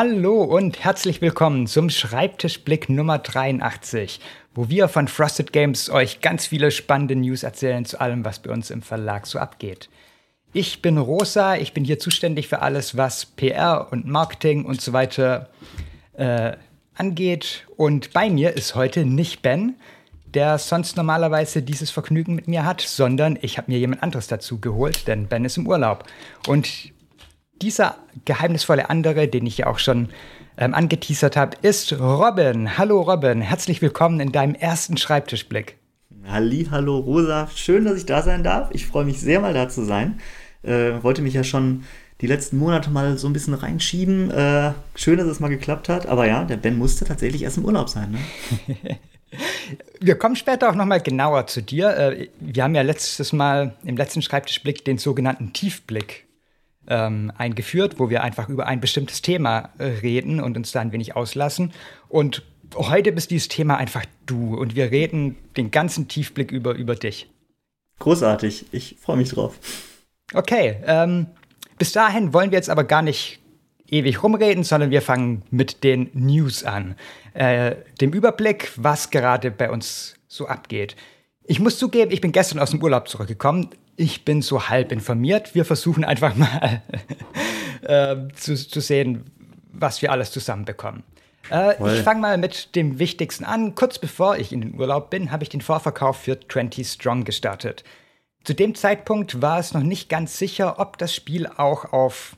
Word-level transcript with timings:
Hallo 0.00 0.44
und 0.44 0.84
herzlich 0.84 1.20
willkommen 1.20 1.66
zum 1.66 1.90
Schreibtischblick 1.90 2.88
Nummer 2.88 3.18
83, 3.18 4.20
wo 4.54 4.68
wir 4.68 4.86
von 4.86 5.08
Frosted 5.08 5.52
Games 5.52 5.90
euch 5.90 6.20
ganz 6.20 6.46
viele 6.46 6.70
spannende 6.70 7.16
News 7.16 7.42
erzählen 7.42 7.84
zu 7.84 8.00
allem, 8.00 8.24
was 8.24 8.38
bei 8.38 8.52
uns 8.52 8.70
im 8.70 8.80
Verlag 8.80 9.26
so 9.26 9.40
abgeht. 9.40 9.88
Ich 10.52 10.82
bin 10.82 10.98
Rosa, 10.98 11.56
ich 11.56 11.72
bin 11.72 11.84
hier 11.84 11.98
zuständig 11.98 12.46
für 12.46 12.62
alles, 12.62 12.96
was 12.96 13.26
PR 13.26 13.88
und 13.90 14.06
Marketing 14.06 14.66
und 14.66 14.80
so 14.80 14.92
weiter 14.92 15.48
äh, 16.12 16.52
angeht. 16.94 17.66
Und 17.76 18.12
bei 18.12 18.30
mir 18.30 18.56
ist 18.56 18.76
heute 18.76 19.04
nicht 19.04 19.42
Ben, 19.42 19.74
der 20.32 20.58
sonst 20.58 20.96
normalerweise 20.96 21.60
dieses 21.60 21.90
Vergnügen 21.90 22.36
mit 22.36 22.46
mir 22.46 22.64
hat, 22.64 22.82
sondern 22.82 23.36
ich 23.42 23.58
habe 23.58 23.72
mir 23.72 23.80
jemand 23.80 24.04
anderes 24.04 24.28
dazu 24.28 24.60
geholt, 24.60 25.08
denn 25.08 25.26
Ben 25.26 25.44
ist 25.44 25.56
im 25.56 25.66
Urlaub. 25.66 26.04
Und 26.46 26.92
dieser 27.62 27.96
geheimnisvolle 28.24 28.90
andere, 28.90 29.28
den 29.28 29.46
ich 29.46 29.58
ja 29.58 29.66
auch 29.66 29.78
schon 29.78 30.08
ähm, 30.56 30.74
angeteasert 30.74 31.36
habe, 31.36 31.56
ist 31.62 31.92
Robin. 31.98 32.78
Hallo 32.78 33.00
Robin, 33.00 33.40
herzlich 33.40 33.82
willkommen 33.82 34.20
in 34.20 34.32
deinem 34.32 34.54
ersten 34.54 34.96
Schreibtischblick. 34.96 35.76
Halli, 36.26 36.68
hallo 36.70 36.98
Rosa, 36.98 37.48
schön, 37.54 37.84
dass 37.84 37.96
ich 37.96 38.06
da 38.06 38.22
sein 38.22 38.44
darf. 38.44 38.68
Ich 38.72 38.86
freue 38.86 39.04
mich 39.04 39.20
sehr, 39.20 39.40
mal 39.40 39.54
da 39.54 39.68
zu 39.68 39.84
sein. 39.84 40.20
Äh, 40.62 41.02
wollte 41.02 41.22
mich 41.22 41.34
ja 41.34 41.44
schon 41.44 41.84
die 42.20 42.26
letzten 42.26 42.58
Monate 42.58 42.90
mal 42.90 43.16
so 43.16 43.28
ein 43.28 43.32
bisschen 43.32 43.54
reinschieben. 43.54 44.30
Äh, 44.30 44.72
schön, 44.94 45.18
dass 45.18 45.28
es 45.28 45.40
mal 45.40 45.48
geklappt 45.48 45.88
hat. 45.88 46.06
Aber 46.06 46.26
ja, 46.26 46.44
der 46.44 46.56
Ben 46.56 46.76
musste 46.76 47.04
tatsächlich 47.04 47.42
erst 47.42 47.58
im 47.58 47.64
Urlaub 47.64 47.88
sein. 47.88 48.10
Ne? 48.10 48.18
Wir 50.00 50.16
kommen 50.16 50.36
später 50.36 50.70
auch 50.70 50.74
noch 50.74 50.86
mal 50.86 51.00
genauer 51.00 51.46
zu 51.46 51.62
dir. 51.62 51.94
Äh, 51.96 52.28
wir 52.40 52.64
haben 52.64 52.74
ja 52.74 52.80
letztes 52.80 53.34
Mal 53.34 53.74
im 53.84 53.96
letzten 53.96 54.22
Schreibtischblick 54.22 54.86
den 54.86 54.96
sogenannten 54.96 55.52
Tiefblick 55.52 56.27
ähm, 56.88 57.32
eingeführt, 57.36 57.98
wo 57.98 58.10
wir 58.10 58.22
einfach 58.22 58.48
über 58.48 58.66
ein 58.66 58.80
bestimmtes 58.80 59.22
Thema 59.22 59.70
äh, 59.78 59.84
reden 59.84 60.40
und 60.40 60.56
uns 60.56 60.72
da 60.72 60.80
ein 60.80 60.92
wenig 60.92 61.16
auslassen. 61.16 61.72
Und 62.08 62.42
heute 62.74 63.12
bist 63.12 63.30
dieses 63.30 63.48
Thema 63.48 63.76
einfach 63.76 64.04
du 64.26 64.56
und 64.56 64.74
wir 64.74 64.90
reden 64.90 65.36
den 65.56 65.70
ganzen 65.70 66.08
Tiefblick 66.08 66.50
über, 66.50 66.74
über 66.74 66.94
dich. 66.94 67.28
Großartig, 67.98 68.66
ich 68.72 68.96
freue 69.00 69.16
mich 69.16 69.30
drauf. 69.30 69.58
Okay, 70.34 70.76
ähm, 70.86 71.26
bis 71.78 71.92
dahin 71.92 72.32
wollen 72.32 72.50
wir 72.50 72.58
jetzt 72.58 72.70
aber 72.70 72.84
gar 72.84 73.02
nicht 73.02 73.40
ewig 73.90 74.22
rumreden, 74.22 74.64
sondern 74.64 74.90
wir 74.90 75.02
fangen 75.02 75.42
mit 75.50 75.82
den 75.82 76.10
News 76.12 76.64
an. 76.64 76.96
Äh, 77.34 77.76
dem 78.00 78.12
Überblick, 78.12 78.72
was 78.76 79.10
gerade 79.10 79.50
bei 79.50 79.70
uns 79.70 80.14
so 80.26 80.46
abgeht. 80.46 80.96
Ich 81.44 81.60
muss 81.60 81.78
zugeben, 81.78 82.10
ich 82.10 82.20
bin 82.20 82.32
gestern 82.32 82.58
aus 82.58 82.70
dem 82.70 82.82
Urlaub 82.82 83.08
zurückgekommen. 83.08 83.70
Ich 84.00 84.24
bin 84.24 84.42
so 84.42 84.68
halb 84.68 84.92
informiert. 84.92 85.56
Wir 85.56 85.64
versuchen 85.64 86.04
einfach 86.04 86.36
mal 86.36 86.82
äh, 87.82 88.32
zu, 88.32 88.54
zu 88.54 88.80
sehen, 88.80 89.24
was 89.72 90.00
wir 90.02 90.12
alles 90.12 90.30
zusammenbekommen. 90.30 91.02
Äh, 91.50 91.72
ich 91.96 92.02
fange 92.04 92.20
mal 92.20 92.38
mit 92.38 92.76
dem 92.76 93.00
Wichtigsten 93.00 93.42
an. 93.42 93.74
Kurz 93.74 93.98
bevor 93.98 94.36
ich 94.36 94.52
in 94.52 94.60
den 94.60 94.78
Urlaub 94.78 95.10
bin, 95.10 95.32
habe 95.32 95.42
ich 95.42 95.48
den 95.48 95.62
Vorverkauf 95.62 96.16
für 96.16 96.38
20 96.38 96.86
Strong 96.86 97.24
gestartet. 97.24 97.82
Zu 98.44 98.54
dem 98.54 98.76
Zeitpunkt 98.76 99.42
war 99.42 99.58
es 99.58 99.74
noch 99.74 99.82
nicht 99.82 100.08
ganz 100.08 100.38
sicher, 100.38 100.78
ob 100.78 100.96
das 100.98 101.12
Spiel 101.12 101.48
auch 101.48 101.92
auf 101.92 102.36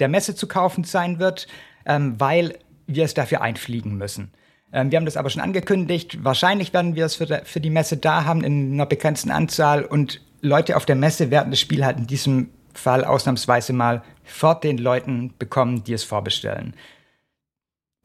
der 0.00 0.08
Messe 0.08 0.34
zu 0.34 0.46
kaufen 0.46 0.84
sein 0.84 1.18
wird, 1.18 1.46
ähm, 1.86 2.20
weil 2.20 2.58
wir 2.86 3.06
es 3.06 3.14
dafür 3.14 3.40
einfliegen 3.40 3.96
müssen. 3.96 4.30
Ähm, 4.74 4.90
wir 4.90 4.98
haben 4.98 5.06
das 5.06 5.16
aber 5.16 5.30
schon 5.30 5.40
angekündigt. 5.40 6.22
Wahrscheinlich 6.22 6.74
werden 6.74 6.96
wir 6.96 7.06
es 7.06 7.14
für, 7.14 7.40
für 7.46 7.60
die 7.60 7.70
Messe 7.70 7.96
da 7.96 8.26
haben 8.26 8.44
in 8.44 8.74
einer 8.74 8.84
begrenzten 8.84 9.30
Anzahl 9.30 9.86
und 9.86 10.20
Leute 10.40 10.76
auf 10.76 10.86
der 10.86 10.96
Messe 10.96 11.30
werden 11.30 11.50
das 11.50 11.60
Spiel 11.60 11.84
halt 11.84 11.98
in 11.98 12.06
diesem 12.06 12.50
Fall 12.74 13.04
ausnahmsweise 13.04 13.72
mal 13.72 14.02
vor 14.24 14.60
den 14.60 14.78
Leuten 14.78 15.34
bekommen, 15.38 15.84
die 15.84 15.92
es 15.92 16.04
vorbestellen. 16.04 16.74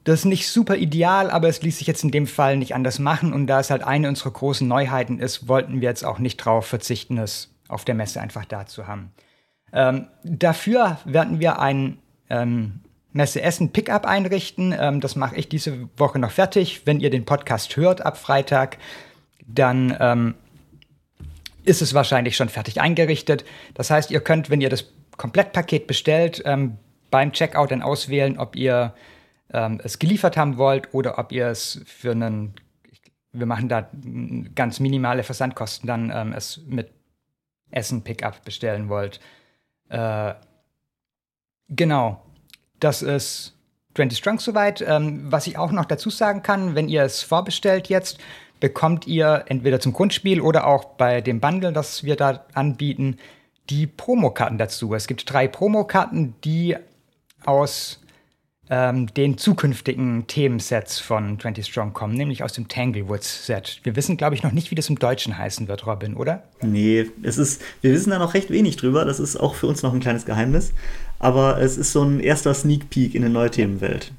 Das 0.04 0.20
ist 0.20 0.26
nicht 0.26 0.50
super 0.50 0.76
ideal, 0.76 1.32
aber 1.32 1.48
es 1.48 1.62
ließ 1.62 1.78
sich 1.78 1.88
jetzt 1.88 2.04
in 2.04 2.12
dem 2.12 2.28
Fall 2.28 2.58
nicht 2.58 2.76
anders 2.76 3.00
machen. 3.00 3.32
Und 3.32 3.48
da 3.48 3.60
es 3.60 3.70
halt 3.70 3.84
eine 3.84 4.10
unserer 4.10 4.32
großen 4.32 4.68
Neuheiten 4.68 5.20
ist, 5.20 5.48
wollten 5.48 5.80
wir 5.80 5.88
jetzt 5.88 6.04
auch 6.04 6.20
nicht 6.20 6.38
drauf 6.38 6.66
verzichten, 6.66 7.18
es 7.18 7.54
auf 7.70 7.86
der 7.86 7.96
Messe 7.96 8.20
einfach 8.20 8.46
da 8.46 8.66
zu 8.66 8.88
haben. 8.88 9.12
Ähm, 9.72 10.08
dafür 10.24 10.98
werden 11.06 11.40
wir 11.40 11.60
ein 11.60 12.00
ähm, 12.30 12.82
Messe 13.14 13.42
Essen 13.42 13.72
Pickup 13.72 14.06
einrichten. 14.06 14.76
Ähm, 14.78 15.00
das 15.00 15.16
mache 15.16 15.36
ich 15.36 15.48
diese 15.48 15.90
Woche 15.98 16.20
noch 16.20 16.32
fertig. 16.32 16.82
Wenn 16.86 17.00
ihr 17.00 17.10
den 17.10 17.26
Podcast 17.26 17.78
hört 17.78 18.06
ab 18.06 18.18
Freitag, 18.18 18.78
dann 19.46 19.96
ähm, 20.00 20.36
ist 21.64 21.82
es 21.82 21.94
wahrscheinlich 21.94 22.36
schon 22.36 22.50
fertig 22.50 22.82
eingerichtet. 22.82 23.46
Das 23.74 23.90
heißt, 23.90 24.12
ihr 24.12 24.22
könnt, 24.22 24.50
wenn 24.50 24.62
ihr 24.62 24.70
das 24.70 24.92
Komplettpaket 25.18 25.88
bestellt, 25.88 26.42
ähm, 26.46 26.78
beim 27.12 27.32
Checkout 27.32 27.72
dann 27.72 27.82
auswählen, 27.82 28.38
ob 28.38 28.56
ihr 28.56 28.94
ähm, 29.52 29.80
es 29.84 30.00
geliefert 30.00 30.36
haben 30.36 30.58
wollt 30.58 30.94
oder 30.94 31.20
ob 31.20 31.32
ihr 31.32 31.48
es 31.48 31.82
für 31.86 32.12
einen, 32.12 32.56
wir 33.32 33.46
machen 33.46 33.70
da 33.70 33.90
ganz 34.56 34.80
minimale 34.80 35.24
Versandkosten, 35.24 35.88
dann 35.88 36.12
ähm, 36.14 36.34
es 36.34 36.62
mit 36.68 36.92
Essen-Pickup 37.72 38.44
bestellen 38.44 38.90
wollt. 38.90 39.20
Äh, 39.90 40.34
genau, 41.70 42.24
das 42.80 43.02
ist 43.02 43.56
20 43.96 44.18
Strong 44.18 44.40
soweit. 44.40 44.82
Ähm, 44.82 45.32
was 45.32 45.48
ich 45.48 45.58
auch 45.58 45.72
noch 45.72 45.86
dazu 45.86 46.10
sagen 46.10 46.42
kann, 46.42 46.76
wenn 46.76 46.90
ihr 46.90 47.04
es 47.04 47.22
vorbestellt 47.22 47.90
jetzt, 47.90 48.20
bekommt 48.64 49.08
ihr 49.08 49.44
entweder 49.48 49.82
zum 49.82 49.92
Grundspiel 49.92 50.40
oder 50.40 50.66
auch 50.66 50.86
bei 50.86 51.20
dem 51.20 51.42
Bundle, 51.42 51.74
das 51.74 52.06
wir 52.06 52.16
da 52.16 52.46
anbieten, 52.54 53.18
die 53.70 53.88
Promokarten 53.88 54.58
dazu. 54.58 54.94
Es 54.94 55.06
gibt 55.06 55.30
drei 55.30 55.50
Promokarten, 55.50 56.36
die 56.46 56.78
aus 57.44 58.00
ähm, 58.70 59.14
den 59.16 59.38
zukünftigen 59.38 60.28
Themensets 60.28 61.02
von 61.02 61.38
20 61.38 61.66
Strong 61.66 61.92
kommen, 61.92 62.14
nämlich 62.14 62.42
aus 62.42 62.54
dem 62.54 62.70
Tanglewoods-Set. 62.70 63.82
Wir 63.84 63.98
wissen, 63.98 64.16
glaube 64.16 64.36
ich, 64.36 64.44
noch 64.44 64.54
nicht, 64.54 64.72
wie 64.72 64.76
das 64.76 64.88
im 64.88 64.98
Deutschen 64.98 65.38
heißen 65.38 65.68
wird, 65.68 65.86
Robin, 65.86 66.16
oder? 66.16 66.44
Nee, 66.62 67.08
es 67.22 67.38
ist, 67.38 67.62
wir 67.82 67.92
wissen 67.92 68.12
da 68.12 68.18
noch 68.18 68.34
recht 68.34 68.50
wenig 68.50 68.78
drüber. 68.78 69.04
Das 69.04 69.20
ist 69.20 69.36
auch 69.36 69.56
für 69.56 69.68
uns 69.68 69.84
noch 69.84 69.94
ein 69.94 70.00
kleines 70.00 70.24
Geheimnis. 70.26 70.72
Aber 71.20 71.60
es 71.60 71.76
ist 71.76 71.92
so 71.92 72.02
ein 72.02 72.22
erster 72.22 72.54
Sneak 72.54 72.90
Peek 72.90 73.14
in 73.14 73.26
eine 73.26 73.34
neue 73.34 73.52
Themenwelt. 73.52 74.14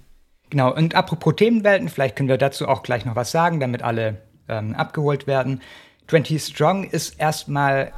Genau, 0.50 0.70
und 0.74 0.94
apropos 0.94 1.34
Themenwelten, 1.36 1.88
vielleicht 1.88 2.14
können 2.14 2.28
wir 2.28 2.36
dazu 2.36 2.68
auch 2.68 2.82
gleich 2.82 3.06
noch 3.06 3.16
was 3.16 3.30
sagen, 3.30 3.58
damit 3.58 3.82
alle 3.82 4.18
ähm, 4.48 4.74
abgeholt 4.74 5.26
werden. 5.26 5.60
20 6.08 6.42
Strong 6.42 6.84
ist 6.84 7.18
erstmal 7.18 7.92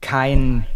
kein 0.00 0.66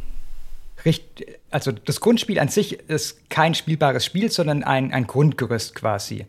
also 1.50 1.72
das 1.72 2.00
Grundspiel 2.00 2.38
an 2.38 2.48
sich 2.48 2.78
ist 2.88 3.28
kein 3.28 3.54
spielbares 3.54 4.04
Spiel, 4.04 4.30
sondern 4.30 4.62
ein, 4.62 4.92
ein 4.92 5.06
Grundgerüst 5.06 5.74
quasi. 5.74 6.26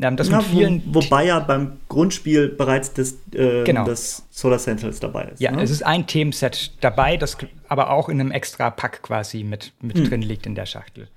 Ähm, 0.00 0.16
das 0.16 0.28
ja, 0.28 0.38
mit 0.38 0.46
vielen 0.46 0.82
wo, 0.86 1.02
wobei 1.02 1.26
ja 1.26 1.38
beim 1.38 1.78
Grundspiel 1.88 2.48
bereits 2.48 2.92
das, 2.94 3.14
äh, 3.32 3.64
genau. 3.64 3.84
das 3.84 4.26
Solar 4.30 4.58
Sentinels 4.58 5.00
dabei 5.00 5.24
ist. 5.26 5.40
Ja, 5.40 5.52
ne? 5.52 5.62
es 5.62 5.70
ist 5.70 5.84
ein 5.84 6.06
Themenset 6.06 6.72
dabei, 6.80 7.16
das 7.16 7.36
aber 7.68 7.90
auch 7.90 8.08
in 8.08 8.20
einem 8.20 8.32
extra 8.32 8.70
Pack 8.70 9.02
quasi 9.02 9.44
mit, 9.44 9.72
mit 9.80 9.98
hm. 9.98 10.08
drin 10.08 10.22
liegt 10.22 10.46
in 10.46 10.54
der 10.54 10.66
Schachtel. 10.66 11.08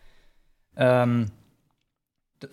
Ähm, 0.75 1.31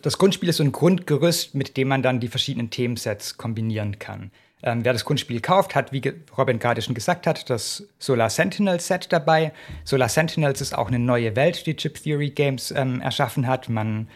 das 0.03 0.19
Grundspiel 0.19 0.49
ist 0.49 0.57
so 0.57 0.65
ein 0.65 0.73
Grundgerüst, 0.73 1.55
mit 1.55 1.77
dem 1.77 1.89
man 1.89 2.03
dann 2.03 2.21
die 2.21 2.29
verschiedenen 2.29 2.71
Themensets 2.71 3.37
kombinieren 3.37 3.99
kann. 3.99 4.31
Ähm, 4.63 4.85
wer 4.85 4.95
das 4.95 5.05
Grundspiel 5.05 5.41
kauft, 5.41 5.75
hat, 5.75 5.93
wie 5.93 6.03
Robin 6.39 6.59
gerade 6.59 6.81
schon 6.81 6.95
gesagt 6.95 7.27
hat, 7.27 7.51
das 7.51 7.87
Solar 7.99 8.31
Sentinel 8.31 8.81
Set 8.81 9.13
dabei. 9.13 9.53
Solar 9.85 10.09
Sentinels 10.09 10.63
ist 10.63 10.77
auch 10.77 10.89
eine 10.89 10.99
neue 10.99 11.37
Welt, 11.37 11.67
die 11.67 11.77
Chip 11.77 12.03
Theory 12.03 12.31
Games 12.31 12.71
ähm, 12.71 13.03
erschaffen 13.03 13.47
hat. 13.47 13.69
Man 13.69 14.09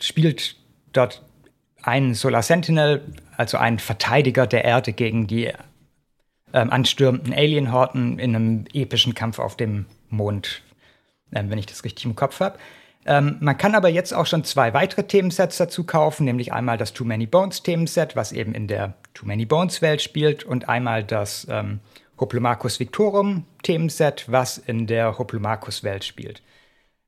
spielt 0.00 0.56
dort 0.92 1.22
einen 1.82 2.14
Solar 2.14 2.42
Sentinel, 2.42 3.04
also 3.36 3.58
einen 3.58 3.78
Verteidiger 3.78 4.48
der 4.48 4.64
Erde 4.64 4.92
gegen 4.92 5.28
die 5.28 5.52
ähm, 6.52 6.70
anstürmenden 6.70 7.32
Alien-Horten 7.32 8.18
in 8.18 8.34
einem 8.34 8.64
epischen 8.72 9.14
Kampf 9.14 9.38
auf 9.38 9.56
dem 9.56 9.86
Mond, 10.08 10.62
ähm, 11.32 11.48
wenn 11.48 11.58
ich 11.58 11.66
das 11.66 11.84
richtig 11.84 12.04
im 12.06 12.16
Kopf 12.16 12.40
habe. 12.40 12.58
Ähm, 13.06 13.36
man 13.40 13.56
kann 13.56 13.74
aber 13.74 13.88
jetzt 13.88 14.12
auch 14.12 14.26
schon 14.26 14.44
zwei 14.44 14.74
weitere 14.74 15.04
Themensets 15.04 15.56
dazu 15.56 15.84
kaufen, 15.84 16.24
nämlich 16.24 16.52
einmal 16.52 16.76
das 16.76 16.92
Too 16.92 17.04
Many 17.04 17.26
Bones 17.26 17.62
Themenset, 17.62 18.14
was 18.14 18.32
eben 18.32 18.54
in 18.54 18.66
der 18.66 18.94
Too 19.14 19.26
Many 19.26 19.46
Bones 19.46 19.80
Welt 19.80 20.02
spielt, 20.02 20.44
und 20.44 20.68
einmal 20.68 21.02
das 21.02 21.46
ähm, 21.50 21.80
Hoplomachus 22.18 22.78
Victorum 22.78 23.46
Themenset, 23.62 24.26
was 24.28 24.58
in 24.58 24.86
der 24.86 25.18
Hoplomachus 25.18 25.82
Welt 25.82 26.04
spielt. 26.04 26.42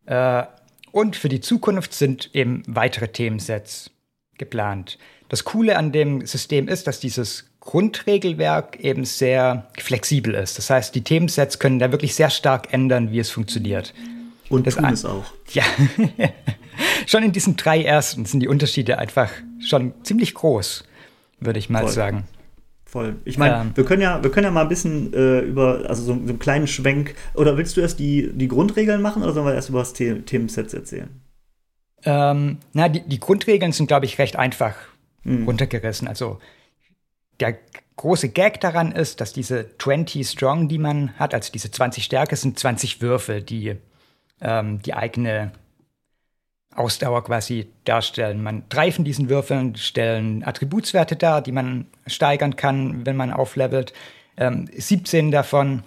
Äh, 0.06 0.44
und 0.92 1.16
für 1.16 1.28
die 1.28 1.40
Zukunft 1.40 1.94
sind 1.94 2.34
eben 2.34 2.62
weitere 2.66 3.08
Themensets 3.08 3.90
geplant. 4.38 4.98
Das 5.28 5.44
Coole 5.44 5.76
an 5.76 5.92
dem 5.92 6.26
System 6.26 6.68
ist, 6.68 6.86
dass 6.86 7.00
dieses 7.00 7.50
Grundregelwerk 7.60 8.80
eben 8.80 9.04
sehr 9.04 9.68
flexibel 9.78 10.34
ist. 10.34 10.58
Das 10.58 10.68
heißt, 10.68 10.94
die 10.94 11.04
Themensets 11.04 11.58
können 11.58 11.78
da 11.78 11.92
wirklich 11.92 12.14
sehr 12.14 12.28
stark 12.28 12.72
ändern, 12.72 13.12
wie 13.12 13.20
es 13.20 13.30
funktioniert. 13.30 13.94
Und 14.52 14.66
das 14.66 14.76
tun 14.76 14.93
es 14.93 15.04
auch. 15.04 15.25
Ja, 15.52 15.64
schon 17.06 17.22
in 17.22 17.32
diesen 17.32 17.56
drei 17.56 17.82
ersten 17.82 18.25
sind 18.26 18.40
die 18.40 18.49
Unterschiede 18.49 18.99
einfach 18.99 19.31
schon 19.60 19.94
ziemlich 20.02 20.34
groß, 20.34 20.84
würde 21.40 21.58
ich 21.58 21.70
mal 21.70 21.84
Voll. 21.84 21.93
sagen. 21.93 22.25
Voll. 22.84 23.16
Ich 23.25 23.38
meine, 23.38 23.62
ähm, 23.62 23.70
wir 23.75 23.84
können 23.84 24.02
ja, 24.02 24.22
wir 24.22 24.31
können 24.31 24.44
ja 24.44 24.50
mal 24.50 24.60
ein 24.60 24.69
bisschen 24.69 25.14
äh, 25.14 25.40
über, 25.40 25.84
also 25.88 26.02
so, 26.02 26.12
so, 26.12 26.20
einen 26.20 26.38
kleinen 26.38 26.66
Schwenk. 26.66 27.14
Oder 27.32 27.56
willst 27.56 27.78
du 27.78 27.81
erst 27.81 27.99
die, 27.99 28.31
die 28.34 28.49
Grundregeln 28.49 29.00
machen 29.00 29.22
oder 29.22 29.32
sollen 29.32 29.46
wir 29.46 29.54
erst 29.54 29.70
über 29.70 29.78
das 29.78 29.96
The 29.96 30.20
Themensets 30.20 30.75
erzählen? 30.75 31.08
Ähm, 32.05 32.58
na, 32.75 32.90
die, 32.90 33.00
die 33.00 33.19
Grundregeln 33.19 33.72
sind, 33.72 33.87
glaube 33.87 34.05
ich, 34.05 34.19
recht 34.19 34.37
einfach 34.37 34.75
mhm. 35.25 35.46
runtergerissen. 35.46 36.06
Also 36.06 36.38
der 37.40 37.56
große 37.96 38.28
Gag 38.28 38.60
daran 38.60 38.93
ist, 38.93 39.22
dass 39.22 39.32
diese 39.32 39.70
20 39.78 40.28
Strong, 40.28 40.69
die 40.69 40.78
man 40.78 41.19
hat, 41.19 41.32
also 41.32 41.50
diese 41.50 41.70
20 41.70 42.05
Stärke, 42.05 42.37
sind 42.37 42.58
20 42.58 43.00
Würfel, 43.00 43.43
die 43.43 43.76
ähm, 44.42 44.82
die 44.82 44.94
eigene 44.94 45.52
Ausdauer 46.74 47.24
quasi 47.24 47.70
darstellen. 47.84 48.42
Man 48.42 48.64
drei 48.68 48.92
von 48.92 49.04
diesen 49.04 49.28
Würfeln 49.28 49.76
stellen 49.76 50.42
Attributswerte 50.44 51.16
dar, 51.16 51.42
die 51.42 51.52
man 51.52 51.86
steigern 52.06 52.56
kann, 52.56 53.04
wenn 53.06 53.16
man 53.16 53.32
auflevelt. 53.32 53.92
Ähm, 54.36 54.68
17 54.72 55.30
davon 55.30 55.82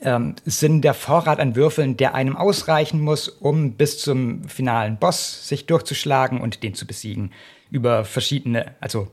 ähm, 0.00 0.34
sind 0.44 0.82
der 0.82 0.94
Vorrat 0.94 1.40
an 1.40 1.56
Würfeln, 1.56 1.96
der 1.96 2.14
einem 2.14 2.36
ausreichen 2.36 3.00
muss, 3.00 3.28
um 3.28 3.72
bis 3.72 3.98
zum 3.98 4.44
finalen 4.44 4.98
Boss 4.98 5.48
sich 5.48 5.66
durchzuschlagen 5.66 6.40
und 6.40 6.62
den 6.62 6.74
zu 6.74 6.86
besiegen. 6.86 7.32
Über 7.70 8.04
verschiedene, 8.04 8.74
also 8.80 9.08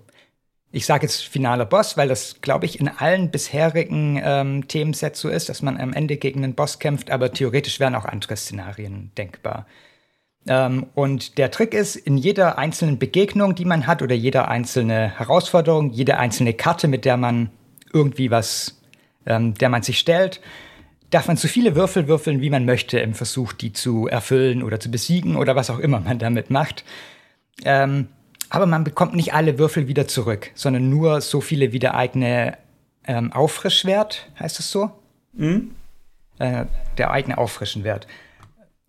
ich 0.75 0.87
sage 0.87 1.03
jetzt 1.03 1.21
finaler 1.21 1.65
Boss, 1.65 1.97
weil 1.97 2.07
das, 2.07 2.41
glaube 2.41 2.65
ich, 2.65 2.79
in 2.79 2.87
allen 2.87 3.29
bisherigen 3.29 4.19
ähm, 4.21 4.67
Themensets 4.67 5.19
so 5.19 5.29
ist, 5.29 5.47
dass 5.47 5.61
man 5.61 5.79
am 5.79 5.93
Ende 5.93 6.17
gegen 6.17 6.43
einen 6.43 6.55
Boss 6.55 6.79
kämpft, 6.79 7.11
aber 7.11 7.31
theoretisch 7.31 7.79
wären 7.79 7.93
auch 7.93 8.05
andere 8.05 8.35
Szenarien 8.35 9.11
denkbar. 9.15 9.67
Ähm, 10.47 10.87
und 10.95 11.37
der 11.37 11.51
Trick 11.51 11.75
ist, 11.75 11.95
in 11.95 12.17
jeder 12.17 12.57
einzelnen 12.57 12.97
Begegnung, 12.97 13.53
die 13.53 13.65
man 13.65 13.85
hat, 13.85 14.01
oder 14.01 14.15
jeder 14.15 14.47
einzelne 14.47 15.19
Herausforderung, 15.19 15.91
jede 15.91 16.17
einzelne 16.17 16.55
Karte, 16.55 16.87
mit 16.87 17.05
der 17.05 17.17
man 17.17 17.51
irgendwie 17.93 18.31
was, 18.31 18.81
ähm, 19.27 19.53
der 19.53 19.69
man 19.69 19.83
sich 19.83 19.99
stellt, 19.99 20.41
darf 21.11 21.27
man 21.27 21.37
so 21.37 21.47
viele 21.47 21.75
Würfel 21.75 22.07
würfeln, 22.07 22.41
wie 22.41 22.49
man 22.49 22.65
möchte, 22.65 22.97
im 22.99 23.13
Versuch, 23.13 23.53
die 23.53 23.73
zu 23.73 24.07
erfüllen 24.07 24.63
oder 24.63 24.79
zu 24.79 24.89
besiegen 24.89 25.35
oder 25.35 25.55
was 25.55 25.69
auch 25.69 25.77
immer 25.77 25.99
man 25.99 26.17
damit 26.17 26.49
macht. 26.49 26.83
Ähm, 27.63 28.07
aber 28.53 28.67
man 28.67 28.83
bekommt 28.83 29.15
nicht 29.15 29.33
alle 29.33 29.57
Würfel 29.57 29.87
wieder 29.87 30.07
zurück, 30.07 30.51
sondern 30.53 30.87
nur 30.87 31.21
so 31.21 31.41
viele 31.41 31.71
wie 31.71 31.79
der 31.79 31.95
eigene 31.95 32.55
ähm, 33.03 33.33
Auffrischwert, 33.33 34.29
heißt 34.39 34.59
es 34.59 34.69
so? 34.69 34.91
Mhm. 35.33 35.71
Äh, 36.37 36.65
der 36.99 37.09
eigene 37.09 37.39
Auffrischenwert. 37.39 38.05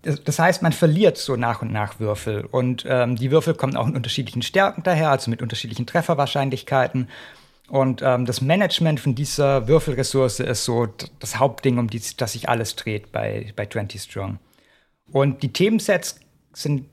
Das 0.02 0.38
heißt, 0.38 0.60
man 0.60 0.72
verliert 0.72 1.16
so 1.16 1.36
nach 1.36 1.62
und 1.62 1.72
nach 1.72 1.98
Würfel. 1.98 2.44
Und 2.44 2.84
ähm, 2.86 3.16
die 3.16 3.30
Würfel 3.30 3.54
kommen 3.54 3.74
auch 3.74 3.88
in 3.88 3.96
unterschiedlichen 3.96 4.42
Stärken 4.42 4.82
daher, 4.82 5.08
also 5.08 5.30
mit 5.30 5.40
unterschiedlichen 5.40 5.86
Trefferwahrscheinlichkeiten. 5.86 7.08
Und 7.70 8.02
ähm, 8.02 8.26
das 8.26 8.42
Management 8.42 9.00
von 9.00 9.14
dieser 9.14 9.66
Würfelressource 9.66 10.40
ist 10.40 10.66
so 10.66 10.88
das 11.20 11.38
Hauptding, 11.38 11.78
um 11.78 11.88
die, 11.88 12.02
das 12.18 12.32
sich 12.32 12.50
alles 12.50 12.76
dreht 12.76 13.12
bei, 13.12 13.50
bei 13.56 13.64
20 13.64 14.02
Strong. 14.02 14.38
Und 15.10 15.42
die 15.42 15.54
Themensets 15.54 16.20
sind 16.52 16.84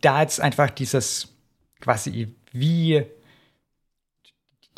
da 0.00 0.22
jetzt 0.22 0.40
einfach 0.40 0.70
dieses 0.70 1.34
quasi 1.80 2.34
wie 2.52 3.04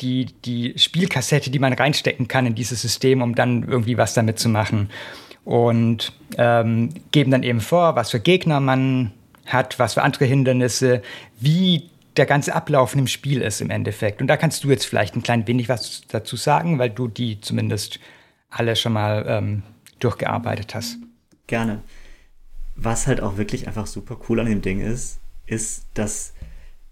die, 0.01 0.25
die 0.25 0.73
Spielkassette, 0.77 1.51
die 1.51 1.59
man 1.59 1.73
reinstecken 1.73 2.27
kann 2.27 2.45
in 2.45 2.55
dieses 2.55 2.81
System, 2.81 3.21
um 3.21 3.35
dann 3.35 3.67
irgendwie 3.67 3.97
was 3.97 4.13
damit 4.13 4.39
zu 4.39 4.49
machen 4.49 4.89
und 5.43 6.13
ähm, 6.37 6.89
geben 7.11 7.31
dann 7.31 7.43
eben 7.43 7.61
vor, 7.61 7.95
was 7.95 8.11
für 8.11 8.19
Gegner 8.19 8.59
man 8.59 9.11
hat, 9.45 9.79
was 9.79 9.95
für 9.95 10.03
andere 10.03 10.25
Hindernisse, 10.25 11.01
wie 11.39 11.89
der 12.17 12.25
ganze 12.25 12.53
Ablauf 12.53 12.95
im 12.95 13.07
Spiel 13.07 13.41
ist 13.41 13.61
im 13.61 13.69
Endeffekt. 13.69 14.21
Und 14.21 14.27
da 14.27 14.37
kannst 14.37 14.63
du 14.63 14.69
jetzt 14.69 14.85
vielleicht 14.85 15.15
ein 15.15 15.23
klein 15.23 15.47
wenig 15.47 15.69
was 15.69 16.01
dazu 16.07 16.35
sagen, 16.35 16.77
weil 16.77 16.89
du 16.89 17.07
die 17.07 17.39
zumindest 17.41 17.99
alle 18.49 18.75
schon 18.75 18.93
mal 18.93 19.25
ähm, 19.27 19.63
durchgearbeitet 19.99 20.75
hast. 20.75 20.97
Gerne. 21.47 21.81
Was 22.75 23.07
halt 23.07 23.21
auch 23.21 23.37
wirklich 23.37 23.67
einfach 23.67 23.87
super 23.87 24.17
cool 24.27 24.39
an 24.39 24.47
dem 24.47 24.61
Ding 24.61 24.81
ist, 24.81 25.19
ist, 25.45 25.85
dass 25.93 26.33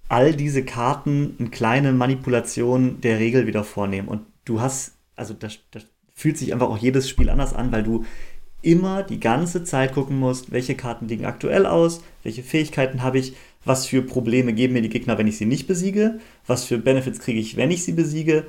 all 0.09 0.33
diese 0.33 0.65
Karten 0.65 1.35
eine 1.39 1.49
kleine 1.49 1.91
Manipulation 1.93 2.99
der 3.01 3.19
Regel 3.19 3.47
wieder 3.47 3.63
vornehmen. 3.63 4.07
Und 4.07 4.21
du 4.43 4.59
hast, 4.59 4.95
also 5.15 5.33
das, 5.33 5.59
das 5.71 5.85
fühlt 6.13 6.37
sich 6.37 6.51
einfach 6.51 6.67
auch 6.67 6.77
jedes 6.77 7.07
Spiel 7.07 7.29
anders 7.29 7.53
an, 7.53 7.71
weil 7.71 7.83
du 7.83 8.03
immer 8.61 9.03
die 9.03 9.19
ganze 9.19 9.63
Zeit 9.63 9.93
gucken 9.93 10.19
musst, 10.19 10.51
welche 10.51 10.75
Karten 10.75 11.07
liegen 11.07 11.25
aktuell 11.25 11.65
aus, 11.65 12.01
welche 12.23 12.43
Fähigkeiten 12.43 13.03
habe 13.03 13.19
ich, 13.19 13.35
was 13.63 13.85
für 13.85 14.01
Probleme 14.01 14.53
geben 14.53 14.73
mir 14.73 14.81
die 14.81 14.89
Gegner, 14.89 15.17
wenn 15.17 15.27
ich 15.27 15.37
sie 15.37 15.45
nicht 15.45 15.67
besiege, 15.67 16.19
was 16.45 16.65
für 16.65 16.77
Benefits 16.77 17.19
kriege 17.19 17.39
ich, 17.39 17.55
wenn 17.55 17.71
ich 17.71 17.83
sie 17.83 17.93
besiege. 17.93 18.45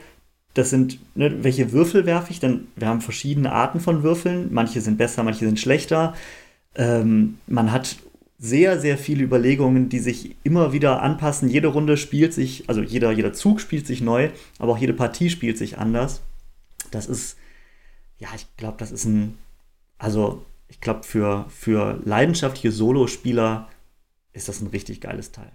Das 0.55 0.71
sind, 0.71 0.99
ne, 1.15 1.45
welche 1.45 1.71
Würfel 1.71 2.07
werfe 2.07 2.33
ich, 2.33 2.41
denn 2.41 2.67
wir 2.75 2.89
haben 2.89 3.01
verschiedene 3.01 3.53
Arten 3.53 3.79
von 3.79 4.03
Würfeln, 4.03 4.49
manche 4.51 4.81
sind 4.81 4.99
besser, 4.99 5.23
manche 5.23 5.45
sind 5.45 5.61
schlechter. 5.61 6.15
Ähm, 6.75 7.39
man 7.47 7.71
hat 7.71 7.99
sehr, 8.41 8.81
sehr 8.81 8.99
viele 8.99 9.23
Überlegungen, 9.23 9.89
die 9.89 9.99
sich 9.99 10.35
immer 10.43 10.73
wieder 10.73 11.03
anpassen. 11.03 11.49
Jede 11.49 11.69
Runde 11.69 11.97
spielt 11.97 12.35
sich, 12.35 12.65
also 12.69 12.81
jeder, 12.81 13.13
jeder 13.13 13.33
Zug 13.33 13.61
spielt 13.61 13.87
sich 13.87 14.01
neu, 14.01 14.31
aber 14.59 14.73
auch 14.73 14.79
jede 14.79 14.95
Partie 14.95 15.31
spielt 15.31 15.59
sich 15.59 15.79
anders. 15.79 16.23
Das 16.91 17.07
ist, 17.07 17.37
ja, 18.19 18.29
ich 18.35 18.47
glaube, 18.57 18.79
das 18.79 18.91
ist 18.91 19.05
ein 19.05 19.37
also 20.01 20.45
ich 20.69 20.81
glaube, 20.81 21.03
für, 21.03 21.45
für 21.49 22.01
leidenschaftliche 22.05 22.73
Solospieler 22.73 23.69
ist 24.33 24.49
das 24.49 24.61
ein 24.61 24.69
richtig 24.69 25.01
geiles 25.01 25.31
Teil. 25.31 25.53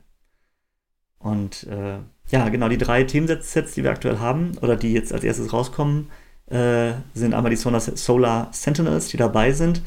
Und 1.18 1.64
äh, 1.64 1.98
ja, 2.30 2.50
genau, 2.50 2.70
die 2.70 2.78
drei 2.78 3.04
Themensets, 3.04 3.74
die 3.74 3.84
wir 3.84 3.90
aktuell 3.90 4.20
haben, 4.20 4.58
oder 4.62 4.76
die 4.76 4.94
jetzt 4.94 5.12
als 5.12 5.24
erstes 5.24 5.52
rauskommen, 5.52 6.12
äh, 6.48 6.94
sind 7.16 7.34
einmal 7.34 7.50
die 7.50 7.56
Solar 7.56 8.50
Sentinels, 8.52 9.08
die 9.08 9.18
dabei 9.18 9.52
sind. 9.52 9.82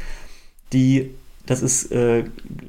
Die, 0.72 1.14
das 1.48 1.62
ist, 1.62 1.90
äh, 1.92 2.24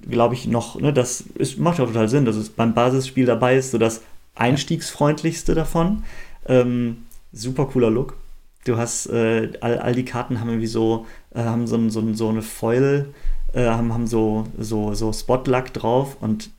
glaube 0.10 0.36
ich, 0.36 0.48
noch, 0.48 0.80
ne, 0.80 0.94
das 0.94 1.20
ist, 1.36 1.60
macht 1.60 1.80
ja 1.80 1.86
total 1.86 2.08
Sinn, 2.08 2.24
dass 2.24 2.38
es 2.38 2.50
beim 2.50 2.74
Basisspiel 2.74 3.26
dabei 3.26 3.58
ist, 3.58 3.72
so 3.72 3.78
das 3.78 4.02
einstiegsfreundlichste 4.36 5.54
davon. 5.54 6.04
Ähm, 6.48 7.06
super 7.34 7.66
cooler 7.66 7.92
Look. 7.92 8.16
Du 8.64 8.78
hast, 8.78 9.08
äh, 9.08 9.52
all, 9.60 9.80
all 9.80 9.94
die 9.94 10.06
Karten 10.06 10.40
haben 10.40 10.48
irgendwie 10.48 10.68
so, 10.68 11.06
äh, 11.36 11.42
haben 11.42 11.68
so, 11.68 11.90
so, 11.90 12.14
so 12.14 12.30
eine 12.30 12.42
Foil, 12.42 13.14
äh, 13.54 13.66
haben, 13.66 13.94
haben 13.94 14.08
so, 14.08 14.48
so, 14.58 14.94
so 14.94 15.12
Spotlack 15.12 15.74
drauf 15.74 16.16
und 16.22 16.50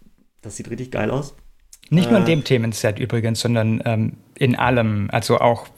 das 0.42 0.56
sieht 0.56 0.68
richtig 0.68 0.90
geil 0.90 1.10
aus. 1.10 1.34
Nicht 1.88 2.10
nur 2.10 2.18
in 2.18 2.24
äh, 2.24 2.26
dem 2.26 2.44
Themenset 2.44 2.98
übrigens, 2.98 3.40
sondern 3.40 3.80
ähm, 3.86 4.12
in 4.36 4.56
allem. 4.56 5.08
Also 5.10 5.38
auch 5.38 5.68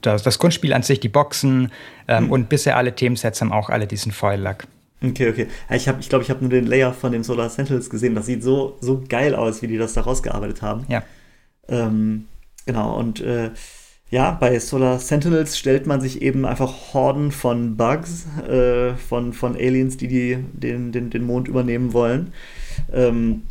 das, 0.00 0.22
das, 0.22 0.38
Grundspiel 0.38 0.72
an 0.72 0.82
sich, 0.82 1.00
die 1.00 1.08
Boxen 1.10 1.70
ähm, 2.08 2.24
hm. 2.24 2.30
und 2.30 2.48
bisher 2.48 2.78
alle 2.78 2.94
Themensets 2.94 3.42
haben 3.42 3.52
auch 3.52 3.68
alle 3.68 3.86
diesen 3.86 4.10
Foil-Lack. 4.10 4.66
Okay, 5.02 5.30
okay. 5.30 5.46
Ich 5.70 5.84
glaube, 5.84 6.00
ich, 6.00 6.08
glaub, 6.08 6.22
ich 6.22 6.30
habe 6.30 6.40
nur 6.40 6.50
den 6.50 6.66
Layer 6.66 6.92
von 6.92 7.12
den 7.12 7.24
Solar 7.24 7.50
Sentinels 7.50 7.90
gesehen. 7.90 8.14
Das 8.14 8.26
sieht 8.26 8.42
so, 8.42 8.76
so 8.80 9.02
geil 9.08 9.34
aus, 9.34 9.62
wie 9.62 9.66
die 9.66 9.78
das 9.78 9.94
da 9.94 10.02
rausgearbeitet 10.02 10.62
haben. 10.62 10.84
Ja. 10.88 11.02
Ähm, 11.68 12.26
genau, 12.66 12.98
und 12.98 13.20
äh, 13.20 13.50
ja, 14.10 14.30
bei 14.32 14.58
Solar 14.58 14.98
Sentinels 14.98 15.58
stellt 15.58 15.86
man 15.86 16.00
sich 16.00 16.20
eben 16.20 16.44
einfach 16.44 16.92
Horden 16.92 17.32
von 17.32 17.76
Bugs, 17.76 18.26
äh, 18.46 18.94
von, 18.94 19.32
von 19.32 19.56
Aliens, 19.56 19.96
die, 19.96 20.08
die 20.08 20.38
den, 20.52 20.92
den, 20.92 21.08
den 21.10 21.24
Mond 21.24 21.48
übernehmen 21.48 21.94
wollen. 21.94 22.32
Ähm, 22.92 23.42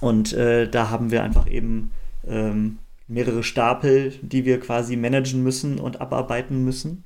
und 0.00 0.32
äh, 0.32 0.68
da 0.68 0.90
haben 0.90 1.12
wir 1.12 1.22
einfach 1.22 1.48
eben 1.48 1.92
ähm, 2.26 2.78
mehrere 3.06 3.44
Stapel, 3.44 4.12
die 4.22 4.44
wir 4.44 4.58
quasi 4.58 4.96
managen 4.96 5.44
müssen 5.44 5.78
und 5.78 6.00
abarbeiten 6.00 6.64
müssen. 6.64 7.04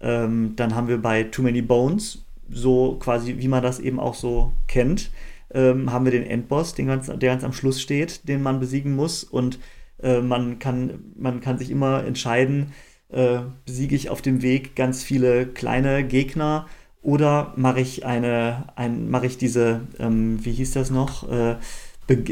Ähm, 0.00 0.54
dann 0.54 0.76
haben 0.76 0.86
wir 0.86 0.98
bei 0.98 1.24
Too 1.24 1.42
Many 1.42 1.62
Bones, 1.62 2.24
so 2.52 2.96
quasi 3.00 3.38
wie 3.38 3.48
man 3.48 3.62
das 3.62 3.80
eben 3.80 4.00
auch 4.00 4.14
so 4.14 4.52
kennt, 4.66 5.10
ähm, 5.52 5.92
haben 5.92 6.04
wir 6.04 6.12
den 6.12 6.26
Endboss, 6.26 6.74
den 6.74 6.86
ganz, 6.86 7.06
der 7.06 7.30
ganz 7.30 7.44
am 7.44 7.52
Schluss 7.52 7.80
steht, 7.80 8.28
den 8.28 8.42
man 8.42 8.60
besiegen 8.60 8.94
muss. 8.94 9.24
Und 9.24 9.58
äh, 10.02 10.20
man, 10.20 10.58
kann, 10.58 11.12
man 11.16 11.40
kann 11.40 11.58
sich 11.58 11.70
immer 11.70 12.04
entscheiden, 12.04 12.72
äh, 13.10 13.40
besiege 13.66 13.96
ich 13.96 14.10
auf 14.10 14.22
dem 14.22 14.42
Weg 14.42 14.76
ganz 14.76 15.02
viele 15.02 15.46
kleine 15.46 16.04
Gegner 16.04 16.66
oder 17.02 17.54
mache 17.56 17.80
ich 17.80 18.04
eine, 18.04 18.66
ein, 18.76 19.10
mache 19.10 19.26
ich 19.26 19.38
diese, 19.38 19.82
ähm, 19.98 20.44
wie 20.44 20.52
hieß 20.52 20.72
das 20.72 20.90
noch? 20.90 21.30
Äh, 21.30 21.56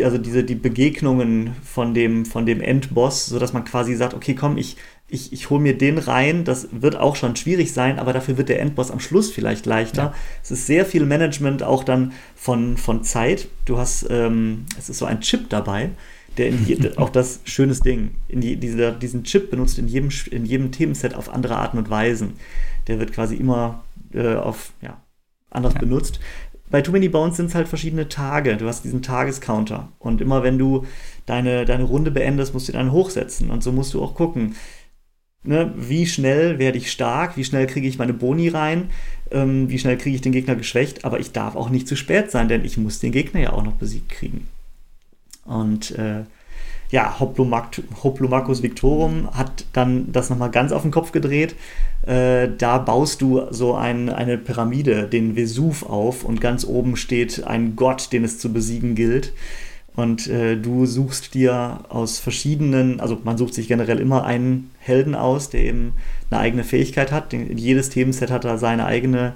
also 0.02 0.18
diese 0.18 0.42
die 0.42 0.56
Begegnungen 0.56 1.54
von 1.62 1.94
dem, 1.94 2.26
von 2.26 2.46
dem 2.46 2.60
Endboss, 2.60 3.26
sodass 3.26 3.52
man 3.52 3.64
quasi 3.64 3.94
sagt, 3.94 4.12
okay, 4.12 4.34
komm, 4.34 4.58
ich, 4.58 4.76
ich, 5.10 5.32
ich 5.32 5.48
hole 5.48 5.60
mir 5.60 5.76
den 5.76 5.96
rein, 5.98 6.44
das 6.44 6.68
wird 6.70 6.96
auch 6.96 7.16
schon 7.16 7.34
schwierig 7.34 7.72
sein, 7.72 7.98
aber 7.98 8.12
dafür 8.12 8.36
wird 8.36 8.50
der 8.50 8.60
Endboss 8.60 8.90
am 8.90 9.00
Schluss 9.00 9.30
vielleicht 9.30 9.64
leichter. 9.64 10.02
Ja. 10.02 10.14
Es 10.42 10.50
ist 10.50 10.66
sehr 10.66 10.84
viel 10.84 11.06
Management 11.06 11.62
auch 11.62 11.82
dann 11.82 12.12
von, 12.36 12.76
von 12.76 13.02
Zeit. 13.04 13.48
Du 13.64 13.78
hast, 13.78 14.06
ähm, 14.10 14.66
es 14.78 14.90
ist 14.90 14.98
so 14.98 15.06
ein 15.06 15.20
Chip 15.20 15.48
dabei, 15.48 15.90
der 16.36 16.48
in 16.48 16.66
je, 16.66 16.78
auch 16.96 17.08
das 17.08 17.40
schönes 17.44 17.80
Ding, 17.80 18.16
in 18.28 18.42
die, 18.42 18.56
dieser, 18.56 18.92
diesen 18.92 19.24
Chip 19.24 19.50
benutzt 19.50 19.78
in 19.78 19.88
jedem, 19.88 20.10
in 20.30 20.44
jedem 20.44 20.72
Themenset 20.72 21.14
auf 21.14 21.32
andere 21.32 21.56
Arten 21.56 21.78
und 21.78 21.88
Weisen. 21.88 22.34
Der 22.86 22.98
wird 22.98 23.12
quasi 23.12 23.36
immer 23.36 23.84
äh, 24.12 24.34
auf 24.34 24.72
ja, 24.82 25.00
anders 25.50 25.74
ja. 25.74 25.80
benutzt. 25.80 26.20
Bei 26.70 26.82
Too 26.82 26.92
Many 26.92 27.08
Bones 27.08 27.38
sind 27.38 27.46
es 27.46 27.54
halt 27.54 27.66
verschiedene 27.66 28.10
Tage. 28.10 28.58
Du 28.58 28.66
hast 28.66 28.84
diesen 28.84 29.00
Tagescounter. 29.00 29.88
Und 29.98 30.20
immer 30.20 30.42
wenn 30.42 30.58
du 30.58 30.84
deine, 31.24 31.64
deine 31.64 31.84
Runde 31.84 32.10
beendest, 32.10 32.52
musst 32.52 32.68
du 32.68 32.72
dann 32.72 32.92
hochsetzen. 32.92 33.50
Und 33.50 33.62
so 33.62 33.72
musst 33.72 33.94
du 33.94 34.02
auch 34.02 34.14
gucken. 34.14 34.54
Ne, 35.48 35.72
wie 35.76 36.06
schnell 36.06 36.58
werde 36.58 36.78
ich 36.78 36.92
stark, 36.92 37.36
wie 37.36 37.44
schnell 37.44 37.66
kriege 37.66 37.88
ich 37.88 37.98
meine 37.98 38.12
Boni 38.12 38.48
rein, 38.48 38.90
ähm, 39.30 39.68
wie 39.68 39.78
schnell 39.78 39.96
kriege 39.96 40.14
ich 40.14 40.22
den 40.22 40.32
Gegner 40.32 40.54
geschwächt, 40.54 41.04
aber 41.04 41.18
ich 41.18 41.32
darf 41.32 41.56
auch 41.56 41.70
nicht 41.70 41.88
zu 41.88 41.96
spät 41.96 42.30
sein, 42.30 42.48
denn 42.48 42.64
ich 42.64 42.76
muss 42.76 43.00
den 43.00 43.12
Gegner 43.12 43.40
ja 43.40 43.52
auch 43.52 43.64
noch 43.64 43.74
besiegt 43.74 44.10
kriegen. 44.10 44.46
Und 45.44 45.92
äh, 45.92 46.24
ja, 46.90 47.18
Hoplomachus 47.18 48.62
Victorum 48.62 49.28
hat 49.34 49.64
dann 49.72 50.12
das 50.12 50.30
nochmal 50.30 50.50
ganz 50.50 50.72
auf 50.72 50.82
den 50.82 50.90
Kopf 50.90 51.12
gedreht. 51.12 51.54
Äh, 52.06 52.48
da 52.56 52.78
baust 52.78 53.20
du 53.20 53.42
so 53.50 53.74
ein, 53.74 54.08
eine 54.08 54.38
Pyramide, 54.38 55.06
den 55.06 55.36
Vesuv 55.36 55.82
auf 55.82 56.24
und 56.24 56.40
ganz 56.40 56.64
oben 56.64 56.96
steht 56.96 57.46
ein 57.46 57.76
Gott, 57.76 58.12
den 58.12 58.24
es 58.24 58.38
zu 58.38 58.52
besiegen 58.52 58.94
gilt. 58.94 59.32
Und 59.98 60.28
äh, 60.28 60.54
du 60.56 60.86
suchst 60.86 61.34
dir 61.34 61.80
aus 61.88 62.20
verschiedenen, 62.20 63.00
also 63.00 63.18
man 63.24 63.36
sucht 63.36 63.52
sich 63.52 63.66
generell 63.66 63.98
immer 63.98 64.24
einen 64.24 64.70
Helden 64.78 65.16
aus, 65.16 65.50
der 65.50 65.62
eben 65.62 65.94
eine 66.30 66.38
eigene 66.38 66.62
Fähigkeit 66.62 67.10
hat. 67.10 67.32
Jedes 67.32 67.90
Themenset 67.90 68.30
hat 68.30 68.44
da 68.44 68.58
seine 68.58 68.84
eigene, 68.84 69.34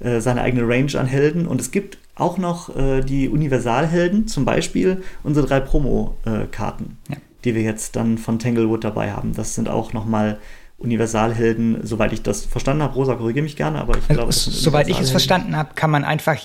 äh, 0.00 0.18
seine 0.18 0.42
eigene 0.42 0.66
Range 0.66 0.98
an 0.98 1.06
Helden. 1.06 1.46
Und 1.46 1.60
es 1.60 1.70
gibt 1.70 1.98
auch 2.16 2.38
noch 2.38 2.74
äh, 2.74 3.02
die 3.02 3.28
Universalhelden, 3.28 4.26
zum 4.26 4.44
Beispiel 4.44 5.00
unsere 5.22 5.46
drei 5.46 5.60
Promo-Karten, 5.60 6.98
ja. 7.08 7.16
die 7.44 7.54
wir 7.54 7.62
jetzt 7.62 7.94
dann 7.94 8.18
von 8.18 8.40
Tanglewood 8.40 8.82
dabei 8.82 9.12
haben. 9.12 9.32
Das 9.34 9.54
sind 9.54 9.68
auch 9.68 9.92
nochmal 9.92 10.40
Universalhelden, 10.78 11.86
soweit 11.86 12.12
ich 12.12 12.22
das 12.22 12.46
verstanden 12.46 12.82
habe. 12.82 12.94
Rosa, 12.94 13.14
korrigiere 13.14 13.44
mich 13.44 13.54
gerne, 13.54 13.78
aber 13.78 13.92
ich 13.96 14.02
also, 14.08 14.14
glaube, 14.14 14.32
soweit 14.32 14.88
ich 14.88 14.98
es 14.98 15.12
verstanden 15.12 15.54
habe, 15.54 15.74
kann 15.76 15.92
man 15.92 16.02
einfach 16.02 16.44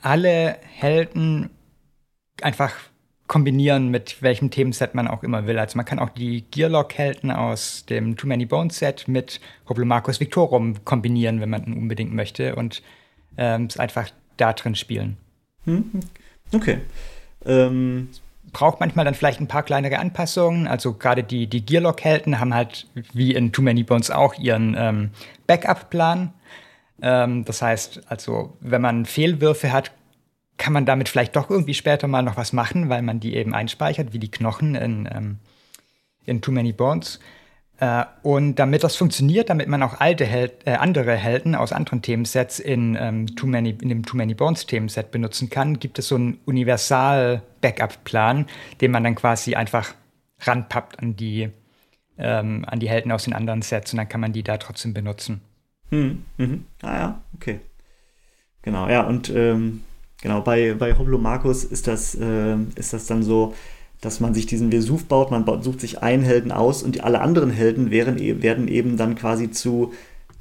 alle 0.00 0.56
Helden 0.62 1.50
einfach 2.40 2.72
kombinieren, 3.26 3.88
mit 3.88 4.22
welchem 4.22 4.50
Themenset 4.50 4.94
man 4.94 5.08
auch 5.08 5.22
immer 5.22 5.46
will. 5.46 5.58
Also 5.58 5.76
man 5.76 5.86
kann 5.86 5.98
auch 5.98 6.10
die 6.10 6.44
Gearlock-Helden 6.50 7.30
aus 7.30 7.86
dem 7.86 8.16
Too 8.16 8.26
Many 8.26 8.44
Bones 8.44 8.78
Set 8.78 9.08
mit 9.08 9.40
Hoplomachus 9.68 10.20
Victorum 10.20 10.84
kombinieren, 10.84 11.40
wenn 11.40 11.50
man 11.50 11.64
unbedingt 11.64 12.12
möchte 12.12 12.54
und 12.54 12.82
ähm, 13.38 13.66
es 13.66 13.78
einfach 13.78 14.10
da 14.36 14.52
drin 14.52 14.74
spielen. 14.74 15.16
Hm? 15.64 16.00
Okay. 16.52 16.80
Ähm. 17.46 18.08
Braucht 18.52 18.78
manchmal 18.78 19.04
dann 19.04 19.14
vielleicht 19.14 19.40
ein 19.40 19.48
paar 19.48 19.64
kleinere 19.64 19.98
Anpassungen. 19.98 20.68
Also 20.68 20.94
gerade 20.94 21.24
die, 21.24 21.48
die 21.48 21.66
Gearlock-Helden 21.66 22.38
haben 22.38 22.54
halt 22.54 22.86
wie 23.12 23.34
in 23.34 23.50
Too 23.50 23.62
Many 23.62 23.82
Bones 23.82 24.12
auch 24.12 24.34
ihren 24.38 24.76
ähm, 24.78 25.10
Backup-Plan. 25.48 26.32
Ähm, 27.02 27.44
das 27.44 27.62
heißt, 27.62 28.02
also 28.06 28.56
wenn 28.60 28.80
man 28.80 29.06
Fehlwürfe 29.06 29.72
hat, 29.72 29.90
kann 30.56 30.72
man 30.72 30.86
damit 30.86 31.08
vielleicht 31.08 31.36
doch 31.36 31.50
irgendwie 31.50 31.74
später 31.74 32.08
mal 32.08 32.22
noch 32.22 32.36
was 32.36 32.52
machen, 32.52 32.88
weil 32.88 33.02
man 33.02 33.20
die 33.20 33.34
eben 33.34 33.54
einspeichert, 33.54 34.12
wie 34.12 34.18
die 34.18 34.30
Knochen 34.30 34.74
in, 34.74 35.08
ähm, 35.12 35.38
in 36.26 36.40
Too 36.40 36.52
Many 36.52 36.72
Bones. 36.72 37.20
Äh, 37.78 38.04
und 38.22 38.56
damit 38.56 38.84
das 38.84 38.96
funktioniert, 38.96 39.50
damit 39.50 39.68
man 39.68 39.82
auch 39.82 40.00
alte 40.00 40.24
Held, 40.24 40.66
äh, 40.66 40.74
andere 40.74 41.16
Helden 41.16 41.56
aus 41.56 41.72
anderen 41.72 42.02
Themensets 42.02 42.60
in, 42.60 42.96
ähm, 42.98 43.34
Too 43.34 43.46
Many, 43.46 43.76
in 43.80 43.88
dem 43.88 44.04
Too 44.04 44.16
Many 44.16 44.34
Bones 44.34 44.66
Themenset 44.66 45.10
benutzen 45.10 45.50
kann, 45.50 45.80
gibt 45.80 45.98
es 45.98 46.08
so 46.08 46.14
einen 46.14 46.38
Universal-Backup-Plan, 46.44 48.46
den 48.80 48.90
man 48.92 49.02
dann 49.02 49.16
quasi 49.16 49.56
einfach 49.56 49.94
ranpappt 50.40 51.00
an 51.00 51.16
die, 51.16 51.50
ähm, 52.16 52.64
an 52.68 52.78
die 52.78 52.88
Helden 52.88 53.10
aus 53.10 53.24
den 53.24 53.32
anderen 53.32 53.62
Sets 53.62 53.92
und 53.92 53.96
dann 53.96 54.08
kann 54.08 54.20
man 54.20 54.32
die 54.32 54.44
da 54.44 54.56
trotzdem 54.56 54.94
benutzen. 54.94 55.40
Hm, 55.90 56.24
mhm. 56.36 56.66
Ah 56.82 56.94
ja, 56.94 57.20
okay. 57.34 57.58
Genau, 58.62 58.88
ja, 58.88 59.02
und 59.02 59.30
ähm, 59.30 59.82
Genau, 60.24 60.40
bei, 60.40 60.72
bei 60.72 60.96
Hoblo 60.96 61.18
Markus 61.18 61.64
ist 61.64 61.86
das, 61.86 62.14
äh, 62.14 62.56
ist 62.76 62.94
das 62.94 63.04
dann 63.04 63.22
so, 63.22 63.52
dass 64.00 64.20
man 64.20 64.32
sich 64.32 64.46
diesen 64.46 64.72
Vesuv 64.72 65.04
baut, 65.04 65.30
man 65.30 65.44
baut, 65.44 65.62
sucht 65.62 65.82
sich 65.82 66.02
einen 66.02 66.22
Helden 66.22 66.50
aus 66.50 66.82
und 66.82 66.94
die, 66.94 67.02
alle 67.02 67.20
anderen 67.20 67.50
Helden 67.50 67.90
wären, 67.90 68.18
e, 68.18 68.40
werden 68.40 68.66
eben 68.66 68.96
dann 68.96 69.16
quasi 69.16 69.50
zu, 69.50 69.92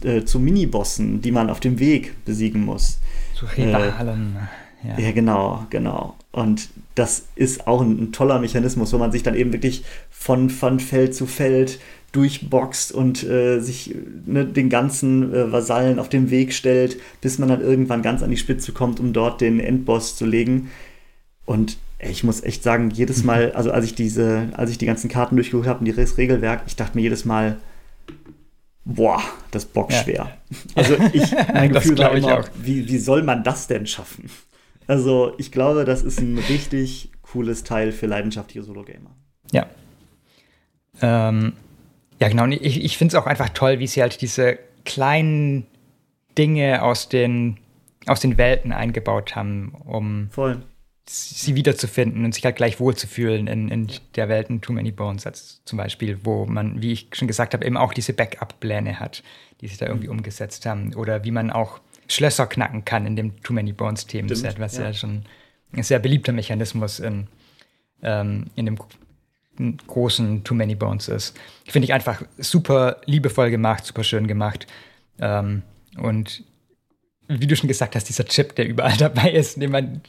äh, 0.02 0.24
zu 0.24 0.40
Minibossen, 0.40 1.22
die 1.22 1.34
man 1.34 1.50
auf 1.50 1.60
dem 1.60 1.80
Weg 1.80 2.16
besiegen 2.24 2.63
muss. 2.63 3.00
Zu 3.36 3.46
Rivalen. 3.46 4.38
Äh, 4.86 4.88
ja. 4.88 5.00
ja, 5.00 5.12
genau, 5.12 5.66
genau. 5.70 6.16
Und 6.32 6.70
das 6.95 7.25
ist 7.35 7.67
auch 7.67 7.81
ein, 7.81 8.01
ein, 8.01 8.12
toller 8.12 8.39
Mechanismus, 8.39 8.93
wo 8.93 8.97
man 8.97 9.12
sich 9.12 9.23
dann 9.23 9.35
eben 9.35 9.51
wirklich 9.51 9.83
von, 10.09 10.50
von 10.50 10.79
Feld 10.79 11.15
zu 11.15 11.25
Feld 11.25 11.79
durchboxt 12.12 12.91
und 12.91 13.23
äh, 13.23 13.59
sich 13.59 13.95
ne, 14.25 14.45
den 14.45 14.69
ganzen 14.69 15.33
äh, 15.33 15.51
Vasallen 15.51 15.97
auf 15.97 16.09
den 16.09 16.29
Weg 16.29 16.53
stellt, 16.53 16.97
bis 17.21 17.39
man 17.39 17.50
dann 17.50 17.62
irgendwann 17.62 18.03
ganz 18.03 18.21
an 18.21 18.29
die 18.29 18.38
Spitze 18.38 18.71
kommt, 18.71 19.00
um 19.00 19.13
dort 19.13 19.41
den 19.41 19.59
Endboss 19.59 20.15
zu 20.15 20.25
legen. 20.25 20.69
Und 21.45 21.77
ich 22.00 22.23
muss 22.23 22.43
echt 22.43 22.62
sagen, 22.62 22.91
jedes 22.91 23.21
mhm. 23.21 23.25
Mal, 23.25 23.51
also 23.53 23.71
als 23.71 23.85
ich 23.85 23.95
diese, 23.95 24.50
als 24.53 24.69
ich 24.69 24.77
die 24.77 24.85
ganzen 24.85 25.09
Karten 25.09 25.35
durchgeguckt 25.35 25.67
habe 25.67 25.83
und 25.83 25.97
das 25.97 26.17
Regelwerk, 26.17 26.62
ich 26.67 26.75
dachte 26.75 26.95
mir 26.95 27.01
jedes 27.01 27.25
Mal, 27.25 27.57
boah, 28.85 29.21
das 29.50 29.65
bockt 29.65 29.93
schwer. 29.93 30.13
Ja. 30.13 30.38
Also 30.75 30.95
ich, 31.13 31.31
mein 31.51 31.71
Gefühl 31.73 31.97
war 31.97 32.15
immer, 32.15 32.45
wie, 32.62 32.88
wie 32.88 32.97
soll 33.00 33.23
man 33.23 33.43
das 33.43 33.67
denn 33.67 33.88
schaffen? 33.88 34.29
Also 34.88 35.34
ich 35.38 35.52
glaube, 35.52 35.86
das 35.86 36.04
ist 36.04 36.20
ein 36.20 36.38
richtig 36.38 37.12
cooles 37.22 37.63
Teil 37.63 37.92
für 37.92 38.06
leidenschaftliche 38.06 38.63
Solo-Gamer. 38.63 39.16
Ja. 39.52 39.68
Ähm, 41.02 41.54
ja, 42.20 42.30
genau. 42.30 42.44
Und 42.44 42.52
ich, 42.54 42.84
ich 42.84 42.98
finde 42.98 43.16
es 43.16 43.22
auch 43.22 43.25
einfach 43.25 43.50
toll, 43.50 43.80
wie 43.80 43.88
sie 43.88 44.02
halt 44.02 44.22
diese 44.22 44.60
kleinen 44.86 45.66
Dinge 46.38 46.84
aus 46.84 47.10
den, 47.10 47.58
aus 48.06 48.20
den 48.20 48.38
Welten 48.38 48.72
eingebaut 48.72 49.36
haben, 49.36 49.74
um 49.86 50.30
Voll. 50.32 50.62
sie 51.08 51.56
wiederzufinden 51.56 52.25
und 52.25 52.34
sich 52.34 52.46
halt 52.46 52.56
gleich 52.56 52.80
wohlzufühlen 52.80 53.48
in, 53.48 53.70
in 53.70 53.92
der 54.16 54.30
Welt 54.30 54.50
in 54.50 54.62
Too 54.62 54.74
Many 54.74 54.92
Bones, 54.92 55.25
als 55.25 55.62
zum 55.66 55.78
Beispiel, 55.78 56.20
wo 56.24 56.46
man, 56.46 56.82
wie 56.82 56.92
ich 56.92 57.10
schon 57.13 57.28
gesagt 57.28 57.54
habe, 57.54 57.66
eben 57.66 57.78
auch 57.78 57.94
diese 57.94 58.13
Backup-Pläne 58.13 59.00
hat, 59.00 59.24
die 59.62 59.68
sich 59.68 59.78
da 59.78 59.88
irgendwie 59.88 60.08
mhm. 60.08 60.18
umgesetzt 60.18 60.66
haben. 60.66 60.94
Oder 60.96 61.24
wie 61.24 61.32
man 61.32 61.50
auch 61.50 61.80
Schlösser 62.13 62.48
knacken 62.48 62.86
kann 62.86 63.05
in 63.05 63.15
dem 63.15 63.41
Too 63.43 63.53
Many 63.53 63.74
Bones 63.74 64.08
Themenset, 64.08 64.60
was 64.60 64.77
ja. 64.77 64.86
ja. 64.86 64.93
schon 64.93 65.24
ein 65.74 65.84
sehr 65.84 66.00
beliebter 66.00 66.32
Mechanismus 66.32 67.00
in, 67.00 67.27
ähm, 68.01 68.48
in 68.55 68.65
dem 68.65 68.77
großen 69.88 70.43
Too 70.43 70.55
Many 70.55 70.75
Bones 70.75 71.08
ist. 71.08 71.38
Finde 71.65 71.86
ich 71.86 71.93
einfach 71.93 72.24
super 72.38 73.01
liebevoll 73.05 73.50
gemacht, 73.50 73.86
super 73.86 74.03
schön 74.03 74.27
gemacht. 74.27 74.67
Ähm, 75.20 75.63
und 75.98 76.43
wie 77.27 77.48
du 77.48 77.55
schon 77.55 77.67
gesagt 77.67 77.96
hast, 77.96 78.10
dieser 78.10 78.25
Chip, 78.25 78.55
der 78.55 78.67
überall 78.67 78.98
dabei 78.98 79.32
ist, 79.32 79.62
den 79.62 79.72
man 79.72 80.01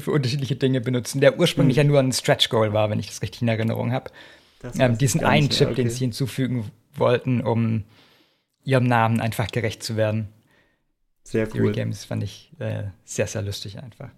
für 0.00 0.12
unterschiedliche 0.12 0.56
Dinge 0.56 0.80
benutzen, 0.80 1.20
der 1.20 1.38
ursprünglich 1.38 1.76
mhm. 1.76 1.82
ja 1.82 1.84
nur 1.84 1.98
ein 2.00 2.12
Stretch 2.12 2.48
Goal 2.48 2.72
war, 2.72 2.90
wenn 2.90 2.98
ich 2.98 3.08
das 3.08 3.22
richtig 3.22 3.42
in 3.42 3.48
Erinnerung 3.48 3.92
habe. 3.92 4.10
Ähm, 4.78 4.98
diesen 4.98 5.24
einen 5.24 5.48
Chip, 5.48 5.68
okay. 5.68 5.76
den 5.82 5.90
sie 5.90 6.00
hinzufügen 6.00 6.70
wollten, 6.94 7.40
um 7.40 7.84
ihrem 8.64 8.84
Namen 8.84 9.20
einfach 9.20 9.50
gerecht 9.50 9.82
zu 9.82 9.96
werden. 9.96 10.28
Sehr 11.30 11.46
cool. 11.46 11.52
Theory 11.52 11.72
Games 11.72 12.04
fand 12.04 12.24
ich 12.24 12.50
äh, 12.58 12.84
sehr, 13.04 13.28
sehr 13.28 13.42
lustig 13.42 13.78
einfach. 13.78 14.10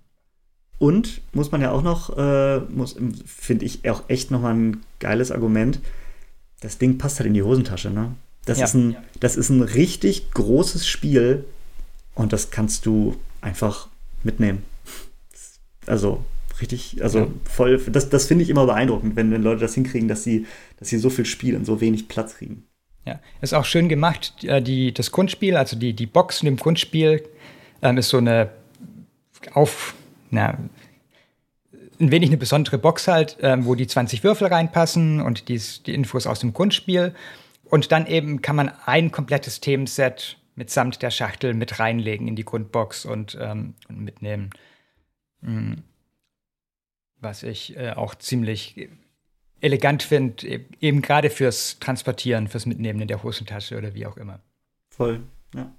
Und 0.78 1.21
muss 1.35 1.52
man 1.52 1.61
ja 1.61 1.71
auch 1.71 1.83
noch, 1.83 2.16
äh, 2.16 2.61
finde 3.26 3.66
ich 3.66 3.88
auch 3.88 4.04
echt 4.09 4.31
nochmal 4.31 4.54
ein 4.54 4.83
geiles 4.99 5.31
Argument. 5.31 5.78
Das 6.61 6.78
Ding 6.78 6.97
passt 6.97 7.19
halt 7.19 7.26
in 7.26 7.35
die 7.35 7.42
Hosentasche, 7.42 7.90
ne? 7.90 8.14
Das, 8.47 8.59
ja. 8.59 8.64
ist 8.64 8.75
ein, 8.75 8.97
das 9.21 9.37
ist 9.37 9.50
ein 9.50 9.61
richtig 9.61 10.31
großes 10.31 10.88
Spiel 10.88 11.45
und 12.14 12.33
das 12.33 12.50
kannst 12.50 12.87
du 12.87 13.16
einfach 13.42 13.88
mitnehmen. 14.23 14.64
Also 15.87 16.25
richtig, 16.62 17.02
also 17.02 17.19
ja. 17.19 17.28
voll, 17.45 17.78
das, 17.78 18.09
das 18.09 18.25
finde 18.25 18.42
ich 18.42 18.50
immer 18.50 18.64
beeindruckend, 18.64 19.16
wenn, 19.16 19.31
wenn 19.31 19.42
Leute 19.42 19.61
das 19.61 19.75
hinkriegen, 19.75 20.09
dass 20.09 20.25
sie, 20.25 20.47
dass 20.78 20.88
sie 20.88 20.99
so 20.99 21.11
viel 21.11 21.26
Spiel 21.26 21.57
und 21.57 21.66
so 21.66 21.83
wenig 21.83 22.09
Platz 22.09 22.37
kriegen. 22.37 22.64
Ja, 23.04 23.21
ist 23.40 23.54
auch 23.54 23.64
schön 23.64 23.88
gemacht. 23.88 24.44
Äh, 24.44 24.62
die, 24.62 24.92
das 24.94 25.11
Grundspiel, 25.11 25.56
also 25.56 25.76
die, 25.76 25.92
die 25.92 26.06
Box 26.06 26.42
in 26.42 26.47
dem 26.47 26.56
Grundspiel, 26.56 27.23
ähm, 27.82 27.99
ist 27.99 28.09
so 28.09 28.18
eine 28.18 28.50
auf, 29.54 29.94
na, 30.30 30.59
ein 32.00 32.11
wenig 32.11 32.30
eine 32.30 32.37
besondere 32.37 32.78
Box 32.78 33.09
halt, 33.09 33.38
ähm, 33.42 33.64
wo 33.64 33.75
die 33.75 33.87
20 33.87 34.25
Würfel 34.25 34.49
reinpassen 34.49 35.21
und 35.21 35.49
dies, 35.49 35.82
die 35.82 35.94
Infos 35.94 36.26
aus 36.26 36.40
dem 36.40 36.52
Grundspiel. 36.52 37.14
Und 37.64 37.92
dann 37.92 38.06
eben 38.06 38.42
kann 38.42 38.56
man 38.56 38.73
ein 38.87 39.11
komplettes 39.11 39.61
Themenset 39.61 40.38
mitsamt 40.54 41.02
der 41.02 41.11
Schachtel 41.11 41.54
mit 41.54 41.78
reinlegen 41.78 42.28
in 42.28 42.37
die 42.37 42.44
Grundbox 42.44 43.04
und, 43.04 43.38
ähm, 43.40 43.75
und 43.88 44.00
mitnehmen. 44.00 44.50
Mhm. 45.40 45.82
Was 47.21 47.42
ich 47.42 47.76
äh, 47.76 47.92
auch 47.92 48.14
ziemlich 48.14 48.88
elegant 49.62 50.02
finde, 50.02 50.61
eben 50.81 51.00
gerade 51.00 51.31
fürs 51.31 51.78
Transportieren, 51.78 52.49
fürs 52.49 52.66
Mitnehmen 52.66 53.00
in 53.00 53.09
der 53.09 53.23
Hosentasche 53.23 53.78
oder 53.78 53.95
wie 53.95 54.07
auch 54.07 54.16
immer. 54.16 54.40
Voll, 54.90 55.21
ja. 55.54 55.73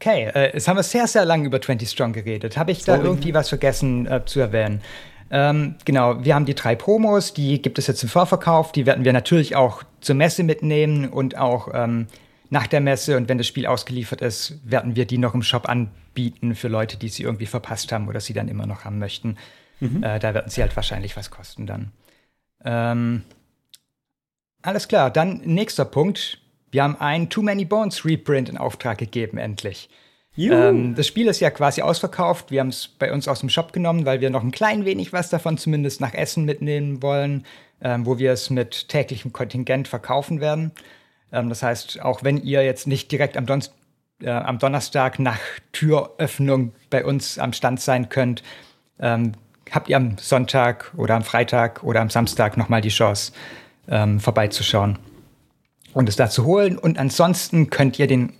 Okay, 0.00 0.30
äh, 0.34 0.54
jetzt 0.54 0.66
haben 0.66 0.76
wir 0.76 0.82
sehr, 0.82 1.06
sehr 1.06 1.26
lange 1.26 1.44
über 1.44 1.60
20 1.60 1.90
Strong 1.90 2.14
geredet. 2.14 2.56
Habe 2.56 2.72
ich 2.72 2.84
Sorry. 2.84 2.98
da 2.98 3.04
irgendwie 3.04 3.34
was 3.34 3.50
vergessen 3.50 4.06
äh, 4.06 4.24
zu 4.24 4.40
erwähnen? 4.40 4.80
Ähm, 5.30 5.74
genau, 5.84 6.24
wir 6.24 6.34
haben 6.34 6.46
die 6.46 6.54
drei 6.54 6.74
Promos, 6.74 7.34
die 7.34 7.60
gibt 7.60 7.78
es 7.78 7.86
jetzt 7.86 8.02
im 8.02 8.08
Vorverkauf. 8.08 8.72
Die 8.72 8.86
werden 8.86 9.04
wir 9.04 9.12
natürlich 9.12 9.56
auch 9.56 9.82
zur 10.00 10.16
Messe 10.16 10.42
mitnehmen 10.42 11.08
und 11.08 11.36
auch 11.36 11.68
ähm, 11.74 12.06
nach 12.48 12.66
der 12.66 12.80
Messe. 12.80 13.16
Und 13.16 13.28
wenn 13.28 13.38
das 13.38 13.46
Spiel 13.46 13.66
ausgeliefert 13.66 14.22
ist, 14.22 14.58
werden 14.64 14.96
wir 14.96 15.04
die 15.04 15.18
noch 15.18 15.34
im 15.34 15.42
Shop 15.42 15.68
anbieten 15.68 16.54
für 16.54 16.68
Leute, 16.68 16.96
die 16.96 17.08
sie 17.08 17.24
irgendwie 17.24 17.46
verpasst 17.46 17.92
haben 17.92 18.08
oder 18.08 18.20
sie 18.20 18.32
dann 18.32 18.48
immer 18.48 18.66
noch 18.66 18.84
haben 18.84 18.98
möchten. 18.98 19.36
Mhm. 19.80 20.02
Äh, 20.02 20.18
da 20.18 20.32
werden 20.32 20.50
sie 20.50 20.62
halt 20.62 20.74
wahrscheinlich 20.76 21.16
was 21.16 21.30
kosten 21.30 21.66
dann. 21.66 21.92
Ähm, 22.64 23.22
Alles 24.62 24.88
klar, 24.88 25.10
dann 25.10 25.40
nächster 25.44 25.84
Punkt. 25.84 26.38
Wir 26.70 26.82
haben 26.82 26.96
ein 27.00 27.30
Too 27.30 27.42
Many 27.42 27.64
Bones 27.64 28.04
Reprint 28.04 28.48
in 28.48 28.58
Auftrag 28.58 28.98
gegeben, 28.98 29.38
endlich. 29.38 29.88
Ähm, 30.36 30.94
das 30.94 31.06
Spiel 31.06 31.28
ist 31.28 31.40
ja 31.40 31.50
quasi 31.50 31.82
ausverkauft. 31.82 32.50
Wir 32.50 32.60
haben 32.60 32.68
es 32.68 32.88
bei 32.88 33.12
uns 33.12 33.26
aus 33.26 33.40
dem 33.40 33.48
Shop 33.48 33.72
genommen, 33.72 34.06
weil 34.06 34.20
wir 34.20 34.30
noch 34.30 34.42
ein 34.42 34.52
klein 34.52 34.84
wenig 34.84 35.12
was 35.12 35.30
davon 35.30 35.58
zumindest 35.58 36.00
nach 36.00 36.14
Essen 36.14 36.44
mitnehmen 36.44 37.02
wollen, 37.02 37.44
ähm, 37.82 38.06
wo 38.06 38.18
wir 38.18 38.32
es 38.32 38.50
mit 38.50 38.88
täglichem 38.88 39.32
Kontingent 39.32 39.88
verkaufen 39.88 40.40
werden. 40.40 40.72
Ähm, 41.32 41.48
das 41.48 41.62
heißt, 41.62 42.02
auch 42.02 42.22
wenn 42.22 42.42
ihr 42.42 42.62
jetzt 42.64 42.86
nicht 42.86 43.10
direkt 43.10 43.36
am, 43.36 43.46
Don 43.46 43.62
äh, 44.22 44.30
am 44.30 44.58
Donnerstag 44.58 45.18
nach 45.18 45.40
Türöffnung 45.72 46.72
bei 46.90 47.04
uns 47.04 47.38
am 47.38 47.52
Stand 47.52 47.80
sein 47.80 48.08
könnt, 48.08 48.42
ähm, 49.00 49.32
habt 49.70 49.88
ihr 49.88 49.96
am 49.96 50.18
Sonntag 50.18 50.92
oder 50.96 51.14
am 51.14 51.22
Freitag 51.22 51.82
oder 51.82 52.00
am 52.00 52.10
Samstag 52.10 52.56
nochmal 52.56 52.80
die 52.80 52.88
Chance, 52.88 53.32
ähm, 53.88 54.20
vorbeizuschauen 54.20 54.98
und 55.92 56.08
es 56.08 56.16
da 56.16 56.30
zu 56.30 56.44
holen. 56.44 56.78
Und 56.78 56.98
ansonsten 56.98 57.70
könnt 57.70 57.98
ihr 57.98 58.06
den 58.06 58.32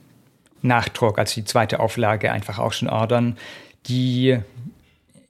Nachdruck, 0.63 1.19
also 1.19 1.35
die 1.35 1.45
zweite 1.45 1.81
Auflage, 1.81 2.33
einfach 2.33 2.59
auch 2.59 2.73
schon 2.73 2.89
ordern. 2.89 3.37
Die, 3.87 4.39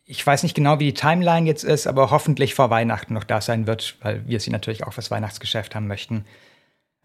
ich 0.04 0.26
weiß 0.26 0.42
nicht 0.42 0.54
genau, 0.54 0.78
wie 0.80 0.86
die 0.86 0.94
Timeline 0.94 1.46
jetzt 1.46 1.64
ist, 1.64 1.86
aber 1.86 2.10
hoffentlich 2.10 2.54
vor 2.54 2.70
Weihnachten 2.70 3.14
noch 3.14 3.24
da 3.24 3.40
sein 3.40 3.66
wird, 3.66 3.96
weil 4.02 4.26
wir 4.26 4.40
sie 4.40 4.50
natürlich 4.50 4.84
auch 4.84 4.92
fürs 4.92 5.10
Weihnachtsgeschäft 5.10 5.74
haben 5.74 5.86
möchten. 5.86 6.24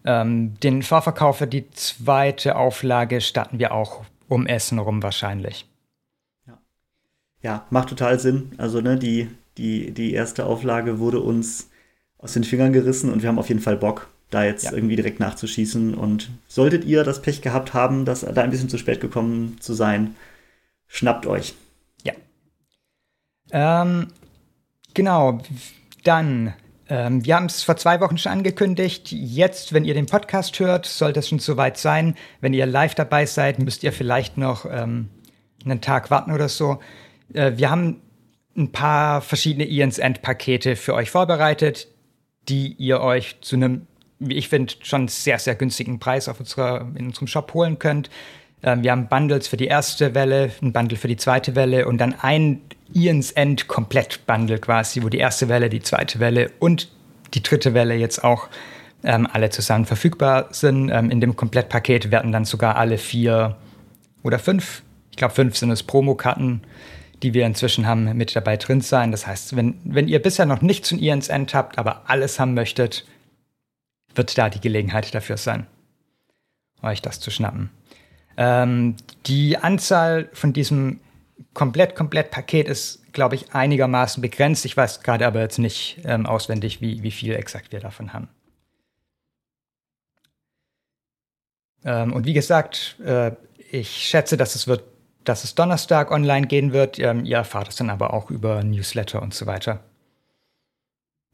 Ähm, 0.05 0.59
den 0.59 0.83
Vorverkauf 0.83 1.37
für 1.37 1.47
die 1.47 1.69
zweite 1.71 2.55
Auflage 2.55 3.21
starten 3.21 3.59
wir 3.59 3.73
auch 3.73 4.03
um 4.27 4.47
Essen 4.47 4.79
rum 4.79 5.03
wahrscheinlich. 5.03 5.67
Ja, 7.45 7.63
macht 7.69 7.89
total 7.89 8.19
Sinn. 8.19 8.53
Also, 8.57 8.81
ne, 8.81 8.97
die, 8.97 9.29
die, 9.59 9.91
die 9.91 10.13
erste 10.13 10.47
Auflage 10.47 10.97
wurde 10.97 11.19
uns 11.19 11.69
aus 12.17 12.33
den 12.33 12.43
Fingern 12.43 12.73
gerissen 12.73 13.13
und 13.13 13.21
wir 13.21 13.29
haben 13.29 13.37
auf 13.37 13.49
jeden 13.49 13.61
Fall 13.61 13.77
Bock, 13.77 14.07
da 14.31 14.43
jetzt 14.43 14.63
ja. 14.63 14.73
irgendwie 14.73 14.95
direkt 14.95 15.19
nachzuschießen. 15.19 15.93
Und 15.93 16.31
solltet 16.47 16.85
ihr 16.85 17.03
das 17.03 17.21
Pech 17.21 17.43
gehabt 17.43 17.75
haben, 17.75 18.03
dass 18.03 18.21
da 18.21 18.41
ein 18.41 18.49
bisschen 18.49 18.67
zu 18.67 18.79
spät 18.79 18.99
gekommen 18.99 19.57
zu 19.59 19.75
sein, 19.75 20.15
schnappt 20.87 21.27
euch. 21.27 21.53
Ja. 22.03 22.13
Ähm, 23.51 24.07
genau. 24.95 25.37
Dann, 26.03 26.55
ähm, 26.89 27.23
wir 27.25 27.35
haben 27.35 27.45
es 27.45 27.61
vor 27.61 27.77
zwei 27.77 27.99
Wochen 27.99 28.17
schon 28.17 28.31
angekündigt. 28.31 29.11
Jetzt, 29.11 29.71
wenn 29.71 29.85
ihr 29.85 29.93
den 29.93 30.07
Podcast 30.07 30.59
hört, 30.59 30.87
sollte 30.87 31.19
es 31.19 31.29
schon 31.29 31.37
soweit 31.37 31.77
sein. 31.77 32.15
Wenn 32.41 32.55
ihr 32.55 32.65
live 32.65 32.95
dabei 32.95 33.27
seid, 33.27 33.59
müsst 33.59 33.83
ihr 33.83 33.93
vielleicht 33.93 34.35
noch 34.35 34.65
ähm, 34.65 35.09
einen 35.63 35.81
Tag 35.81 36.09
warten 36.09 36.31
oder 36.31 36.49
so. 36.49 36.79
Äh, 37.33 37.53
wir 37.55 37.69
haben 37.69 38.01
ein 38.57 38.71
paar 38.71 39.21
verschiedene 39.21 39.65
Ian's 39.65 39.97
End 39.97 40.21
Pakete 40.21 40.75
für 40.75 40.93
euch 40.93 41.11
vorbereitet, 41.11 41.87
die 42.47 42.73
ihr 42.73 43.01
euch 43.01 43.37
zu 43.41 43.55
einem 43.55 43.87
wie 44.19 44.35
ich 44.35 44.49
finde, 44.49 44.73
schon 44.81 45.07
sehr, 45.07 45.39
sehr 45.39 45.55
günstigen 45.55 45.99
Preis 45.99 46.29
auf 46.29 46.39
unserer, 46.39 46.87
in 46.95 47.07
unserem 47.07 47.27
Shop 47.27 47.53
holen 47.53 47.79
könnt. 47.79 48.09
Ähm, 48.63 48.83
wir 48.83 48.91
haben 48.91 49.07
Bundles 49.07 49.47
für 49.47 49.57
die 49.57 49.67
erste 49.67 50.15
Welle, 50.15 50.51
ein 50.61 50.73
Bundle 50.73 50.97
für 50.97 51.07
die 51.07 51.17
zweite 51.17 51.55
Welle 51.55 51.87
und 51.87 51.97
dann 51.97 52.15
ein 52.19 52.61
Ian's 52.93 53.31
End 53.31 53.67
Komplett-Bundle 53.67 54.59
quasi, 54.59 55.03
wo 55.03 55.09
die 55.09 55.17
erste 55.17 55.49
Welle, 55.49 55.69
die 55.69 55.81
zweite 55.81 56.19
Welle 56.19 56.51
und 56.59 56.89
die 57.33 57.43
dritte 57.43 57.73
Welle 57.73 57.95
jetzt 57.95 58.23
auch 58.23 58.47
ähm, 59.03 59.27
alle 59.31 59.49
zusammen 59.49 59.85
verfügbar 59.85 60.47
sind. 60.51 60.89
Ähm, 60.89 61.11
in 61.11 61.19
dem 61.19 61.35
Komplettpaket 61.35 62.11
werden 62.11 62.31
dann 62.31 62.45
sogar 62.45 62.77
alle 62.77 62.97
vier 62.97 63.57
oder 64.23 64.39
fünf, 64.39 64.83
ich 65.11 65.17
glaube 65.17 65.33
fünf 65.33 65.57
sind 65.57 65.71
es 65.71 65.83
Promokarten, 65.83 66.61
die 67.25 67.33
wir 67.33 67.47
inzwischen 67.47 67.87
haben, 67.87 68.15
mit 68.15 68.35
dabei 68.35 68.55
drin 68.55 68.81
sein. 68.81 69.09
Das 69.09 69.25
heißt, 69.25 69.55
wenn, 69.55 69.79
wenn 69.83 70.07
ihr 70.07 70.21
bisher 70.21 70.45
noch 70.45 70.61
nichts 70.61 70.89
von 70.89 70.99
Ian's 70.99 71.27
End 71.27 71.55
habt, 71.55 71.79
aber 71.79 72.07
alles 72.07 72.39
haben 72.39 72.53
möchtet, 72.53 73.03
wird 74.13 74.37
da 74.37 74.47
die 74.47 74.61
Gelegenheit 74.61 75.13
dafür 75.15 75.37
sein, 75.37 75.65
euch 76.83 77.01
das 77.01 77.19
zu 77.19 77.31
schnappen. 77.31 77.71
Ähm, 78.37 78.95
die 79.25 79.57
Anzahl 79.57 80.29
von 80.33 80.53
diesem 80.53 80.99
komplett, 81.55 81.95
komplett 81.95 82.29
Paket 82.29 82.67
ist, 82.67 83.11
glaube 83.11 83.33
ich, 83.33 83.55
einigermaßen 83.55 84.21
begrenzt. 84.21 84.63
Ich 84.65 84.77
weiß 84.77 85.01
gerade 85.01 85.25
aber 85.25 85.41
jetzt 85.41 85.57
nicht 85.57 85.97
ähm, 86.05 86.27
auswendig, 86.27 86.79
wie, 86.79 87.01
wie 87.01 87.11
viel 87.11 87.33
exakt 87.33 87.71
wir 87.71 87.79
davon 87.79 88.13
haben. 88.13 88.27
Ähm, 91.83 92.13
und 92.13 92.27
wie 92.27 92.33
gesagt, 92.33 92.97
äh, 93.03 93.31
ich 93.71 93.89
schätze, 93.89 94.37
dass 94.37 94.53
es 94.53 94.67
wird, 94.67 94.83
dass 95.25 95.43
es 95.43 95.55
Donnerstag 95.55 96.11
online 96.11 96.47
gehen 96.47 96.73
wird. 96.73 96.99
Ähm, 96.99 97.25
ihr 97.25 97.37
erfahrt 97.37 97.69
es 97.69 97.75
dann 97.75 97.89
aber 97.89 98.13
auch 98.13 98.31
über 98.31 98.63
Newsletter 98.63 99.21
und 99.21 99.33
so 99.33 99.45
weiter. 99.45 99.79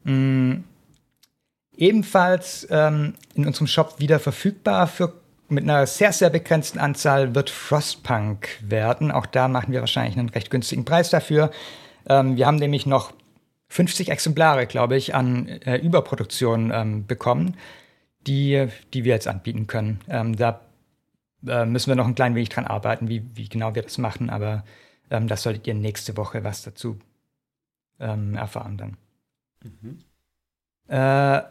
Mm, 0.04 0.64
Ebenfalls 1.82 2.68
ähm, 2.70 3.16
in 3.34 3.48
unserem 3.48 3.68
Shop 3.68 3.96
wieder 3.98 4.20
verfügbar 4.20 4.88
für 4.88 5.14
mit 5.48 5.64
einer 5.64 5.86
sehr, 5.88 6.14
sehr 6.14 6.30
begrenzten 6.30 6.80
Anzahl 6.80 7.36
wird 7.36 7.50
Frostpunk 7.50 8.48
werden. 8.62 9.12
Auch 9.12 9.26
da 9.26 9.48
machen 9.48 9.74
wir 9.74 9.82
wahrscheinlich 9.82 10.18
einen 10.18 10.30
recht 10.30 10.50
günstigen 10.50 10.86
Preis 10.86 11.10
dafür. 11.10 11.52
Ähm, 12.08 12.38
wir 12.38 12.46
haben 12.46 12.58
nämlich 12.58 12.86
noch 12.86 13.14
50 13.70 14.10
Exemplare, 14.10 14.66
glaube 14.68 14.96
ich, 14.96 15.16
an 15.16 15.48
äh, 15.48 15.78
Überproduktion 15.78 16.72
ähm, 16.74 17.06
bekommen, 17.06 17.58
die, 18.28 18.68
die 18.94 19.04
wir 19.04 19.14
jetzt 19.14 19.28
anbieten 19.28 19.68
können. 19.68 20.00
Ähm, 20.08 20.36
da 20.36 20.62
äh, 21.48 21.66
müssen 21.66 21.90
wir 21.90 21.96
noch 21.96 22.08
ein 22.08 22.16
klein 22.16 22.36
wenig 22.36 22.50
dran 22.50 22.66
arbeiten, 22.66 23.10
wie, 23.10 23.24
wie 23.34 23.50
genau 23.50 23.76
wir 23.76 23.82
das 23.82 23.98
machen, 23.98 24.30
aber 24.30 24.64
ähm, 25.10 25.28
das 25.28 25.44
solltet 25.44 25.68
ihr 25.68 25.74
nächste 25.74 26.18
Woche 26.18 26.44
was 26.44 26.64
dazu 26.64 26.98
ähm, 28.00 28.36
erfahren 28.36 28.78
dann. 28.78 28.98
Mhm. 29.64 30.00
Äh, 30.88 31.42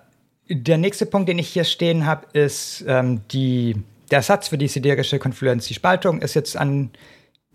der 0.52 0.78
nächste 0.78 1.06
Punkt, 1.06 1.28
den 1.28 1.38
ich 1.38 1.48
hier 1.48 1.64
stehen 1.64 2.06
habe, 2.06 2.26
ist 2.32 2.84
ähm, 2.88 3.20
die, 3.30 3.76
der 4.10 4.18
Ersatz 4.18 4.48
für 4.48 4.58
die 4.58 4.68
siderische 4.68 5.18
Konfluenz. 5.18 5.66
Die 5.66 5.74
Spaltung 5.74 6.20
ist 6.22 6.34
jetzt 6.34 6.56
an 6.56 6.90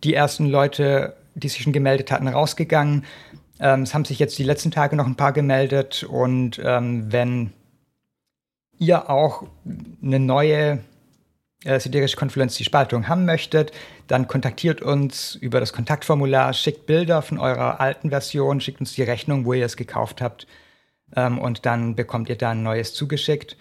die 0.04 0.13
ersten 0.13 0.45
Leute, 0.45 1.15
die 1.34 1.50
sich 1.50 1.63
schon 1.63 1.74
gemeldet 1.74 2.12
hatten, 2.12 2.28
rausgegangen. 2.28 3.04
Ähm, 3.60 3.82
es 3.82 3.93
haben 3.93 4.06
sich 4.06 4.19
jetzt 4.19 4.38
die 4.39 4.43
letzten 4.43 4.71
Tage 4.71 4.95
noch 4.95 5.08
ein 5.08 5.15
paar 5.15 5.34
gemeldet 5.34 6.04
und 6.04 6.62
ähm, 6.63 7.12
wenn 7.12 7.52
ihr 8.78 9.10
auch 9.10 9.43
eine 10.02 10.19
neue 10.19 10.80
äh, 11.65 11.80
siderische 11.80 12.15
Konfluenz, 12.15 12.56
die 12.56 12.63
Spaltung 12.63 13.08
haben 13.08 13.25
möchtet, 13.25 13.71
dann 14.08 14.28
kontaktiert 14.28 14.82
uns 14.82 15.36
über 15.36 15.60
das 15.60 15.73
Kontaktformular, 15.73 16.54
schickt 16.54 16.86
Bilder 16.86 17.21
von 17.21 17.39
eurer 17.39 17.80
alten 17.80 18.10
Version, 18.10 18.62
schickt 18.62 18.80
uns 18.80 18.93
die 18.93 19.04
Rechnung, 19.04 19.45
wo 19.45 19.54
ihr 19.54 19.65
es 19.65 19.75
gekauft 19.75 20.21
habt 20.21 20.47
ähm, 21.15 21.39
und 21.39 21.65
dann 21.65 21.95
bekommt 21.95 22.30
ihr 22.30 22.38
da 22.38 22.51
ein 22.51 22.63
neues 22.63 22.93
zugeschickt. 22.93 23.58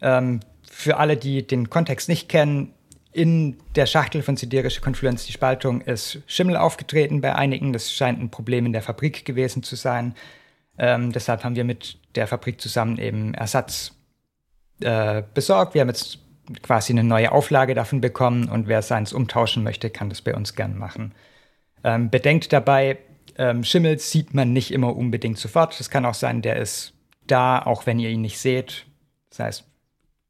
Ähm, 0.00 0.40
für 0.70 0.98
alle, 0.98 1.16
die 1.16 1.46
den 1.46 1.70
Kontext 1.70 2.08
nicht 2.08 2.28
kennen, 2.28 2.72
in 3.12 3.56
der 3.74 3.86
Schachtel 3.86 4.22
von 4.22 4.36
Siderische 4.36 4.82
Konfluenz, 4.82 5.24
die 5.24 5.32
Spaltung, 5.32 5.80
ist 5.80 6.18
Schimmel 6.26 6.58
aufgetreten 6.58 7.22
bei 7.22 7.34
einigen. 7.34 7.72
Das 7.72 7.90
scheint 7.90 8.20
ein 8.20 8.30
Problem 8.30 8.66
in 8.66 8.74
der 8.74 8.82
Fabrik 8.82 9.24
gewesen 9.24 9.62
zu 9.62 9.74
sein. 9.74 10.14
Ähm, 10.76 11.12
deshalb 11.12 11.42
haben 11.42 11.56
wir 11.56 11.64
mit 11.64 11.98
der 12.14 12.26
Fabrik 12.26 12.60
zusammen 12.60 12.98
eben 12.98 13.32
Ersatz 13.32 13.94
äh, 14.80 15.22
besorgt. 15.32 15.72
Wir 15.72 15.80
haben 15.80 15.88
jetzt 15.88 16.18
quasi 16.62 16.92
eine 16.92 17.04
neue 17.04 17.32
Auflage 17.32 17.74
davon 17.74 18.00
bekommen 18.00 18.48
und 18.48 18.68
wer 18.68 18.82
seins 18.82 19.12
umtauschen 19.12 19.62
möchte, 19.62 19.90
kann 19.90 20.08
das 20.08 20.22
bei 20.22 20.34
uns 20.34 20.54
gern 20.54 20.78
machen. 20.78 21.14
Ähm, 21.84 22.10
bedenkt 22.10 22.52
dabei, 22.52 22.98
ähm, 23.38 23.64
Schimmel 23.64 23.98
sieht 23.98 24.34
man 24.34 24.52
nicht 24.52 24.70
immer 24.72 24.96
unbedingt 24.96 25.38
sofort. 25.38 25.78
Es 25.78 25.90
kann 25.90 26.06
auch 26.06 26.14
sein, 26.14 26.42
der 26.42 26.56
ist 26.56 26.94
da, 27.26 27.60
auch 27.60 27.86
wenn 27.86 27.98
ihr 27.98 28.10
ihn 28.10 28.22
nicht 28.22 28.38
seht. 28.38 28.86
Das 29.30 29.40
heißt, 29.40 29.64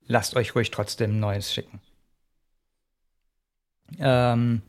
lasst 0.06 0.36
euch 0.36 0.54
ruhig 0.54 0.70
trotzdem 0.70 1.20
Neues 1.20 1.52
schicken. 1.52 1.80
Ähm, 3.98 4.62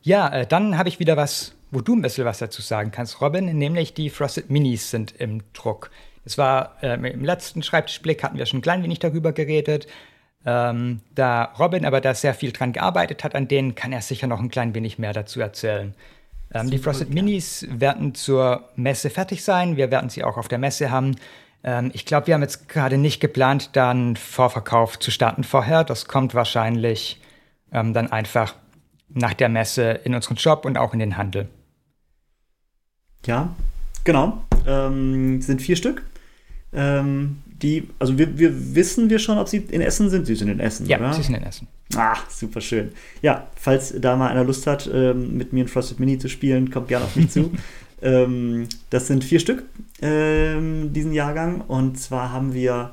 ja, 0.00 0.28
äh, 0.28 0.46
dann 0.46 0.78
habe 0.78 0.88
ich 0.88 0.98
wieder 0.98 1.16
was, 1.16 1.54
wo 1.70 1.80
du 1.80 1.94
ein 1.94 2.02
bisschen 2.02 2.24
was 2.24 2.38
dazu 2.38 2.62
sagen 2.62 2.90
kannst, 2.90 3.20
Robin, 3.20 3.56
nämlich 3.56 3.94
die 3.94 4.10
Frosted 4.10 4.50
Minis 4.50 4.90
sind 4.90 5.12
im 5.12 5.42
Druck. 5.52 5.90
Es 6.24 6.38
war 6.38 6.82
äh, 6.82 6.94
im 6.94 7.24
letzten 7.24 7.62
Schreibtischblick 7.62 8.22
hatten 8.22 8.38
wir 8.38 8.46
schon 8.46 8.60
ein 8.60 8.62
klein 8.62 8.82
wenig 8.82 9.00
darüber 9.00 9.32
geredet. 9.32 9.86
Ähm, 10.44 11.00
da 11.14 11.44
Robin 11.58 11.84
aber 11.84 12.00
da 12.00 12.14
sehr 12.14 12.34
viel 12.34 12.52
dran 12.52 12.72
gearbeitet 12.72 13.22
hat 13.22 13.34
an 13.34 13.46
denen, 13.48 13.74
kann 13.74 13.92
er 13.92 14.02
sicher 14.02 14.26
noch 14.26 14.40
ein 14.40 14.48
klein 14.48 14.74
wenig 14.74 14.98
mehr 14.98 15.12
dazu 15.12 15.40
erzählen. 15.40 15.94
Ähm, 16.52 16.70
die 16.70 16.78
Frosted 16.78 17.08
gut, 17.08 17.14
Minis 17.14 17.62
ja. 17.62 17.80
werden 17.80 18.14
zur 18.14 18.68
Messe 18.76 19.10
fertig 19.10 19.44
sein. 19.44 19.76
Wir 19.76 19.90
werden 19.90 20.10
sie 20.10 20.24
auch 20.24 20.36
auf 20.36 20.48
der 20.48 20.58
Messe 20.58 20.90
haben. 20.90 21.16
Ähm, 21.64 21.90
ich 21.94 22.04
glaube, 22.06 22.26
wir 22.26 22.34
haben 22.34 22.42
jetzt 22.42 22.68
gerade 22.68 22.98
nicht 22.98 23.20
geplant, 23.20 23.70
dann 23.74 24.16
Vorverkauf 24.16 24.98
zu 24.98 25.10
starten 25.10 25.44
vorher. 25.44 25.84
Das 25.84 26.06
kommt 26.06 26.34
wahrscheinlich 26.34 27.20
ähm, 27.72 27.94
dann 27.94 28.10
einfach 28.10 28.54
nach 29.08 29.34
der 29.34 29.48
Messe 29.48 30.00
in 30.04 30.14
unseren 30.14 30.38
Shop 30.38 30.64
und 30.64 30.76
auch 30.76 30.92
in 30.92 30.98
den 30.98 31.16
Handel. 31.16 31.48
Ja, 33.26 33.54
genau. 34.04 34.42
Ähm, 34.66 35.40
sind 35.40 35.62
vier 35.62 35.76
Stück. 35.76 36.04
Ähm, 36.72 37.42
die, 37.62 37.88
also 37.98 38.18
wir, 38.18 38.38
wir 38.38 38.74
wissen 38.74 39.08
wir 39.10 39.18
schon, 39.18 39.38
ob 39.38 39.48
sie 39.48 39.58
in 39.58 39.80
Essen 39.80 40.10
sind. 40.10 40.26
Sie 40.26 40.34
sind 40.34 40.48
in 40.48 40.60
Essen, 40.60 40.86
ja, 40.86 40.98
oder? 40.98 41.12
sie 41.12 41.22
sind 41.22 41.34
in 41.34 41.42
Essen. 41.42 41.68
Ah, 41.94 42.16
super 42.28 42.60
schön. 42.60 42.90
Ja, 43.22 43.48
falls 43.54 43.94
da 43.98 44.16
mal 44.16 44.28
einer 44.28 44.44
Lust 44.44 44.66
hat, 44.66 44.90
ähm, 44.92 45.36
mit 45.36 45.52
mir 45.52 45.64
ein 45.64 45.68
Frosted 45.68 46.00
Mini 46.00 46.18
zu 46.18 46.28
spielen, 46.28 46.70
kommt 46.70 46.88
gerne 46.88 47.04
auf 47.04 47.16
mich 47.16 47.30
zu. 47.30 47.50
Ähm, 48.04 48.66
das 48.90 49.06
sind 49.06 49.22
vier 49.22 49.38
Stück, 49.38 49.62
ähm, 50.00 50.92
diesen 50.92 51.12
Jahrgang. 51.12 51.60
Und 51.60 52.00
zwar 52.00 52.32
haben 52.32 52.52
wir 52.52 52.90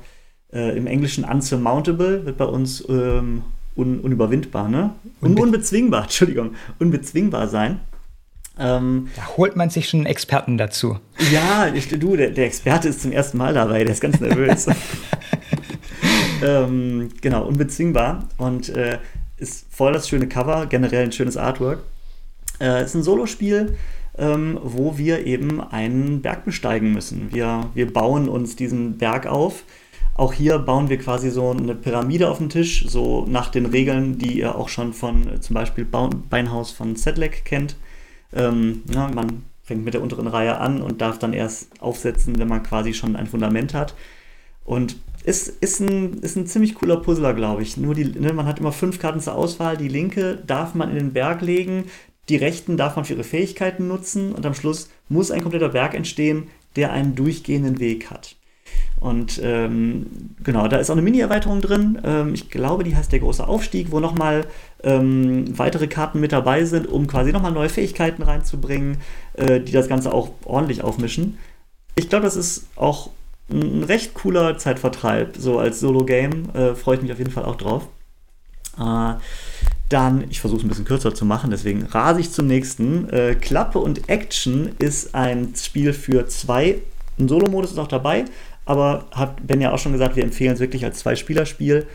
Äh, 0.52 0.76
Im 0.76 0.86
Englischen 0.86 1.24
unsurmountable 1.24 2.26
wird 2.26 2.36
bei 2.36 2.44
uns 2.44 2.84
ähm, 2.88 3.42
un 3.76 4.00
unüberwindbar, 4.00 4.68
ne? 4.68 4.94
Un 5.22 5.38
unbezwingbar, 5.38 6.02
Entschuldigung, 6.04 6.54
unbezwingbar 6.78 7.46
sein. 7.48 7.80
Ähm, 8.60 9.08
da 9.16 9.38
holt 9.38 9.56
man 9.56 9.70
sich 9.70 9.88
schon 9.88 10.00
einen 10.00 10.06
Experten 10.06 10.58
dazu. 10.58 10.98
Ja, 11.32 11.72
ich, 11.74 11.88
du, 11.88 12.14
der, 12.14 12.30
der, 12.30 12.44
Experte 12.44 12.88
ist 12.88 13.00
zum 13.00 13.10
ersten 13.10 13.38
Mal 13.38 13.54
dabei, 13.54 13.84
der 13.84 13.94
ist 13.94 14.02
ganz 14.02 14.20
nervös. 14.20 14.66
ähm, 16.44 17.08
genau, 17.22 17.46
unbezwingbar 17.46 18.28
und 18.36 18.68
äh, 18.68 18.98
ist 19.38 19.66
voll 19.70 19.94
das 19.94 20.08
schöne 20.08 20.28
Cover, 20.28 20.66
generell 20.66 21.04
ein 21.04 21.12
schönes 21.12 21.38
Artwork. 21.38 21.82
Äh, 22.60 22.84
ist 22.84 22.94
ein 22.94 23.02
Solospiel, 23.02 23.78
ähm, 24.18 24.60
wo 24.62 24.98
wir 24.98 25.24
eben 25.26 25.62
einen 25.62 26.20
Berg 26.20 26.44
besteigen 26.44 26.92
müssen. 26.92 27.32
Wir, 27.32 27.70
wir 27.72 27.90
bauen 27.90 28.28
uns 28.28 28.56
diesen 28.56 28.98
Berg 28.98 29.26
auf. 29.26 29.64
Auch 30.14 30.34
hier 30.34 30.58
bauen 30.58 30.90
wir 30.90 30.98
quasi 30.98 31.30
so 31.30 31.52
eine 31.52 31.74
Pyramide 31.74 32.28
auf 32.28 32.36
den 32.36 32.50
Tisch, 32.50 32.84
so 32.86 33.24
nach 33.26 33.48
den 33.48 33.64
Regeln, 33.64 34.18
die 34.18 34.38
ihr 34.38 34.54
auch 34.54 34.68
schon 34.68 34.92
von 34.92 35.26
äh, 35.26 35.40
zum 35.40 35.54
Beispiel 35.54 35.86
Beinhaus 35.86 36.70
von 36.70 36.94
Sedlec 36.94 37.46
kennt. 37.46 37.76
Ähm, 38.32 38.82
ja, 38.92 39.08
man 39.08 39.44
fängt 39.62 39.84
mit 39.84 39.94
der 39.94 40.02
unteren 40.02 40.26
Reihe 40.26 40.58
an 40.58 40.82
und 40.82 41.00
darf 41.00 41.18
dann 41.18 41.32
erst 41.32 41.80
aufsetzen, 41.80 42.38
wenn 42.38 42.48
man 42.48 42.62
quasi 42.62 42.94
schon 42.94 43.16
ein 43.16 43.26
Fundament 43.26 43.74
hat. 43.74 43.94
Und 44.64 44.96
ist, 45.24 45.48
ist, 45.48 45.80
ein, 45.80 46.14
ist 46.20 46.36
ein 46.36 46.46
ziemlich 46.46 46.74
cooler 46.74 46.96
Puzzler, 46.96 47.34
glaube 47.34 47.62
ich. 47.62 47.76
Nur 47.76 47.94
die, 47.94 48.04
ne, 48.04 48.32
man 48.32 48.46
hat 48.46 48.58
immer 48.58 48.72
fünf 48.72 48.98
Karten 48.98 49.20
zur 49.20 49.34
Auswahl. 49.34 49.76
Die 49.76 49.88
linke 49.88 50.42
darf 50.46 50.74
man 50.74 50.90
in 50.90 50.96
den 50.96 51.12
Berg 51.12 51.42
legen, 51.42 51.84
die 52.28 52.36
rechten 52.36 52.76
darf 52.76 52.96
man 52.96 53.04
für 53.04 53.14
ihre 53.14 53.24
Fähigkeiten 53.24 53.88
nutzen 53.88 54.32
und 54.32 54.46
am 54.46 54.54
Schluss 54.54 54.88
muss 55.08 55.30
ein 55.30 55.42
kompletter 55.42 55.70
Berg 55.70 55.94
entstehen, 55.94 56.48
der 56.76 56.92
einen 56.92 57.16
durchgehenden 57.16 57.80
Weg 57.80 58.10
hat. 58.10 58.36
Und 59.00 59.40
ähm, 59.42 60.06
genau, 60.44 60.68
da 60.68 60.76
ist 60.76 60.90
auch 60.90 60.94
eine 60.94 61.02
Mini-Erweiterung 61.02 61.62
drin. 61.62 61.98
Ähm, 62.04 62.34
ich 62.34 62.50
glaube, 62.50 62.84
die 62.84 62.94
heißt 62.94 63.10
der 63.10 63.20
große 63.20 63.46
Aufstieg, 63.46 63.90
wo 63.90 63.98
nochmal 63.98 64.46
ähm, 64.82 65.58
weitere 65.58 65.86
Karten 65.86 66.20
mit 66.20 66.32
dabei 66.32 66.64
sind, 66.66 66.86
um 66.86 67.06
quasi 67.06 67.32
nochmal 67.32 67.52
neue 67.52 67.70
Fähigkeiten 67.70 68.22
reinzubringen, 68.22 68.98
äh, 69.34 69.60
die 69.60 69.72
das 69.72 69.88
Ganze 69.88 70.12
auch 70.12 70.32
ordentlich 70.44 70.82
aufmischen. 70.84 71.38
Ich 71.96 72.10
glaube, 72.10 72.24
das 72.24 72.36
ist 72.36 72.66
auch 72.76 73.10
ein 73.50 73.82
recht 73.84 74.14
cooler 74.14 74.58
Zeitvertreib, 74.58 75.36
so 75.36 75.58
als 75.58 75.80
Solo-Game. 75.80 76.50
Äh, 76.54 76.74
Freue 76.74 76.96
ich 76.96 77.02
mich 77.02 77.12
auf 77.12 77.18
jeden 77.18 77.32
Fall 77.32 77.46
auch 77.46 77.56
drauf. 77.56 77.88
Äh, 78.78 79.14
dann, 79.88 80.24
ich 80.30 80.40
versuche 80.40 80.60
es 80.60 80.64
ein 80.64 80.68
bisschen 80.68 80.84
kürzer 80.84 81.14
zu 81.14 81.24
machen, 81.24 81.50
deswegen 81.50 81.84
rase 81.84 82.20
ich 82.20 82.30
zum 82.30 82.46
nächsten. 82.46 83.08
Äh, 83.08 83.34
Klappe 83.34 83.80
und 83.80 84.08
Action 84.08 84.70
ist 84.78 85.14
ein 85.14 85.54
Spiel 85.56 85.92
für 85.92 86.28
zwei. 86.28 86.78
Ein 87.18 87.28
Solo-Modus 87.28 87.72
ist 87.72 87.78
auch 87.78 87.88
dabei, 87.88 88.24
aber 88.64 89.06
hat 89.12 89.46
Ben 89.46 89.60
ja 89.60 89.72
auch 89.72 89.78
schon 89.78 89.92
gesagt, 89.92 90.16
wir 90.16 90.24
empfehlen 90.24 90.54
es 90.54 90.60
wirklich 90.60 90.84
als 90.84 90.98
Zwei-Spieler-Spiel. 90.98 91.86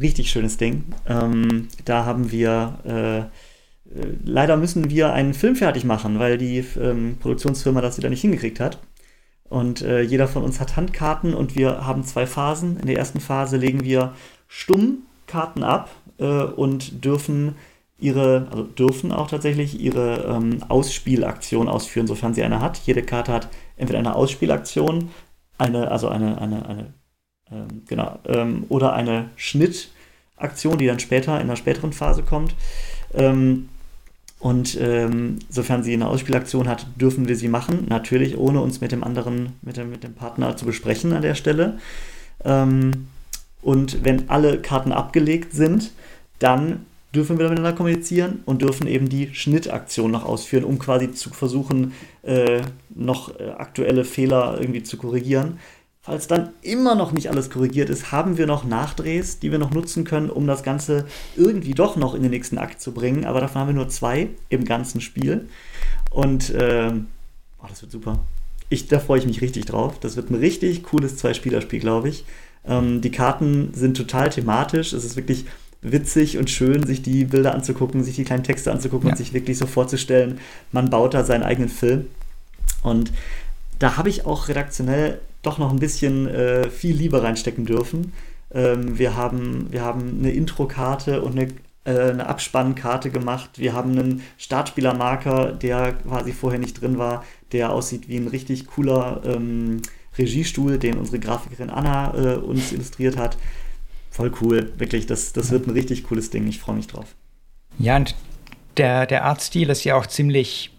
Richtig 0.00 0.30
schönes 0.30 0.56
Ding. 0.56 0.84
Ähm, 1.06 1.68
da 1.84 2.04
haben 2.04 2.30
wir. 2.30 2.78
Äh, 2.84 3.18
äh, 3.90 4.06
leider 4.24 4.56
müssen 4.56 4.90
wir 4.90 5.12
einen 5.12 5.34
Film 5.34 5.56
fertig 5.56 5.84
machen, 5.84 6.18
weil 6.18 6.38
die 6.38 6.64
ähm, 6.80 7.16
Produktionsfirma 7.20 7.80
das 7.80 7.98
wieder 7.98 8.10
nicht 8.10 8.20
hingekriegt 8.20 8.60
hat. 8.60 8.78
Und 9.48 9.82
äh, 9.82 10.02
jeder 10.02 10.28
von 10.28 10.44
uns 10.44 10.60
hat 10.60 10.76
Handkarten 10.76 11.34
und 11.34 11.56
wir 11.56 11.84
haben 11.84 12.04
zwei 12.04 12.26
Phasen. 12.26 12.78
In 12.78 12.86
der 12.86 12.98
ersten 12.98 13.20
Phase 13.20 13.56
legen 13.56 13.82
wir 13.82 14.14
stumm 14.46 14.98
Karten 15.26 15.64
ab 15.64 15.90
äh, 16.18 16.24
und 16.24 17.04
dürfen 17.04 17.56
ihre, 17.98 18.46
also 18.50 18.62
dürfen 18.62 19.12
auch 19.12 19.28
tatsächlich 19.28 19.78
ihre 19.80 20.24
ähm, 20.24 20.62
Ausspielaktion 20.68 21.68
ausführen, 21.68 22.06
sofern 22.06 22.32
sie 22.32 22.44
eine 22.44 22.60
hat. 22.60 22.78
Jede 22.86 23.02
Karte 23.02 23.32
hat 23.32 23.48
entweder 23.76 23.98
eine 23.98 24.14
Ausspielaktion, 24.14 25.10
eine, 25.60 25.90
also 25.90 26.08
eine, 26.08 26.40
eine, 26.40 26.66
eine 26.66 26.94
ähm, 27.50 27.82
genau, 27.86 28.18
ähm, 28.26 28.64
oder 28.68 28.92
eine 28.92 29.30
Schnittaktion, 29.36 30.78
die 30.78 30.86
dann 30.86 31.00
später 31.00 31.36
in 31.36 31.42
einer 31.42 31.56
späteren 31.56 31.92
Phase 31.92 32.22
kommt. 32.22 32.54
Ähm, 33.14 33.68
und 34.38 34.78
ähm, 34.80 35.38
sofern 35.50 35.82
sie 35.82 35.92
eine 35.92 36.08
Ausspielaktion 36.08 36.66
hat, 36.66 36.86
dürfen 36.96 37.28
wir 37.28 37.36
sie 37.36 37.48
machen. 37.48 37.86
Natürlich 37.88 38.38
ohne 38.38 38.62
uns 38.62 38.80
mit 38.80 38.90
dem 38.90 39.04
anderen, 39.04 39.52
mit 39.60 39.76
dem, 39.76 39.90
mit 39.90 40.02
dem 40.02 40.14
Partner 40.14 40.56
zu 40.56 40.64
besprechen 40.64 41.12
an 41.12 41.22
der 41.22 41.34
Stelle. 41.34 41.78
Ähm, 42.44 43.08
und 43.60 44.02
wenn 44.02 44.30
alle 44.30 44.62
Karten 44.62 44.92
abgelegt 44.92 45.52
sind, 45.52 45.92
dann 46.38 46.86
dürfen 47.14 47.38
wir 47.38 47.48
miteinander 47.48 47.76
kommunizieren 47.76 48.42
und 48.46 48.62
dürfen 48.62 48.86
eben 48.86 49.08
die 49.08 49.34
Schnittaktion 49.34 50.10
noch 50.10 50.24
ausführen, 50.24 50.64
um 50.64 50.78
quasi 50.78 51.10
zu 51.10 51.30
versuchen, 51.30 51.92
äh, 52.22 52.62
noch 52.94 53.38
äh, 53.38 53.50
aktuelle 53.50 54.04
Fehler 54.04 54.58
irgendwie 54.60 54.82
zu 54.82 54.96
korrigieren. 54.96 55.58
Falls 56.02 56.28
dann 56.28 56.50
immer 56.62 56.94
noch 56.94 57.12
nicht 57.12 57.28
alles 57.28 57.50
korrigiert 57.50 57.90
ist, 57.90 58.10
haben 58.10 58.38
wir 58.38 58.46
noch 58.46 58.64
Nachdrehs, 58.64 59.38
die 59.38 59.52
wir 59.52 59.58
noch 59.58 59.70
nutzen 59.70 60.04
können, 60.04 60.30
um 60.30 60.46
das 60.46 60.62
Ganze 60.62 61.04
irgendwie 61.36 61.74
doch 61.74 61.96
noch 61.96 62.14
in 62.14 62.22
den 62.22 62.30
nächsten 62.30 62.56
Akt 62.56 62.80
zu 62.80 62.92
bringen. 62.92 63.26
Aber 63.26 63.40
davon 63.40 63.60
haben 63.60 63.68
wir 63.68 63.74
nur 63.74 63.88
zwei 63.88 64.28
im 64.48 64.64
ganzen 64.64 65.02
Spiel. 65.02 65.48
Und 66.10 66.50
äh, 66.50 66.90
oh, 67.62 67.66
das 67.68 67.82
wird 67.82 67.92
super. 67.92 68.20
Ich, 68.70 68.88
da 68.88 68.98
freue 68.98 69.18
ich 69.18 69.26
mich 69.26 69.42
richtig 69.42 69.66
drauf. 69.66 69.98
Das 70.00 70.16
wird 70.16 70.30
ein 70.30 70.36
richtig 70.36 70.84
cooles 70.84 71.16
Zwei-Spieler-Spiel, 71.18 71.80
glaube 71.80 72.08
ich. 72.08 72.24
Ähm, 72.64 73.02
die 73.02 73.10
Karten 73.10 73.74
sind 73.74 73.96
total 73.96 74.30
thematisch. 74.30 74.92
Es 74.94 75.04
ist 75.04 75.16
wirklich 75.16 75.44
witzig 75.82 76.38
und 76.38 76.50
schön, 76.50 76.86
sich 76.86 77.02
die 77.02 77.24
Bilder 77.24 77.54
anzugucken, 77.54 78.04
sich 78.04 78.16
die 78.16 78.24
kleinen 78.24 78.44
Texte 78.44 78.70
anzugucken 78.70 79.08
ja. 79.08 79.12
und 79.12 79.18
sich 79.18 79.32
wirklich 79.32 79.58
so 79.58 79.66
vorzustellen, 79.66 80.38
man 80.72 80.90
baut 80.90 81.14
da 81.14 81.24
seinen 81.24 81.42
eigenen 81.42 81.68
Film. 81.68 82.06
Und 82.82 83.12
da 83.78 83.96
habe 83.96 84.08
ich 84.08 84.26
auch 84.26 84.48
redaktionell 84.48 85.20
doch 85.42 85.58
noch 85.58 85.72
ein 85.72 85.78
bisschen 85.78 86.28
äh, 86.28 86.68
viel 86.68 86.94
Liebe 86.94 87.22
reinstecken 87.22 87.64
dürfen. 87.64 88.12
Ähm, 88.52 88.98
wir, 88.98 89.16
haben, 89.16 89.68
wir 89.70 89.82
haben 89.82 90.18
eine 90.18 90.32
Intro-Karte 90.32 91.22
und 91.22 91.38
eine, 91.38 91.48
äh, 91.84 92.10
eine 92.10 92.26
Abspannkarte 92.26 93.10
gemacht. 93.10 93.50
Wir 93.56 93.72
haben 93.72 93.92
einen 93.92 94.22
Startspielermarker, 94.36 95.52
der 95.52 95.92
quasi 95.92 96.32
vorher 96.32 96.60
nicht 96.60 96.80
drin 96.80 96.98
war, 96.98 97.24
der 97.52 97.72
aussieht 97.72 98.08
wie 98.08 98.16
ein 98.16 98.28
richtig 98.28 98.66
cooler 98.66 99.22
ähm, 99.24 99.80
Regiestuhl, 100.18 100.78
den 100.78 100.98
unsere 100.98 101.20
Grafikerin 101.20 101.70
Anna 101.70 102.14
äh, 102.14 102.36
uns 102.36 102.72
illustriert 102.72 103.16
hat. 103.16 103.38
Voll 104.20 104.32
cool, 104.42 104.72
wirklich. 104.76 105.06
Das, 105.06 105.32
das 105.32 105.50
wird 105.50 105.66
ein 105.66 105.70
richtig 105.70 106.04
cooles 106.04 106.28
Ding. 106.28 106.46
Ich 106.46 106.60
freue 106.60 106.76
mich 106.76 106.86
drauf. 106.86 107.14
Ja, 107.78 107.96
und 107.96 108.14
der, 108.76 109.06
der 109.06 109.24
Artstil 109.24 109.70
ist 109.70 109.84
ja 109.84 109.94
auch 109.94 110.06
ziemlich 110.06 110.70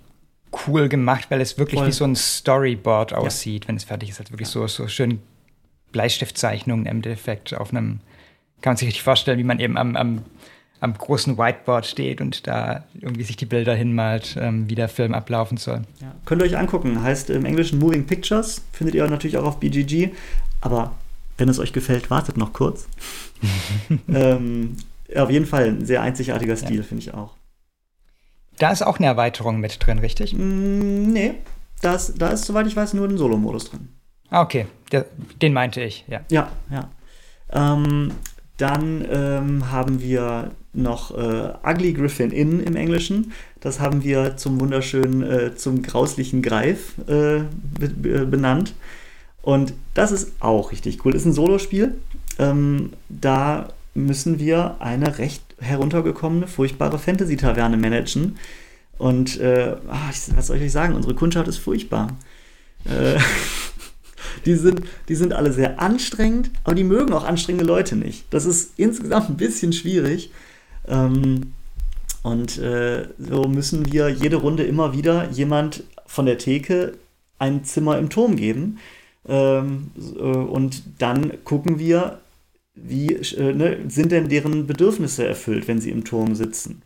cool 0.67 0.89
gemacht, 0.89 1.25
weil 1.29 1.41
es 1.41 1.57
wirklich 1.57 1.79
Voll. 1.79 1.87
wie 1.87 1.91
so 1.91 2.03
ein 2.03 2.15
Storyboard 2.15 3.13
aussieht, 3.13 3.63
ja. 3.63 3.69
wenn 3.69 3.77
es 3.77 3.85
fertig 3.85 4.09
ist. 4.09 4.19
Also 4.19 4.31
wirklich 4.31 4.49
ja. 4.49 4.53
so, 4.53 4.67
so 4.67 4.87
schön 4.87 5.21
Bleistiftzeichnungen 5.91 6.85
im 6.85 6.97
Endeffekt 6.97 7.53
auf 7.53 7.71
einem, 7.71 7.99
kann 8.61 8.71
man 8.71 8.77
sich 8.77 8.87
richtig 8.87 9.03
vorstellen, 9.03 9.39
wie 9.39 9.43
man 9.43 9.59
eben 9.59 9.77
am, 9.77 9.95
am, 9.95 10.23
am 10.79 10.93
großen 10.93 11.37
Whiteboard 11.37 11.85
steht 11.85 12.21
und 12.21 12.45
da 12.47 12.83
irgendwie 12.99 13.23
sich 13.23 13.37
die 13.37 13.45
Bilder 13.45 13.73
hinmalt, 13.73 14.37
ähm, 14.39 14.69
wie 14.69 14.75
der 14.75 14.87
Film 14.89 15.13
ablaufen 15.13 15.57
soll. 15.57 15.81
Ja. 15.99 16.13
Könnt 16.25 16.41
ihr 16.41 16.45
euch 16.45 16.57
angucken, 16.57 17.01
heißt 17.01 17.29
im 17.31 17.45
Englischen 17.45 17.79
Moving 17.79 18.05
Pictures, 18.05 18.63
findet 18.71 18.95
ihr 18.95 19.07
natürlich 19.07 19.37
auch 19.37 19.45
auf 19.45 19.59
BGG, 19.59 20.09
aber 20.59 20.93
wenn 21.41 21.49
es 21.49 21.59
euch 21.59 21.73
gefällt, 21.73 22.09
wartet 22.09 22.37
noch 22.37 22.53
kurz. 22.53 22.87
ähm, 24.07 24.77
auf 25.15 25.29
jeden 25.29 25.45
Fall 25.45 25.65
ein 25.65 25.85
sehr 25.85 26.01
einzigartiger 26.01 26.55
Stil, 26.55 26.83
finde 26.83 27.03
ich 27.03 27.13
auch. 27.13 27.35
Da 28.57 28.71
ist 28.71 28.83
auch 28.83 28.99
eine 28.99 29.07
Erweiterung 29.07 29.59
mit 29.59 29.85
drin, 29.85 29.99
richtig? 29.99 30.33
Mm, 30.33 31.11
nee, 31.11 31.33
das, 31.81 32.13
da 32.13 32.29
ist, 32.29 32.45
soweit 32.45 32.67
ich 32.67 32.75
weiß, 32.75 32.93
nur 32.93 33.07
ein 33.07 33.17
Solo-Modus 33.17 33.71
drin. 33.71 33.89
Ah, 34.29 34.43
okay. 34.43 34.67
Der, 34.91 35.07
den 35.41 35.51
meinte 35.53 35.81
ich, 35.81 36.05
ja. 36.07 36.21
Ja, 36.29 36.51
ja. 36.69 36.89
Ähm, 37.51 38.11
dann 38.57 39.05
ähm, 39.11 39.71
haben 39.71 39.99
wir 39.99 40.51
noch 40.73 41.11
äh, 41.17 41.53
Ugly 41.67 41.93
Griffin 41.93 42.31
Inn 42.31 42.61
im 42.61 42.75
Englischen. 42.75 43.33
Das 43.59 43.79
haben 43.79 44.03
wir 44.03 44.37
zum 44.37 44.59
wunderschönen, 44.59 45.23
äh, 45.23 45.55
zum 45.55 45.81
grauslichen 45.81 46.43
Greif 46.43 46.93
äh, 47.07 47.41
be 47.79 48.25
benannt. 48.27 48.75
Und 49.41 49.73
das 49.93 50.11
ist 50.11 50.33
auch 50.39 50.71
richtig 50.71 51.03
cool. 51.05 51.13
Das 51.13 51.21
ist 51.21 51.27
ein 51.27 51.33
Solospiel. 51.33 51.95
Ähm, 52.37 52.93
da 53.09 53.69
müssen 53.93 54.39
wir 54.39 54.77
eine 54.79 55.17
recht 55.17 55.43
heruntergekommene, 55.59 56.47
furchtbare 56.47 56.99
Fantasy-Taverne 56.99 57.77
managen. 57.77 58.37
Und 58.97 59.39
äh, 59.39 59.75
ach, 59.89 60.13
was 60.35 60.47
soll 60.47 60.57
ich 60.57 60.63
euch 60.63 60.71
sagen? 60.71 60.95
Unsere 60.95 61.15
Kundschaft 61.15 61.47
ist 61.47 61.57
furchtbar. 61.57 62.15
Äh, 62.85 63.19
die, 64.45 64.55
sind, 64.55 64.81
die 65.09 65.15
sind 65.15 65.33
alle 65.33 65.51
sehr 65.51 65.81
anstrengend, 65.81 66.51
aber 66.63 66.75
die 66.75 66.83
mögen 66.83 67.13
auch 67.13 67.23
anstrengende 67.23 67.65
Leute 67.65 67.95
nicht. 67.95 68.25
Das 68.29 68.45
ist 68.45 68.73
insgesamt 68.77 69.29
ein 69.29 69.37
bisschen 69.37 69.73
schwierig. 69.73 70.31
Ähm, 70.87 71.53
und 72.23 72.59
äh, 72.59 73.07
so 73.17 73.43
müssen 73.43 73.91
wir 73.91 74.09
jede 74.09 74.35
Runde 74.35 74.63
immer 74.63 74.93
wieder 74.93 75.29
jemand 75.31 75.83
von 76.05 76.25
der 76.25 76.37
Theke 76.37 76.93
ein 77.39 77.63
Zimmer 77.63 77.97
im 77.97 78.09
Turm 78.09 78.35
geben. 78.35 78.77
Ähm, 79.27 79.91
äh, 80.17 80.21
und 80.21 80.83
dann 80.99 81.43
gucken 81.43 81.79
wir, 81.79 82.19
wie 82.75 83.13
äh, 83.15 83.53
ne, 83.53 83.79
sind 83.89 84.11
denn 84.11 84.29
deren 84.29 84.67
Bedürfnisse 84.67 85.27
erfüllt, 85.27 85.67
wenn 85.67 85.81
sie 85.81 85.91
im 85.91 86.03
Turm 86.05 86.35
sitzen? 86.35 86.81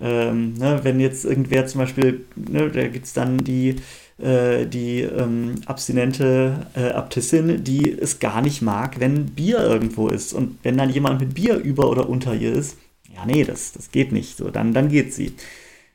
Ähm, 0.00 0.54
ne, 0.54 0.80
wenn 0.82 1.00
jetzt 1.00 1.24
irgendwer 1.24 1.66
zum 1.66 1.80
Beispiel, 1.82 2.24
ne, 2.36 2.70
da 2.70 2.88
gibt 2.88 3.06
es 3.06 3.12
dann 3.12 3.38
die, 3.38 3.76
äh, 4.18 4.66
die 4.66 5.02
ähm, 5.02 5.56
abstinente 5.66 6.66
äh, 6.74 6.90
Abtissin, 6.90 7.62
die 7.64 7.92
es 7.92 8.18
gar 8.18 8.42
nicht 8.42 8.62
mag, 8.62 9.00
wenn 9.00 9.26
Bier 9.26 9.60
irgendwo 9.60 10.08
ist. 10.08 10.32
Und 10.32 10.58
wenn 10.64 10.76
dann 10.78 10.90
jemand 10.90 11.20
mit 11.20 11.34
Bier 11.34 11.56
über 11.56 11.90
oder 11.90 12.08
unter 12.08 12.34
ihr 12.34 12.52
ist, 12.52 12.78
ja, 13.14 13.24
nee, 13.26 13.44
das, 13.44 13.72
das 13.72 13.90
geht 13.92 14.12
nicht. 14.12 14.36
So, 14.36 14.50
dann, 14.50 14.74
dann 14.74 14.88
geht 14.88 15.14
sie. 15.14 15.34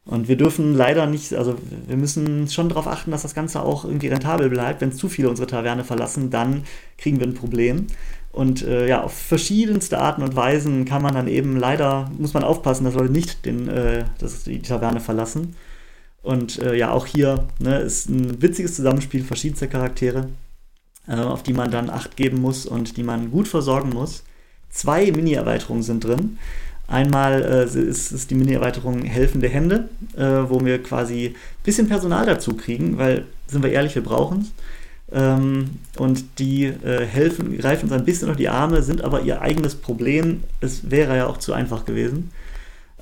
Und 0.10 0.28
wir 0.28 0.38
dürfen 0.38 0.74
leider 0.74 1.06
nicht, 1.06 1.36
also 1.36 1.56
wir 1.86 1.96
müssen 1.96 2.48
schon 2.48 2.68
darauf 2.68 2.88
achten, 2.88 3.12
dass 3.12 3.22
das 3.22 3.36
Ganze 3.36 3.62
auch 3.62 3.86
irgendwie 3.86 4.08
rentabel 4.08 4.50
bleibt. 4.50 4.82
Wenn 4.82 4.92
zu 4.92 5.08
viele 5.08 5.30
unsere 5.30 5.48
Taverne 5.48 5.84
verlassen, 5.84 6.32
dann 6.32 6.64
kriegen 6.98 7.20
wir 7.20 7.28
ein 7.28 7.36
Problem. 7.36 7.86
Und 8.32 8.64
äh, 8.64 8.88
ja, 8.88 9.04
auf 9.04 9.14
verschiedenste 9.14 10.00
Arten 10.00 10.24
und 10.24 10.36
Weisen 10.36 10.86
kann 10.86 11.04
man 11.04 11.14
dann 11.14 11.28
eben 11.28 11.58
leider, 11.58 12.10
muss 12.18 12.34
man 12.34 12.44
aufpassen, 12.44 12.86
dass 12.86 12.96
Leute 12.96 13.12
nicht 13.12 13.46
den, 13.46 13.68
äh, 13.68 14.06
das, 14.18 14.46
die 14.46 14.60
Taverne 14.64 15.00
verlassen. 15.00 15.56
Und 16.24 16.58
äh, 16.58 16.76
ja, 16.76 16.90
auch 16.90 17.06
hier 17.06 17.48
ne, 17.60 17.78
ist 17.78 18.10
ein 18.10 18.42
witziges 18.42 18.76
Zusammenspiel 18.76 19.24
verschiedenster 19.24 19.68
Charaktere, 19.68 20.30
äh, 21.08 21.18
auf 21.18 21.44
die 21.44 21.54
man 21.54 21.70
dann 21.70 21.92
Acht 21.92 22.18
geben 22.18 22.42
muss 22.42 22.66
und 22.66 22.98
die 22.98 23.04
man 23.04 23.30
gut 23.30 23.48
versorgen 23.48 23.92
muss. 23.92 24.24
Zwei 24.72 25.12
Mini-Erweiterungen 25.12 25.84
sind 25.84 26.04
drin. 26.04 26.40
Einmal 26.90 27.44
äh, 27.44 27.64
ist, 27.66 28.12
ist, 28.12 28.32
die 28.32 28.36
Mini-Erweiterung 28.36 29.04
Helfende 29.04 29.48
Hände, 29.48 29.90
äh, 30.18 30.50
wo 30.50 30.66
wir 30.66 30.82
quasi 30.82 31.28
ein 31.28 31.36
bisschen 31.64 31.88
Personal 31.88 32.26
dazu 32.26 32.56
kriegen, 32.56 32.98
weil, 32.98 33.26
sind 33.48 33.62
wir 33.62 33.72
ehrlich, 33.72 33.94
wir 33.94 34.04
brauchen 34.04 34.40
es. 34.40 34.52
Ähm, 35.12 35.70
und 35.98 36.40
die 36.40 36.66
äh, 36.66 37.06
helfen, 37.06 37.58
greifen 37.58 37.86
uns 37.86 37.94
ein 37.94 38.06
bisschen 38.06 38.30
auf 38.30 38.38
die 38.38 38.50
Arme, 38.50 38.82
sind 38.82 39.04
aber 39.04 39.22
ihr 39.22 39.42
eigenes 39.42 39.76
Problem. 39.76 40.44
Es 40.62 40.90
wäre 40.90 41.16
ja 41.16 41.28
auch 41.28 41.38
zu 41.38 41.54
einfach 41.54 41.86
gewesen. 41.86 42.32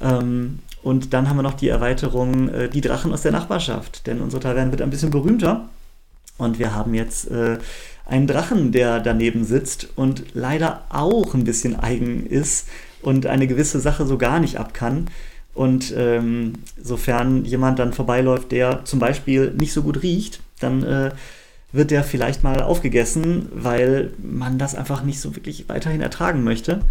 Ähm, 0.02 0.60
und 0.84 1.14
dann 1.14 1.30
haben 1.30 1.38
wir 1.38 1.44
noch 1.44 1.54
die 1.54 1.70
Erweiterung 1.70 2.50
äh, 2.50 2.70
Die 2.70 2.82
Drachen 2.82 3.14
aus 3.14 3.22
der 3.22 3.32
Nachbarschaft, 3.32 4.06
denn 4.06 4.20
unsere 4.20 4.42
Taverne 4.42 4.72
wird 4.72 4.82
ein 4.82 4.90
bisschen 4.90 5.12
berühmter. 5.12 5.70
Und 6.38 6.60
wir 6.60 6.76
haben 6.76 6.94
jetzt 6.94 7.32
äh, 7.32 7.58
einen 8.06 8.28
Drachen, 8.28 8.74
der 8.74 9.00
daneben 9.00 9.46
sitzt 9.46 9.88
und 9.96 10.24
leider 10.34 10.84
auch 10.90 11.34
ein 11.34 11.46
bisschen 11.46 11.80
eigen 11.80 12.26
ist 12.26 12.68
und 13.08 13.26
eine 13.26 13.48
gewisse 13.48 13.80
Sache 13.80 14.06
so 14.06 14.18
gar 14.18 14.42
nicht 14.42 14.58
ab 14.60 14.74
kann. 14.74 15.08
Und 15.54 15.94
ähm, 15.96 16.54
sofern 16.84 17.46
jemand 17.46 17.80
dann 17.80 17.94
vorbeiläuft, 17.94 18.52
der 18.52 18.84
zum 18.84 19.00
Beispiel 19.00 19.52
nicht 19.52 19.72
so 19.72 19.82
gut 19.82 20.04
riecht, 20.04 20.42
dann 20.60 20.84
äh, 20.84 21.12
wird 21.72 21.92
der 21.92 22.04
vielleicht 22.04 22.44
mal 22.44 22.62
aufgegessen, 22.62 23.48
weil 23.54 24.12
man 24.22 24.58
das 24.58 24.76
einfach 24.76 25.04
nicht 25.04 25.22
so 25.22 25.38
wirklich 25.38 25.70
weiterhin 25.70 26.02
ertragen 26.02 26.44
möchte. 26.44 26.82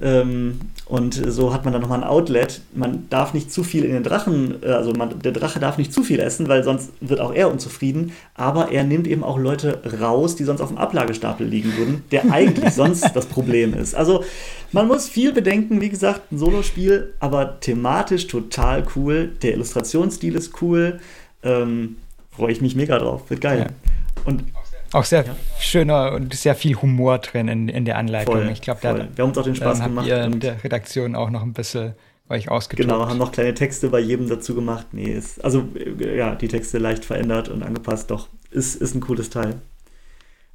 Ähm, 0.00 0.60
und 0.86 1.14
so 1.14 1.52
hat 1.52 1.64
man 1.64 1.72
dann 1.72 1.82
nochmal 1.82 2.02
ein 2.02 2.08
Outlet. 2.08 2.62
Man 2.74 3.06
darf 3.10 3.34
nicht 3.34 3.52
zu 3.52 3.62
viel 3.62 3.84
in 3.84 3.92
den 3.92 4.02
Drachen, 4.02 4.62
äh, 4.62 4.68
also 4.68 4.92
man, 4.92 5.20
der 5.20 5.32
Drache 5.32 5.60
darf 5.60 5.78
nicht 5.78 5.92
zu 5.92 6.02
viel 6.02 6.20
essen, 6.20 6.48
weil 6.48 6.64
sonst 6.64 6.90
wird 7.00 7.20
auch 7.20 7.32
er 7.32 7.50
unzufrieden. 7.50 8.12
Aber 8.34 8.72
er 8.72 8.84
nimmt 8.84 9.06
eben 9.06 9.22
auch 9.22 9.38
Leute 9.38 9.78
raus, 10.00 10.36
die 10.36 10.44
sonst 10.44 10.60
auf 10.60 10.68
dem 10.68 10.78
Ablagestapel 10.78 11.46
liegen 11.46 11.76
würden, 11.76 12.04
der 12.10 12.30
eigentlich 12.32 12.74
sonst 12.74 13.14
das 13.14 13.26
Problem 13.26 13.74
ist. 13.74 13.94
Also 13.94 14.24
man 14.72 14.88
muss 14.88 15.08
viel 15.08 15.32
bedenken, 15.32 15.80
wie 15.80 15.90
gesagt, 15.90 16.32
ein 16.32 16.38
Solospiel, 16.38 17.12
aber 17.20 17.60
thematisch 17.60 18.26
total 18.26 18.84
cool. 18.96 19.30
Der 19.42 19.54
Illustrationsstil 19.54 20.34
ist 20.34 20.62
cool. 20.62 21.00
Ähm, 21.42 21.96
Freue 22.30 22.52
ich 22.52 22.60
mich 22.60 22.74
mega 22.74 22.98
drauf. 22.98 23.28
Wird 23.28 23.40
geil. 23.40 23.58
Ja. 23.58 23.90
Und 24.24 24.44
auch 24.92 25.04
sehr 25.04 25.24
ja. 25.24 25.36
schöner 25.58 26.12
und 26.12 26.34
sehr 26.34 26.54
viel 26.54 26.74
Humor 26.76 27.18
drin 27.18 27.48
in, 27.48 27.68
in 27.68 27.84
der 27.84 27.98
Anleitung. 27.98 28.34
Voll, 28.34 28.50
ich 28.50 28.60
glaube, 28.60 28.82
wir 28.82 28.90
haben 28.92 29.28
uns 29.28 29.38
auch 29.38 29.44
den 29.44 29.54
Spaß 29.54 29.82
gemacht. 29.82 30.06
Ihr 30.06 30.24
in 30.24 30.40
der 30.40 30.62
Redaktion 30.62 31.14
auch 31.14 31.30
noch 31.30 31.42
ein 31.42 31.52
bisschen 31.52 31.94
euch 32.28 32.48
ausgetobt. 32.48 32.88
Genau, 32.88 33.06
haben 33.06 33.18
noch 33.18 33.32
kleine 33.32 33.54
Texte 33.54 33.88
bei 33.88 34.00
jedem 34.00 34.28
dazu 34.28 34.54
gemacht. 34.54 34.86
Nee, 34.92 35.12
ist, 35.12 35.44
also 35.44 35.68
ja, 35.98 36.34
die 36.34 36.48
Texte 36.48 36.78
leicht 36.78 37.04
verändert 37.04 37.48
und 37.48 37.62
angepasst. 37.62 38.10
Doch, 38.10 38.28
ist, 38.50 38.76
ist 38.76 38.94
ein 38.94 39.00
cooles 39.00 39.30
Teil. 39.30 39.56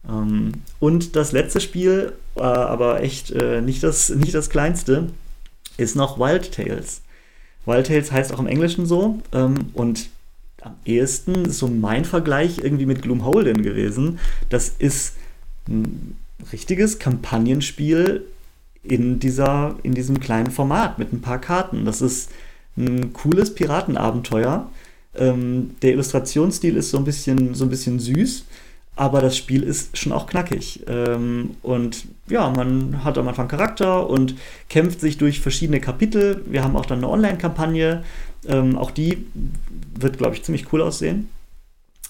Ähm, 0.08 0.54
und 0.80 1.16
das 1.16 1.32
letzte 1.32 1.60
Spiel, 1.60 2.14
äh, 2.36 2.42
aber 2.42 3.02
echt 3.02 3.32
äh, 3.32 3.62
nicht, 3.62 3.84
das, 3.84 4.10
nicht 4.10 4.34
das 4.34 4.50
kleinste, 4.50 5.08
ist 5.78 5.96
noch 5.96 6.20
Wild 6.20 6.54
Tales. 6.54 7.02
Wild 7.66 7.88
Tales 7.88 8.12
heißt 8.12 8.34
auch 8.34 8.40
im 8.40 8.48
Englischen 8.48 8.86
so 8.86 9.20
ähm, 9.34 9.72
und 9.74 10.10
am 10.66 10.76
ehesten 10.84 11.52
so 11.52 11.68
mein 11.68 12.06
Vergleich 12.06 12.58
irgendwie 12.58 12.88
mit 12.88 13.04
Gloomholden 13.04 13.62
gewesen. 13.62 14.20
Das 14.50 14.70
ist 14.80 15.16
ein 15.70 16.18
richtiges 16.52 16.98
Kampagnenspiel 16.98 18.26
in, 18.84 19.20
dieser, 19.20 19.76
in 19.84 19.94
diesem 19.94 20.20
kleinen 20.20 20.50
Format 20.50 20.98
mit 20.98 21.14
ein 21.14 21.22
paar 21.22 21.40
Karten. 21.40 21.86
Das 21.86 22.02
ist 22.02 22.32
ein 22.78 23.14
cooles 23.14 23.54
Piratenabenteuer. 23.54 24.70
Ähm, 25.16 25.76
der 25.84 25.94
Illustrationsstil 25.94 26.76
ist 26.78 26.90
so 26.90 26.98
ein 26.98 27.06
bisschen, 27.06 27.54
so 27.54 27.66
ein 27.66 27.70
bisschen 27.70 28.00
süß, 28.00 28.46
aber 28.96 29.22
das 29.22 29.38
Spiel 29.38 29.62
ist 29.62 29.98
schon 29.98 30.12
auch 30.12 30.26
knackig. 30.26 30.82
Ähm, 30.88 31.52
und 31.62 32.06
ja, 32.28 32.50
man 32.50 33.04
hat 33.04 33.18
am 33.20 33.28
Anfang 33.28 33.48
Charakter 33.48 34.10
und 34.10 34.36
kämpft 34.70 35.00
sich 35.00 35.18
durch 35.18 35.42
verschiedene 35.42 35.80
Kapitel. 35.80 36.44
Wir 36.48 36.64
haben 36.64 36.76
auch 36.76 36.88
dann 36.88 37.00
eine 37.00 37.10
Online-Kampagne. 37.10 38.04
Ähm, 38.48 38.78
auch 38.78 38.92
die 38.92 39.26
wird, 40.00 40.18
glaube 40.18 40.36
ich, 40.36 40.44
ziemlich 40.44 40.72
cool 40.72 40.82
aussehen. 40.82 41.30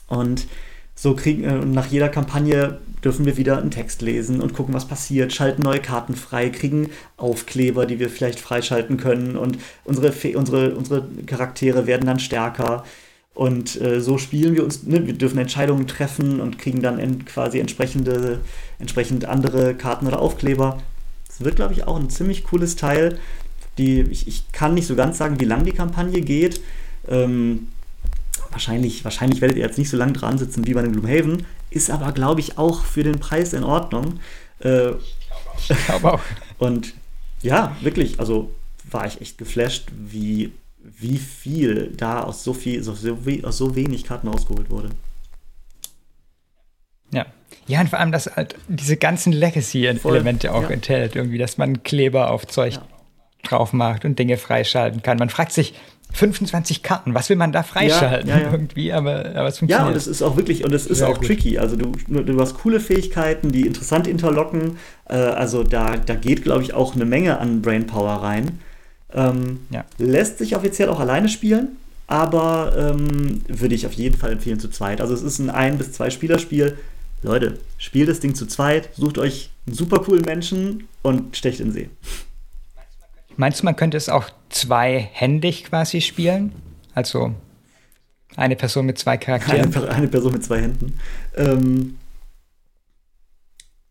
Und 0.08 0.48
so 0.96 1.14
kriegen 1.14 1.44
äh, 1.44 1.66
nach 1.66 1.88
jeder 1.88 2.10
Kampagne 2.10 2.80
dürfen 3.04 3.26
wir 3.26 3.38
wieder 3.38 3.58
einen 3.58 3.72
Text 3.72 4.02
lesen 4.02 4.42
und 4.42 4.54
gucken, 4.54 4.74
was 4.74 4.88
passiert, 4.88 5.34
schalten 5.34 5.62
neue 5.62 5.80
Karten 5.80 6.16
frei, 6.16 6.50
kriegen 6.50 6.90
Aufkleber, 7.18 7.86
die 7.86 8.00
wir 8.00 8.10
vielleicht 8.10 8.40
freischalten 8.40 8.98
können 8.98 9.36
und 9.36 9.60
unsere, 9.84 10.12
unsere, 10.36 10.76
unsere 10.76 11.08
Charaktere 11.26 11.86
werden 11.86 12.08
dann 12.08 12.20
stärker. 12.20 12.84
Und 13.34 13.80
äh, 13.82 14.00
so 14.00 14.18
spielen 14.18 14.56
wir 14.56 14.64
uns, 14.64 14.84
ne, 14.84 15.06
wir 15.06 15.14
dürfen 15.14 15.38
Entscheidungen 15.38 15.88
treffen 15.88 16.40
und 16.40 16.58
kriegen 16.58 16.82
dann 16.82 17.00
in, 17.00 17.26
quasi 17.26 17.60
entsprechende, 17.60 18.40
entsprechend 18.80 19.26
andere 19.26 19.76
Karten 19.76 20.08
oder 20.08 20.22
Aufkleber. 20.22 20.82
Es 21.30 21.44
wird, 21.44 21.58
glaube 21.58 21.74
ich, 21.74 21.86
auch 21.86 21.98
ein 21.98 22.10
ziemlich 22.10 22.46
cooles 22.46 22.78
Teil. 22.78 23.20
Die, 23.78 24.02
ich, 24.04 24.26
ich 24.28 24.54
kann 24.54 24.74
nicht 24.74 24.88
so 24.88 24.96
ganz 24.96 25.18
sagen, 25.18 25.42
wie 25.42 25.46
lang 25.46 25.66
die 25.66 25.74
Kampagne 25.74 26.22
geht. 26.22 26.62
Ähm, 27.10 27.68
wahrscheinlich, 28.52 29.04
wahrscheinlich 29.04 29.42
werdet 29.42 29.58
ihr 29.58 29.64
jetzt 29.64 29.78
nicht 29.78 29.90
so 29.90 29.98
lange 29.98 30.14
dran 30.14 30.38
sitzen 30.38 30.66
wie 30.66 30.74
bei 30.74 30.82
dem 30.82 30.94
Gloomhaven, 30.94 31.46
ist 31.70 31.90
aber, 31.90 32.12
glaube 32.12 32.40
ich, 32.40 32.58
auch 32.58 32.84
für 32.84 33.04
den 33.04 33.20
Preis 33.20 33.54
in 33.54 33.64
Ordnung. 33.64 34.20
Äh, 34.60 34.92
ich 35.58 35.86
glaube 35.86 36.14
auch. 36.14 36.22
Und 36.58 36.94
ja, 37.42 37.76
wirklich, 37.82 38.20
also 38.20 38.54
war 38.90 39.06
ich 39.06 39.22
echt 39.22 39.38
geflasht, 39.38 39.90
wie, 39.92 40.54
wie 40.80 41.18
viel 41.18 41.94
da 41.96 42.22
aus 42.24 42.44
so 42.44 42.54
viel, 42.54 42.80
aus 42.80 43.02
so, 43.02 43.18
aus 43.44 43.58
so 43.58 43.76
wenig 43.76 44.04
Karten 44.04 44.28
rausgeholt 44.28 44.70
wurde. 44.70 44.90
Ja. 47.12 47.26
Ja, 47.68 47.82
und 47.82 47.90
vor 47.90 48.00
allem, 48.00 48.12
dass 48.12 48.28
halt 48.36 48.56
diese 48.68 48.96
ganzen 48.96 49.34
Legacy-Elemente 49.34 50.54
auch 50.54 50.64
ja. 50.64 50.70
enthält, 50.70 51.16
irgendwie, 51.16 51.40
dass 51.40 51.58
man 51.58 51.82
Kleber 51.82 52.30
auf 52.30 52.46
Zeug 52.46 52.76
ja. 52.76 52.88
drauf 53.44 53.74
macht 53.74 54.06
und 54.06 54.20
Dinge 54.20 54.38
freischalten 54.38 55.02
kann. 55.02 55.18
Man 55.18 55.30
fragt 55.30 55.52
sich, 55.52 55.74
25 56.14 56.82
Karten, 56.82 57.14
was 57.14 57.30
will 57.30 57.36
man 57.36 57.52
da 57.52 57.64
freischalten 57.64 58.30
ja, 58.30 58.38
ja, 58.38 58.44
ja. 58.46 58.52
irgendwie, 58.52 58.94
aber, 58.94 59.26
aber 59.36 59.48
es 59.48 59.60
funktioniert. 59.60 59.70
Ja, 59.70 59.88
und 59.88 59.96
es 59.96 60.08
ist 60.08 60.22
auch 60.22 60.38
wirklich, 60.38 60.64
und 60.64 60.74
es 60.74 60.86
ist 60.88 61.02
auch 61.02 61.18
gut. 61.18 61.28
tricky. 61.28 61.58
Also 61.58 61.76
du, 61.76 61.92
du 62.08 62.40
hast 62.40 62.56
coole 62.58 62.80
Fähigkeiten, 62.80 63.52
die 63.52 63.68
interessant 63.68 64.08
interlocken. 64.08 64.78
Äh, 65.10 65.16
also 65.16 65.64
da, 65.64 65.98
da 65.98 66.16
geht, 66.16 66.44
glaube 66.44 66.64
ich, 66.64 66.74
auch 66.74 66.96
eine 66.96 67.06
Menge 67.06 67.40
an 67.40 67.62
Brainpower 67.62 68.24
rein. 68.24 68.60
Ähm, 69.14 69.60
lässt 69.98 70.38
sich 70.40 70.56
offiziell 70.56 70.90
auch 70.90 71.00
alleine 71.00 71.30
spielen, 71.30 71.78
aber 72.08 72.74
ähm, 72.78 73.42
würde 73.48 73.76
ich 73.76 73.86
auf 73.86 73.94
jeden 73.94 74.18
Fall 74.18 74.32
empfehlen 74.34 74.60
zu 74.60 74.70
zweit. 74.70 75.02
Also 75.02 75.14
es 75.14 75.22
ist 75.22 75.40
ein 75.40 75.50
ein- 75.50 75.78
bis 75.78 75.92
zwei 75.92 76.10
Spielerspiel. 76.10 76.78
Leute, 77.24 77.60
spielt 77.78 78.08
das 78.10 78.20
Ding 78.20 78.36
zu 78.36 78.46
zweit, 78.46 78.90
sucht 78.96 79.18
euch 79.18 79.50
einen 79.66 79.76
super 79.76 80.00
coolen 80.00 80.24
Menschen 80.24 80.88
und 81.02 81.36
stecht 81.36 81.60
in 81.60 81.72
See. 81.72 81.90
Meinst 83.38 83.62
du, 83.62 83.66
man 83.66 83.76
könnte 83.76 83.98
es 83.98 84.10
auch 84.10 84.30
zweihändig 84.50 85.66
quasi 85.66 86.02
spielen? 86.02 86.54
Also 86.94 87.34
eine 88.36 88.56
Person 88.56 88.86
mit 88.86 88.98
zwei 88.98 89.18
Charakteren? 89.18 89.74
Eine, 89.76 89.90
eine 89.90 90.08
Person 90.08 90.34
mit 90.34 90.44
zwei 90.44 90.62
Händen. 90.62 90.98
Ähm, 91.36 91.98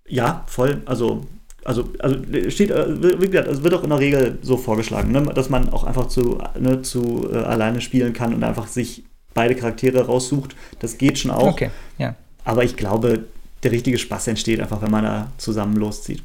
ja, 0.06 0.44
voll. 0.46 0.82
Also, 0.86 1.26
also, 1.64 1.88
also 1.98 2.16
steht, 2.50 2.70
äh, 2.70 3.20
wie 3.20 3.28
gesagt, 3.28 3.48
es 3.48 3.62
wird 3.62 3.74
auch 3.74 3.82
in 3.82 3.90
der 3.90 3.98
Regel 3.98 4.38
so 4.42 4.56
vorgeschlagen, 4.56 5.12
ne, 5.12 5.22
dass 5.34 5.48
man 5.48 5.70
auch 5.70 5.84
einfach 5.84 6.08
zu, 6.08 6.42
ne, 6.58 6.82
zu 6.82 7.28
äh, 7.32 7.38
alleine 7.38 7.80
spielen 7.80 8.12
kann 8.12 8.34
und 8.34 8.44
einfach 8.44 8.66
sich 8.66 9.04
beide 9.32 9.54
Charaktere 9.54 10.06
raussucht. 10.06 10.54
Das 10.78 10.98
geht 10.98 11.18
schon 11.18 11.30
auch. 11.30 11.52
Okay, 11.52 11.70
ja. 11.98 12.14
Aber 12.44 12.64
ich 12.64 12.76
glaube, 12.76 13.24
der 13.62 13.72
richtige 13.72 13.98
Spaß 13.98 14.28
entsteht 14.28 14.60
einfach, 14.60 14.82
wenn 14.82 14.90
man 14.90 15.04
da 15.04 15.32
zusammen 15.38 15.76
loszieht. 15.76 16.22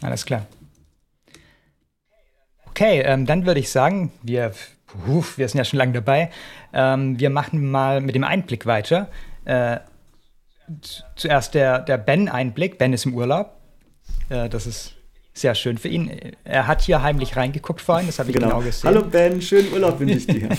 Alles 0.00 0.24
klar. 0.24 0.46
Okay, 2.82 3.00
ähm, 3.02 3.26
dann 3.26 3.46
würde 3.46 3.60
ich 3.60 3.70
sagen, 3.70 4.10
wir, 4.22 4.50
puh, 4.88 5.22
wir 5.36 5.48
sind 5.48 5.58
ja 5.58 5.64
schon 5.64 5.78
lange 5.78 5.92
dabei. 5.92 6.32
Ähm, 6.72 7.16
wir 7.16 7.30
machen 7.30 7.70
mal 7.70 8.00
mit 8.00 8.16
dem 8.16 8.24
Einblick 8.24 8.66
weiter. 8.66 9.08
Äh, 9.44 9.78
zuerst 11.14 11.54
der, 11.54 11.78
der 11.78 11.96
Ben-Einblick. 11.96 12.78
Ben 12.78 12.92
ist 12.92 13.06
im 13.06 13.14
Urlaub. 13.14 13.56
Äh, 14.30 14.48
das 14.48 14.66
ist 14.66 14.94
sehr 15.32 15.54
schön 15.54 15.78
für 15.78 15.86
ihn. 15.86 16.10
Er 16.42 16.66
hat 16.66 16.82
hier 16.82 17.02
heimlich 17.02 17.36
reingeguckt 17.36 17.80
vorhin, 17.80 18.08
das 18.08 18.18
habe 18.18 18.30
ich 18.30 18.34
genau. 18.34 18.48
genau 18.48 18.62
gesehen. 18.62 18.90
Hallo 18.90 19.04
Ben, 19.04 19.40
schönen 19.40 19.72
Urlaub 19.72 20.00
wünsche 20.00 20.16
ich 20.16 20.26
dir. 20.26 20.48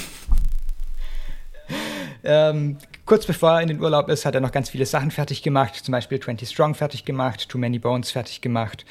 ähm, 2.24 2.78
kurz 3.06 3.26
bevor 3.26 3.56
er 3.56 3.62
in 3.64 3.68
den 3.68 3.82
Urlaub 3.82 4.08
ist, 4.08 4.26
hat 4.26 4.34
er 4.34 4.40
noch 4.40 4.54
ganz 4.54 4.70
viele 4.70 4.86
Sachen 4.86 5.12
fertig 5.12 5.44
gemacht, 5.44 5.76
zum 5.76 5.92
Beispiel 5.92 6.22
20 6.22 6.50
Strong 6.50 6.76
fertig 6.76 7.04
gemacht, 7.04 7.50
Too 7.50 7.58
Many 7.58 7.80
Bones 7.80 8.12
fertig 8.12 8.40
gemacht. 8.40 8.86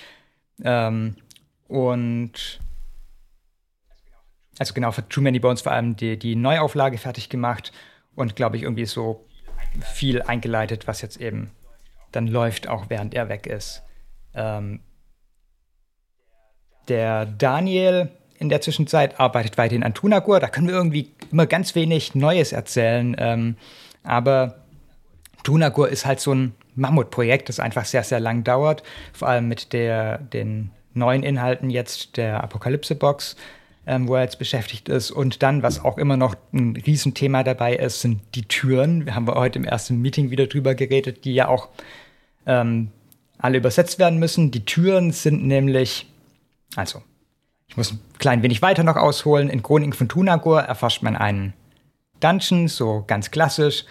Ähm, 0.63 1.17
und 1.67 2.61
also 4.59 4.75
genau, 4.75 4.93
für 4.93 5.09
Too 5.09 5.21
Many 5.21 5.39
Bones 5.39 5.63
vor 5.63 5.73
allem 5.73 5.97
die, 5.97 6.19
die 6.19 6.37
Neuauflage 6.37 6.99
fertig 6.99 7.29
gemacht 7.29 7.73
und 8.15 8.37
glaube 8.37 8.57
ich 8.57 8.63
irgendwie 8.63 8.87
so 8.87 9.25
viel 9.81 10.23
eingeleitet, 10.23 10.87
was 10.87 11.01
jetzt 11.01 11.21
eben 11.21 11.51
dann 12.11 12.27
läuft, 12.27 12.69
auch 12.69 12.87
während 12.89 13.15
er 13.15 13.29
weg 13.29 13.47
ist. 13.47 13.83
Ähm, 14.35 14.81
der 16.89 17.27
Daniel 17.27 18.11
in 18.39 18.49
der 18.49 18.61
Zwischenzeit 18.61 19.21
arbeitet 19.21 19.57
weiterhin 19.57 19.85
an 19.85 19.95
Tunagur. 19.95 20.41
Da 20.41 20.49
können 20.49 20.67
wir 20.67 20.75
irgendwie 20.75 21.13
immer 21.31 21.47
ganz 21.47 21.75
wenig 21.75 22.15
Neues 22.15 22.53
erzählen. 22.53 23.15
Ähm, 23.19 23.57
aber 24.03 24.57
Tunagur 25.45 25.89
ist 25.89 26.05
halt 26.07 26.21
so 26.21 26.35
ein 26.35 26.55
Mammutprojekt, 26.75 27.49
das 27.49 27.61
einfach 27.61 27.85
sehr, 27.85 28.03
sehr 28.03 28.21
lang 28.21 28.45
dauert. 28.45 28.83
Vor 29.13 29.29
allem 29.29 29.49
mit 29.49 29.73
der, 29.73 30.19
den 30.19 30.71
neuen 30.93 31.23
Inhalten 31.23 31.71
jetzt 31.71 32.17
der 32.17 32.43
Apokalypse-Box, 32.43 33.37
ähm, 33.87 34.09
wo 34.09 34.15
er 34.15 34.23
jetzt 34.23 34.39
beschäftigt 34.39 34.89
ist. 34.89 35.11
Und 35.11 35.43
dann, 35.43 35.63
was 35.63 35.85
auch 35.85 35.99
immer 35.99 36.17
noch 36.17 36.35
ein 36.53 36.77
Riesenthema 36.77 37.43
dabei 37.43 37.75
ist, 37.77 38.01
sind 38.01 38.21
die 38.35 38.43
Türen. 38.43 39.07
Wir 39.07 39.15
haben 39.15 39.27
heute 39.29 39.59
im 39.59 39.65
ersten 39.65 40.01
Meeting 40.01 40.31
wieder 40.31 40.47
drüber 40.47 40.75
geredet, 40.75 41.25
die 41.25 41.35
ja 41.35 41.49
auch 41.49 41.69
ähm, 42.47 42.91
alle 43.39 43.59
übersetzt 43.59 43.99
werden 43.99 44.19
müssen. 44.19 44.51
Die 44.51 44.65
Türen 44.65 45.11
sind 45.11 45.45
nämlich, 45.45 46.07
also, 46.77 47.03
ich 47.69 47.77
muss 47.77 47.93
ein 47.93 48.01
klein 48.19 48.43
wenig 48.43 48.63
weiter 48.63 48.85
noch 48.85 48.97
ausholen. 48.97 49.49
In 49.49 49.63
Chroniken 49.63 49.95
von 49.95 50.09
Tunagur 50.09 50.63
erforscht 50.63 51.03
man 51.03 51.17
einen 51.17 51.55
Dungeon, 52.21 52.69
so 52.69 53.03
ganz 53.07 53.31
klassisch, 53.31 53.85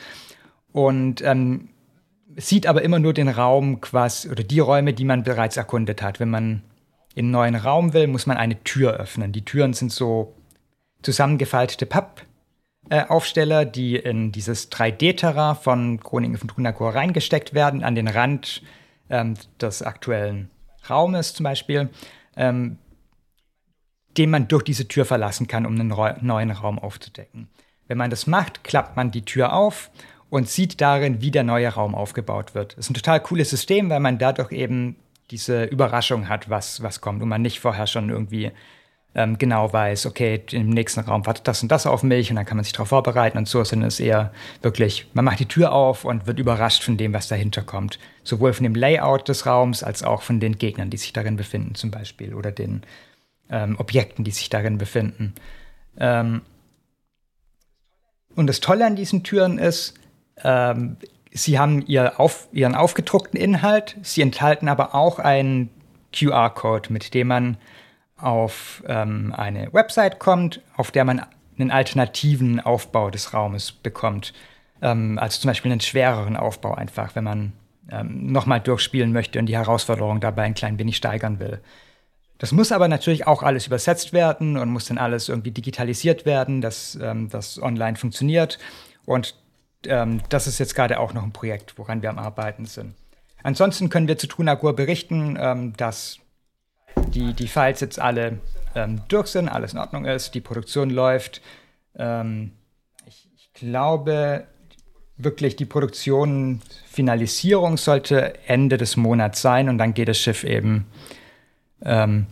und 0.72 1.22
ähm, 1.22 1.68
sieht 2.38 2.66
aber 2.66 2.82
immer 2.82 3.00
nur 3.00 3.14
den 3.14 3.28
Raum 3.28 3.82
quasi 3.82 4.30
oder 4.30 4.44
die 4.44 4.60
Räume, 4.60 4.94
die 4.94 5.04
man 5.04 5.24
bereits 5.24 5.58
erkundet 5.58 6.02
hat. 6.02 6.22
Wenn 6.22 6.30
man 6.30 6.62
in 7.16 7.26
einen 7.26 7.32
neuen 7.32 7.56
Raum 7.56 7.94
will, 7.94 8.08
muss 8.08 8.26
man 8.26 8.38
eine 8.38 8.64
Tür 8.64 8.94
öffnen. 8.94 9.32
Die 9.32 9.44
Türen 9.44 9.74
sind 9.74 9.92
so 9.92 10.36
zusammengefaltete 11.02 11.86
Pappaufsteller, 11.86 13.66
die 13.66 13.96
in 13.96 14.32
dieses 14.32 14.72
3D-Terrain 14.72 15.56
von 15.56 16.00
Chroniken 16.00 16.38
von 16.38 16.48
Trunakor 16.48 16.96
reingesteckt 16.96 17.54
werden, 17.54 17.84
an 17.84 17.96
den 17.96 18.08
Rand 18.08 18.62
ähm, 19.10 19.36
des 19.60 19.82
aktuellen 19.82 20.50
Raumes 20.90 21.34
zum 21.34 21.44
Beispiel, 21.44 21.90
ähm, 22.36 22.78
den 24.18 24.30
man 24.30 24.48
durch 24.48 24.64
diese 24.64 24.88
Tür 24.88 25.06
verlassen 25.06 25.48
kann, 25.48 25.66
um 25.66 25.80
einen 25.80 25.94
neuen 26.22 26.52
Raum 26.52 26.80
aufzudecken. 26.80 27.50
Wenn 27.88 27.98
man 27.98 28.10
das 28.10 28.28
macht, 28.28 28.64
klappt 28.64 28.96
man 28.96 29.12
die 29.12 29.24
Tür 29.24 29.54
auf 29.54 29.92
und 30.30 30.48
sieht 30.48 30.80
darin, 30.80 31.22
wie 31.22 31.32
der 31.32 31.44
neue 31.44 31.70
Raum 31.70 31.94
aufgebaut 31.94 32.56
wird. 32.56 32.74
Das 32.74 32.86
ist 32.86 32.90
ein 32.90 32.96
total 32.96 33.20
cooles 33.20 33.50
System, 33.50 33.90
weil 33.90 34.00
man 34.00 34.18
dadurch 34.18 34.52
eben 34.52 34.96
diese 35.32 35.64
Überraschung 35.64 36.30
hat, 36.30 36.50
was, 36.50 36.84
was 36.84 37.02
kommt 37.02 37.22
und 37.22 37.30
man 37.30 37.42
nicht 37.42 37.60
vorher 37.60 37.88
schon 37.88 38.10
irgendwie 38.10 38.52
ähm, 39.14 39.38
genau 39.38 39.72
weiß, 39.72 40.06
okay, 40.06 40.42
im 40.52 40.70
nächsten 40.70 41.02
Raum 41.02 41.26
wartet 41.26 41.48
das 41.48 41.62
und 41.62 41.72
das 41.72 41.86
auf 41.86 42.04
mich 42.04 42.30
und 42.30 42.38
dann 42.38 42.46
kann 42.46 42.58
man 42.58 42.64
sich 42.64 42.74
darauf 42.74 42.90
vorbereiten 42.90 43.38
und 43.38 43.48
so, 43.48 43.64
sondern 43.64 43.88
es 43.88 44.00
ist 44.00 44.06
eher 44.06 44.32
wirklich, 44.62 45.08
man 45.14 45.26
macht 45.26 45.40
die 45.40 45.48
Tür 45.48 45.74
auf 45.74 46.06
und 46.06 46.28
wird 46.28 46.40
überrascht 46.40 46.84
von 46.84 46.98
dem, 46.98 47.14
was 47.14 47.28
dahinter 47.28 47.62
kommt. 47.62 48.00
Sowohl 48.24 48.54
von 48.54 48.64
dem 48.64 48.76
Layout 48.76 49.28
des 49.28 49.46
Raums 49.46 49.84
als 49.84 50.04
auch 50.04 50.22
von 50.22 50.40
den 50.40 50.58
Gegnern, 50.58 50.90
die 50.90 50.98
sich 50.98 51.12
darin 51.12 51.36
befinden 51.36 51.76
zum 51.76 51.92
Beispiel 51.92 52.34
oder 52.34 52.52
den 52.52 52.84
ähm, 53.50 53.76
Objekten, 53.80 54.24
die 54.24 54.32
sich 54.32 54.50
darin 54.50 54.78
befinden. 54.78 55.34
Ähm, 55.98 56.42
und 58.36 58.48
das 58.48 58.62
Tolle 58.62 58.86
an 58.86 58.96
diesen 58.96 59.24
Türen 59.24 59.58
ist, 59.58 59.96
ähm, 60.44 60.96
sie 61.32 61.60
haben 61.60 61.86
ihr 61.86 62.20
auf, 62.20 62.48
ihren 62.52 62.76
aufgedruckten 62.76 63.40
Inhalt, 63.40 63.98
sie 64.02 64.22
enthalten 64.22 64.68
aber 64.68 64.96
auch 64.96 65.20
einen 65.20 65.70
QR-Code, 66.14 66.92
mit 66.92 67.14
dem 67.14 67.28
man 67.28 67.58
auf 68.18 68.84
ähm, 68.88 69.34
eine 69.36 69.74
Website 69.74 70.20
kommt, 70.20 70.62
auf 70.76 70.92
der 70.92 71.06
man 71.06 71.26
einen 71.58 71.72
alternativen 71.72 72.60
Aufbau 72.60 73.10
des 73.10 73.34
Raumes 73.34 73.72
bekommt. 73.72 74.34
Ähm, 74.82 75.18
also 75.20 75.40
zum 75.40 75.50
Beispiel 75.50 75.72
einen 75.72 75.82
schwereren 75.82 76.36
Aufbau 76.36 76.74
einfach, 76.74 77.16
wenn 77.16 77.24
man 77.24 77.54
ähm, 77.90 78.32
nochmal 78.32 78.60
durchspielen 78.60 79.12
möchte 79.12 79.40
und 79.40 79.48
die 79.48 79.58
Herausforderung 79.58 80.20
dabei 80.20 80.44
ein 80.44 80.54
klein 80.54 80.78
wenig 80.80 80.98
steigern 80.98 81.40
will. 81.40 81.62
Das 82.38 82.52
muss 82.52 82.72
aber 82.72 82.88
natürlich 82.88 83.28
auch 83.28 83.44
alles 83.44 83.68
übersetzt 83.68 84.14
werden 84.14 84.58
und 84.58 84.70
muss 84.70 84.86
dann 84.86 84.98
alles 84.98 85.30
irgendwie 85.30 85.52
digitalisiert 85.52 86.26
werden, 86.26 86.62
dass 86.62 86.98
ähm, 87.02 87.30
das 87.30 87.62
online 87.62 87.98
funktioniert. 87.98 88.58
Und 89.06 89.36
ähm, 89.88 90.22
das 90.30 90.48
ist 90.48 90.60
jetzt 90.60 90.76
gerade 90.76 91.00
auch 91.00 91.14
noch 91.14 91.24
ein 91.24 91.32
Projekt, 91.32 91.78
woran 91.78 92.02
wir 92.02 92.10
am 92.10 92.20
Arbeiten 92.20 92.66
sind. 92.66 92.96
Ansonsten 93.44 93.90
können 93.90 94.08
wir 94.08 94.18
zu 94.18 94.28
Tunagur 94.28 94.76
berichten, 94.76 95.38
ähm, 95.40 95.74
dass 95.78 96.20
die, 97.14 97.34
die 97.34 97.48
Files 97.48 97.80
jetzt 97.80 98.00
alle 98.00 98.40
ähm, 98.76 99.02
durch 99.08 99.28
sind, 99.28 99.50
alles 99.50 99.74
in 99.74 99.80
Ordnung 99.80 100.06
ist, 100.06 100.36
die 100.36 100.42
Produktion 100.42 100.90
läuft. 100.90 101.42
Ähm, 101.96 102.52
ich, 103.06 103.28
ich, 103.36 103.54
glaube, 103.54 104.46
wirklich 105.18 105.56
die 105.56 105.66
Produktion, 105.66 106.62
Finalisierung 106.88 107.78
sollte 107.78 108.34
Ende 108.48 108.78
des 108.78 108.98
Monats 108.98 109.42
sein 109.42 109.70
und 109.70 109.78
dann 109.78 109.94
geht 109.94 110.08
das 110.08 110.18
Schiff 110.18 110.44
eben 110.44 110.88
ähm, 111.84 112.28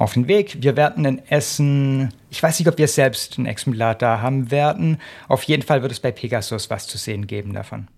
auf 0.00 0.14
den 0.14 0.28
Weg. 0.28 0.62
Wir 0.62 0.76
werden 0.76 1.04
in 1.04 1.18
Essen, 1.26 2.14
ich 2.30 2.42
weiß 2.42 2.58
nicht, 2.58 2.68
ob 2.68 2.78
wir 2.78 2.88
selbst 2.88 3.36
ein 3.36 3.44
Exemplar 3.44 3.94
da 3.94 4.22
haben 4.22 4.50
werden. 4.50 4.98
Auf 5.28 5.42
jeden 5.42 5.62
Fall 5.62 5.82
wird 5.82 5.92
es 5.92 6.00
bei 6.00 6.10
Pegasus 6.10 6.70
was 6.70 6.86
zu 6.86 6.96
sehen 6.96 7.26
geben 7.26 7.52
davon. 7.52 7.88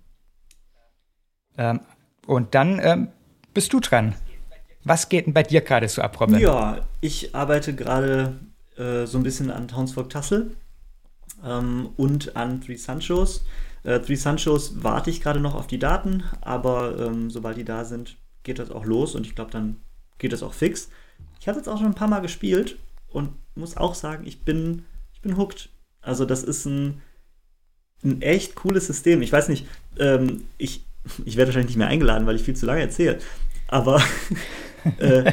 Ähm, 1.57 1.79
und 2.27 2.57
dann 2.57 2.81
ähm, 2.83 3.09
bist 3.55 3.73
du 3.73 3.79
dran. 3.79 4.17
Was 4.83 5.09
geht 5.09 5.27
denn 5.27 5.33
bei 5.33 5.45
dir 5.45 5.61
gerade 5.61 5.89
so 5.89 6.03
ab, 6.03 6.21
Robin? 6.21 6.39
Ja, 6.41 6.81
ich 7.01 7.37
arbeite 7.37 7.73
gerade 7.73 8.35
äh, 8.77 9.07
so 9.07 9.19
ein 9.19 9.23
bisschen 9.23 9.53
an 9.53 9.69
Townsfolk 9.69 10.11
Tassel 10.11 10.57
ähm, 11.45 11.91
und 11.97 12.35
an 12.35 12.61
Three 12.61 12.75
Sanchos. 12.75 13.45
Äh, 13.85 14.01
Three 14.01 14.17
Sanchos 14.17 14.83
warte 14.83 15.11
ich 15.11 15.21
gerade 15.21 15.39
noch 15.39 15.55
auf 15.55 15.69
die 15.69 15.79
Daten, 15.79 16.25
aber 16.41 16.99
ähm, 16.99 17.31
sobald 17.31 17.59
die 17.59 17.65
da 17.65 17.85
sind, 17.85 18.17
geht 18.43 18.59
das 18.59 18.73
auch 18.73 18.85
los 18.85 19.15
und 19.15 19.25
ich 19.25 19.37
glaube, 19.37 19.53
dann 19.53 19.77
geht 20.19 20.33
das 20.33 20.43
auch 20.43 20.55
fix. 20.55 20.89
Ich 21.41 21.49
habe 21.49 21.59
jetzt 21.59 21.69
auch 21.69 21.79
schon 21.79 21.89
ein 21.89 21.95
paar 21.95 22.09
Mal 22.09 22.21
gespielt 22.21 22.77
und 23.09 23.31
muss 23.55 23.77
auch 23.77 23.95
sagen, 23.95 24.27
ich 24.27 24.45
bin, 24.45 24.85
ich 25.13 25.21
bin 25.21 25.37
hooked. 25.37 25.69
Also 26.01 26.25
das 26.25 26.43
ist 26.43 26.67
ein, 26.67 27.03
ein 28.05 28.23
echt 28.23 28.55
cooles 28.55 28.87
System. 28.87 29.23
Ich 29.23 29.33
weiß 29.33 29.49
nicht, 29.49 29.67
ähm, 29.99 30.45
ich, 30.59 30.85
ich 31.25 31.37
werde 31.37 31.49
wahrscheinlich 31.49 31.71
nicht 31.71 31.79
mehr 31.79 31.89
eingeladen, 31.89 32.27
weil 32.27 32.37
ich 32.37 32.43
viel 32.43 32.57
zu 32.57 32.67
lange 32.67 32.81
erzähle. 32.81 33.19
Aber 33.69 34.03
äh, 34.99 35.33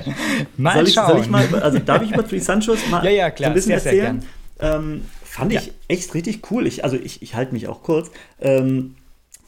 mal 0.58 0.76
soll, 0.76 0.88
ich, 0.88 0.94
schauen. 0.94 1.12
soll 1.12 1.22
ich 1.22 1.30
mal, 1.30 1.48
also 1.62 1.80
darf 1.80 2.02
ich 2.04 2.12
über 2.12 2.28
Three 2.28 2.40
Sanchos 2.40 2.80
mal 2.90 3.04
ja, 3.06 3.12
ja, 3.12 3.32
klar, 3.32 3.48
so 3.48 3.52
ein 3.52 3.54
bisschen 3.56 3.80
sehr, 3.80 3.92
erzählen? 3.92 4.22
Sehr 4.60 4.76
ähm, 4.76 5.06
fand 5.24 5.54
ja. 5.54 5.62
ich 5.62 5.74
echt 5.88 6.14
richtig 6.14 6.52
cool. 6.52 6.68
Ich, 6.68 6.84
also 6.84 6.98
ich, 6.98 7.22
ich 7.22 7.36
halte 7.36 7.54
mich 7.54 7.68
auch 7.68 7.84
kurz. 7.84 8.12
Ähm, 8.40 8.96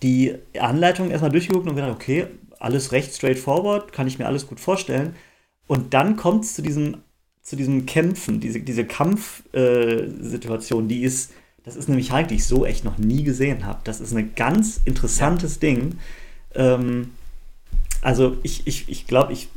die 0.02 0.36
Anleitung 0.60 1.12
erstmal 1.12 1.32
durchgeguckt 1.32 1.68
und 1.68 1.76
gedacht, 1.76 1.92
okay, 1.92 2.28
alles 2.62 2.92
recht 2.92 3.14
straightforward, 3.14 3.92
kann 3.92 4.08
ich 4.08 4.20
mir 4.20 4.28
alles 4.28 4.48
gut 4.48 4.60
vorstellen. 4.60 5.16
Und 5.68 5.94
dann 5.94 6.16
kommt 6.16 6.46
es 6.46 6.56
zu 6.56 6.62
diesem, 6.62 6.98
zu 7.42 7.56
diesem 7.56 7.86
Kämpfen, 7.86 8.40
diese, 8.40 8.60
diese 8.60 8.86
Kampfsituation, 8.86 10.86
äh, 10.86 10.88
die 10.88 11.04
ist, 11.04 11.34
das 11.64 11.76
ist 11.76 11.88
eine 11.88 11.98
Mechanik, 11.98 12.30
die 12.30 12.36
ich 12.36 12.46
so 12.46 12.66
echt 12.66 12.84
noch 12.84 12.98
nie 12.98 13.24
gesehen 13.24 13.66
habe. 13.66 13.80
Das 13.84 14.02
ist 14.02 14.14
ein 14.14 14.34
ganz 14.36 14.82
interessantes 14.86 15.56
ja. 15.56 15.60
Ding. 15.62 15.98
Ähm, 16.56 17.12
also 18.02 18.38
ich, 18.44 18.66
ich, 18.66 18.90
ich 18.90 19.08
glaube, 19.08 19.34
ich, 19.34 19.50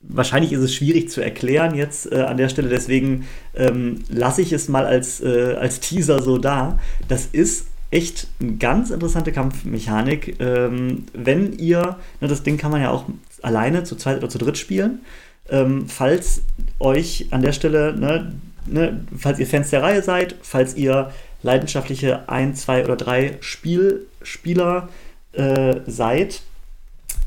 wahrscheinlich 0.00 0.52
ist 0.52 0.60
es 0.60 0.74
schwierig 0.74 1.10
zu 1.10 1.20
erklären 1.20 1.74
jetzt 1.74 2.10
äh, 2.10 2.22
an 2.22 2.36
der 2.36 2.48
Stelle, 2.48 2.68
deswegen 2.68 3.26
ähm, 3.54 4.02
lasse 4.08 4.42
ich 4.42 4.52
es 4.52 4.68
mal 4.68 4.86
als, 4.86 5.20
äh, 5.20 5.56
als 5.58 5.80
Teaser 5.80 6.22
so 6.22 6.38
da. 6.38 6.78
Das 7.08 7.26
ist 7.26 7.66
echt 7.90 8.28
eine 8.40 8.56
ganz 8.56 8.90
interessante 8.90 9.32
Kampfmechanik. 9.32 10.40
Ähm, 10.40 11.04
wenn 11.12 11.58
ihr, 11.58 11.96
ne, 12.20 12.28
das 12.28 12.42
Ding 12.42 12.56
kann 12.56 12.70
man 12.70 12.82
ja 12.82 12.90
auch 12.90 13.06
alleine, 13.42 13.84
zu 13.84 13.96
zweit 13.96 14.18
oder 14.18 14.28
zu 14.28 14.38
dritt 14.38 14.58
spielen. 14.58 15.00
Ähm, 15.48 15.88
falls 15.88 16.42
euch 16.78 17.26
an 17.30 17.42
der 17.42 17.52
Stelle, 17.52 17.94
ne, 17.96 18.32
ne, 18.66 19.04
falls 19.16 19.38
ihr 19.38 19.46
Fans 19.46 19.70
der 19.70 19.82
Reihe 19.82 20.02
seid, 20.02 20.36
falls 20.42 20.76
ihr 20.76 21.10
leidenschaftliche 21.42 22.28
ein, 22.28 22.54
zwei 22.54 22.84
oder 22.84 22.96
drei 22.96 23.38
Spielspieler 23.40 24.88
äh, 25.32 25.80
seid, 25.86 26.42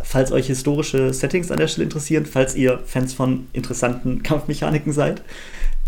falls 0.02 0.32
euch 0.32 0.48
historische 0.48 1.14
Settings 1.14 1.52
an 1.52 1.58
der 1.58 1.68
Stelle 1.68 1.86
interessieren, 1.86 2.26
falls 2.26 2.56
ihr 2.56 2.80
Fans 2.86 3.14
von 3.14 3.48
interessanten 3.54 4.24
Kampfmechaniken 4.24 4.94
seid. 4.94 5.22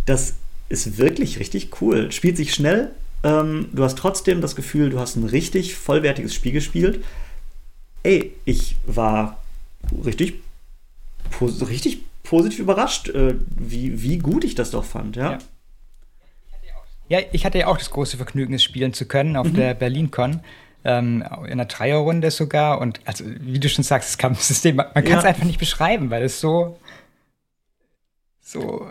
Das 0.05 0.35
ist 0.67 0.97
wirklich 0.97 1.39
richtig 1.39 1.69
cool. 1.81 2.11
Spielt 2.11 2.37
sich 2.37 2.53
schnell. 2.53 2.91
Ähm, 3.25 3.69
du 3.73 3.83
hast 3.83 3.97
trotzdem 3.97 4.39
das 4.39 4.55
Gefühl, 4.55 4.91
du 4.91 4.99
hast 4.99 5.15
ein 5.15 5.25
richtig 5.25 5.75
vollwertiges 5.75 6.35
Spiel 6.35 6.51
gespielt. 6.51 7.03
Ey, 8.03 8.33
ich 8.45 8.75
war 8.85 9.41
richtig, 10.05 10.35
richtig 11.41 12.03
positiv 12.21 12.59
überrascht, 12.59 13.09
äh, 13.09 13.33
wie, 13.49 14.03
wie 14.03 14.19
gut 14.19 14.43
ich 14.43 14.53
das 14.53 14.69
doch 14.69 14.85
fand, 14.85 15.15
ja. 15.15 15.31
ja. 15.31 15.37
Ja, 17.07 17.19
ich 17.31 17.45
hatte 17.45 17.59
ja 17.59 17.67
auch 17.67 17.77
das 17.77 17.91
große 17.91 18.17
Vergnügen, 18.17 18.53
es 18.53 18.63
spielen 18.63 18.93
zu 18.93 19.05
können 19.05 19.35
auf 19.37 19.47
mhm. 19.47 19.55
der 19.55 19.73
BerlinCon. 19.73 20.41
Ähm, 20.83 21.23
in 21.45 21.51
einer 21.51 21.65
Dreierrunde 21.65 22.29
sogar. 22.29 22.79
Und 22.79 22.99
also, 23.05 23.23
wie 23.25 23.59
du 23.59 23.69
schon 23.69 23.83
sagst, 23.83 24.09
das 24.09 24.17
Kampfsystem, 24.19 24.75
man, 24.75 24.87
man 24.93 25.03
kann 25.03 25.17
es 25.17 25.23
ja. 25.23 25.29
einfach 25.29 25.43
nicht 25.43 25.59
beschreiben, 25.59 26.11
weil 26.11 26.23
es 26.23 26.39
so, 26.39 26.79
so 28.41 28.87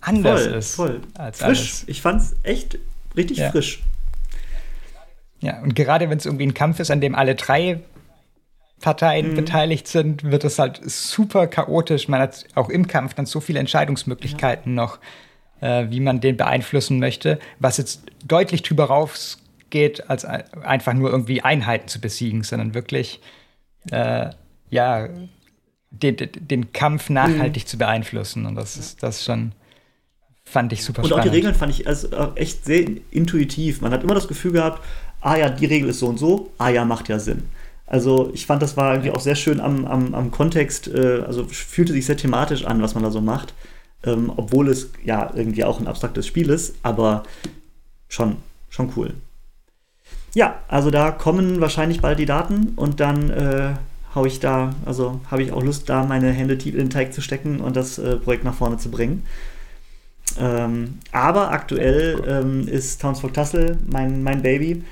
anders 0.00 0.44
voll, 0.44 0.54
ist. 0.54 0.74
Voll. 0.74 1.00
Als 1.14 1.38
frisch. 1.38 1.58
Alles. 1.58 1.84
Ich 1.88 2.02
fand 2.02 2.22
es 2.22 2.36
echt 2.42 2.78
richtig 3.16 3.38
ja. 3.38 3.50
frisch. 3.50 3.82
Ja, 5.40 5.60
und 5.60 5.74
gerade 5.74 6.08
wenn 6.08 6.18
es 6.18 6.26
irgendwie 6.26 6.46
ein 6.46 6.54
Kampf 6.54 6.80
ist, 6.80 6.90
an 6.90 7.00
dem 7.00 7.14
alle 7.14 7.34
drei 7.34 7.80
Parteien 8.80 9.30
mhm. 9.30 9.36
beteiligt 9.36 9.88
sind, 9.88 10.24
wird 10.24 10.44
es 10.44 10.58
halt 10.58 10.80
super 10.84 11.46
chaotisch. 11.46 12.08
Man 12.08 12.20
hat 12.20 12.44
auch 12.54 12.68
im 12.68 12.86
Kampf 12.86 13.14
dann 13.14 13.26
so 13.26 13.40
viele 13.40 13.58
Entscheidungsmöglichkeiten 13.60 14.76
ja. 14.76 14.82
noch, 14.82 14.98
äh, 15.60 15.86
wie 15.90 16.00
man 16.00 16.20
den 16.20 16.36
beeinflussen 16.36 16.98
möchte, 16.98 17.38
was 17.58 17.76
jetzt 17.76 18.02
deutlich 18.24 18.62
drüber 18.62 18.84
rausgeht, 18.84 20.08
als 20.08 20.24
einfach 20.24 20.94
nur 20.94 21.10
irgendwie 21.10 21.42
Einheiten 21.42 21.88
zu 21.88 22.00
besiegen, 22.00 22.42
sondern 22.42 22.74
wirklich, 22.74 23.20
äh, 23.90 24.30
ja, 24.70 25.08
den, 25.90 26.16
den 26.16 26.72
Kampf 26.72 27.08
nachhaltig 27.08 27.64
mhm. 27.64 27.68
zu 27.68 27.78
beeinflussen. 27.78 28.46
Und 28.46 28.56
das 28.56 28.76
ist 28.76 29.02
das 29.02 29.24
schon 29.24 29.52
fand 30.44 30.72
ich 30.72 30.84
super 30.84 31.02
und 31.02 31.08
spannend. 31.08 31.24
Und 31.24 31.28
auch 31.28 31.32
die 31.32 31.36
Regeln 31.36 31.54
fand 31.54 31.72
ich 31.72 31.86
also 31.86 32.08
echt 32.34 32.64
sehr 32.64 32.86
intuitiv. 33.10 33.80
Man 33.80 33.92
hat 33.92 34.02
immer 34.02 34.14
das 34.14 34.28
Gefühl 34.28 34.52
gehabt, 34.52 34.82
ah 35.20 35.36
ja, 35.36 35.48
die 35.48 35.66
Regel 35.66 35.88
ist 35.88 35.98
so 35.98 36.06
und 36.06 36.18
so, 36.18 36.50
ah 36.58 36.68
ja, 36.68 36.84
macht 36.84 37.08
ja 37.08 37.18
Sinn. 37.18 37.44
Also 37.86 38.30
ich 38.32 38.46
fand, 38.46 38.62
das 38.62 38.76
war 38.76 38.92
irgendwie 38.92 39.10
auch 39.10 39.20
sehr 39.20 39.36
schön 39.36 39.60
am, 39.60 39.84
am, 39.84 40.14
am 40.14 40.30
Kontext, 40.30 40.88
äh, 40.88 41.22
also 41.26 41.44
fühlte 41.44 41.92
sich 41.92 42.06
sehr 42.06 42.16
thematisch 42.16 42.64
an, 42.64 42.82
was 42.82 42.94
man 42.94 43.04
da 43.04 43.10
so 43.10 43.20
macht. 43.20 43.54
Ähm, 44.04 44.32
obwohl 44.36 44.68
es 44.68 44.90
ja 45.02 45.32
irgendwie 45.34 45.64
auch 45.64 45.80
ein 45.80 45.86
abstraktes 45.86 46.26
Spiel 46.26 46.50
ist, 46.50 46.74
aber 46.82 47.22
schon, 48.08 48.36
schon 48.68 48.92
cool. 48.96 49.14
Ja, 50.34 50.58
also 50.68 50.90
da 50.90 51.10
kommen 51.10 51.60
wahrscheinlich 51.60 52.00
bald 52.00 52.18
die 52.18 52.26
Daten 52.26 52.72
und 52.76 53.00
dann 53.00 53.30
äh, 53.30 53.74
hau 54.14 54.26
ich 54.26 54.40
da, 54.40 54.74
also 54.84 55.20
habe 55.30 55.42
ich 55.42 55.52
auch 55.52 55.62
Lust, 55.62 55.88
da 55.88 56.04
meine 56.04 56.32
Hände 56.32 56.58
tief 56.58 56.74
in 56.74 56.80
den 56.80 56.90
Teig 56.90 57.14
zu 57.14 57.22
stecken 57.22 57.60
und 57.60 57.76
das 57.76 57.98
äh, 57.98 58.16
Projekt 58.16 58.44
nach 58.44 58.54
vorne 58.54 58.76
zu 58.76 58.90
bringen. 58.90 59.22
Ähm, 60.38 60.98
aber 61.12 61.50
aktuell 61.50 62.22
ähm, 62.26 62.66
ist 62.66 63.00
Townsfolk 63.00 63.34
Tassel 63.34 63.78
mein, 63.86 64.22
mein 64.22 64.42
Baby. 64.42 64.82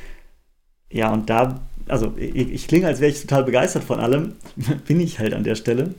Ja, 0.90 1.12
und 1.12 1.30
da, 1.30 1.60
also 1.88 2.14
ich, 2.16 2.52
ich 2.52 2.68
klinge, 2.68 2.86
als 2.86 3.00
wäre 3.00 3.10
ich 3.10 3.20
total 3.20 3.44
begeistert 3.44 3.84
von 3.84 3.98
allem. 4.00 4.34
Bin 4.86 5.00
ich 5.00 5.18
halt 5.18 5.34
an 5.34 5.44
der 5.44 5.54
Stelle. 5.54 5.94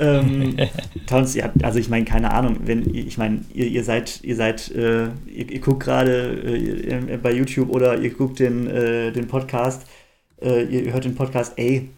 ähm, 0.00 0.56
Towns, 1.06 1.34
ja, 1.34 1.52
also 1.62 1.78
ich 1.78 1.88
meine, 1.88 2.04
keine 2.04 2.32
Ahnung, 2.32 2.60
wenn, 2.64 2.92
ich 2.94 3.18
meine, 3.18 3.42
ihr, 3.54 3.66
ihr 3.66 3.84
seid, 3.84 4.20
ihr 4.22 4.36
seid, 4.36 4.70
äh, 4.72 5.04
ihr, 5.26 5.50
ihr, 5.50 5.60
guckt 5.60 5.84
gerade 5.84 6.32
äh, 6.42 7.18
bei 7.22 7.32
YouTube 7.32 7.70
oder 7.70 7.98
ihr 7.98 8.10
guckt 8.10 8.40
den, 8.40 8.66
äh, 8.66 9.12
den 9.12 9.28
Podcast, 9.28 9.86
äh, 10.40 10.64
ihr 10.64 10.92
hört 10.92 11.04
den 11.04 11.14
Podcast, 11.14 11.52
ey, 11.56 11.90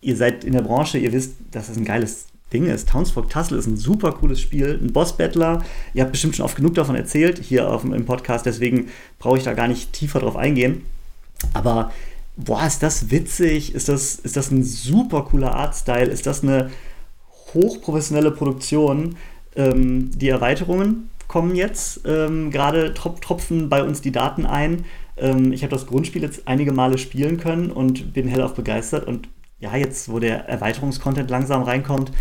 ihr 0.00 0.16
seid 0.16 0.44
in 0.44 0.52
der 0.52 0.62
Branche, 0.62 0.98
ihr 0.98 1.12
wisst, 1.12 1.36
das 1.50 1.74
ein 1.76 1.84
geiles 1.84 2.27
Ding 2.52 2.66
ist. 2.66 2.88
Townsfolk 2.88 3.28
Tussle 3.28 3.58
ist 3.58 3.66
ein 3.66 3.76
super 3.76 4.12
cooles 4.12 4.40
Spiel, 4.40 4.78
ein 4.82 4.92
Boss-Battler. 4.92 5.64
Ihr 5.94 6.02
habt 6.02 6.12
bestimmt 6.12 6.36
schon 6.36 6.44
oft 6.44 6.56
genug 6.56 6.74
davon 6.74 6.96
erzählt 6.96 7.38
hier 7.38 7.70
auf, 7.70 7.84
im 7.84 8.04
Podcast, 8.06 8.46
deswegen 8.46 8.88
brauche 9.18 9.38
ich 9.38 9.44
da 9.44 9.54
gar 9.54 9.68
nicht 9.68 9.92
tiefer 9.92 10.20
drauf 10.20 10.36
eingehen. 10.36 10.82
Aber 11.52 11.92
boah, 12.36 12.66
ist 12.66 12.82
das 12.82 13.10
witzig? 13.10 13.74
Ist 13.74 13.88
das, 13.88 14.16
ist 14.16 14.36
das 14.36 14.50
ein 14.50 14.62
super 14.62 15.22
cooler 15.22 15.54
Artstyle? 15.54 16.06
Ist 16.06 16.26
das 16.26 16.42
eine 16.42 16.70
hochprofessionelle 17.54 18.30
Produktion? 18.30 19.16
Ähm, 19.56 20.10
die 20.14 20.28
Erweiterungen 20.28 21.10
kommen 21.26 21.54
jetzt. 21.54 22.00
Ähm, 22.06 22.50
Gerade 22.50 22.94
trop 22.94 23.20
tropfen 23.20 23.68
bei 23.68 23.82
uns 23.82 24.00
die 24.00 24.12
Daten 24.12 24.46
ein. 24.46 24.84
Ähm, 25.16 25.52
ich 25.52 25.62
habe 25.62 25.70
das 25.70 25.86
Grundspiel 25.86 26.22
jetzt 26.22 26.46
einige 26.46 26.72
Male 26.72 26.98
spielen 26.98 27.38
können 27.38 27.70
und 27.70 28.14
bin 28.14 28.28
hellauf 28.28 28.54
begeistert. 28.54 29.06
Und 29.06 29.28
ja, 29.60 29.76
jetzt, 29.76 30.10
wo 30.10 30.18
der 30.18 30.48
Erweiterungskontent 30.48 31.30
langsam 31.30 31.62
reinkommt, 31.62 32.12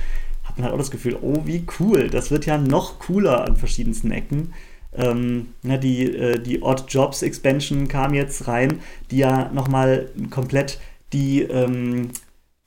hat 0.43 0.57
man 0.57 0.65
halt 0.65 0.73
auch 0.73 0.79
das 0.79 0.91
Gefühl, 0.91 1.17
oh, 1.21 1.41
wie 1.45 1.65
cool. 1.79 2.09
Das 2.09 2.31
wird 2.31 2.45
ja 2.45 2.57
noch 2.57 2.99
cooler 2.99 3.45
an 3.45 3.57
verschiedensten 3.57 4.11
Ecken. 4.11 4.53
Ähm, 4.93 5.49
ne, 5.61 5.77
die, 5.77 6.11
äh, 6.11 6.39
die 6.39 6.63
Odd 6.63 6.85
Jobs 6.87 7.21
Expansion 7.21 7.87
kam 7.87 8.13
jetzt 8.13 8.47
rein, 8.47 8.79
die 9.11 9.17
ja 9.17 9.51
nochmal 9.53 10.09
komplett 10.31 10.79
die, 11.13 11.41
ähm, 11.41 12.09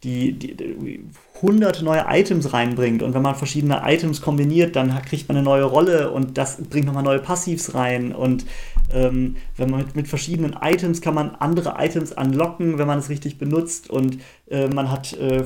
die, 0.05 0.33
die, 0.33 0.57
die 0.57 1.05
hunderte 1.43 1.85
neue 1.85 2.05
Items 2.09 2.53
reinbringt. 2.53 3.03
Und 3.03 3.15
wenn 3.15 3.23
man 3.23 3.35
verschiedene 3.35 3.83
Items 3.85 4.21
kombiniert, 4.21 4.77
dann 4.77 5.03
kriegt 5.03 5.29
man 5.29 5.37
eine 5.37 5.45
neue 5.45 5.65
Rolle 5.65 6.11
und 6.11 6.39
das 6.39 6.63
bringt 6.63 6.87
nochmal 6.87 7.03
neue 7.03 7.19
Passivs 7.19 7.75
rein. 7.75 8.13
Und 8.13 8.45
ähm, 8.93 9.37
wenn 9.57 9.71
man 9.71 9.81
mit, 9.81 9.97
mit, 9.97 10.09
verschiedenen 10.09 10.57
Items 10.61 11.01
kann 11.01 11.15
man 11.15 11.31
andere 11.37 11.75
Items 11.79 12.13
anlocken, 12.13 12.79
wenn 12.79 12.87
man 12.87 12.99
es 12.99 13.09
richtig 13.09 13.39
benutzt. 13.39 13.91
Und 13.91 14.19
äh, 14.49 14.69
man 14.69 14.91
hat, 14.91 15.13
äh, 15.15 15.45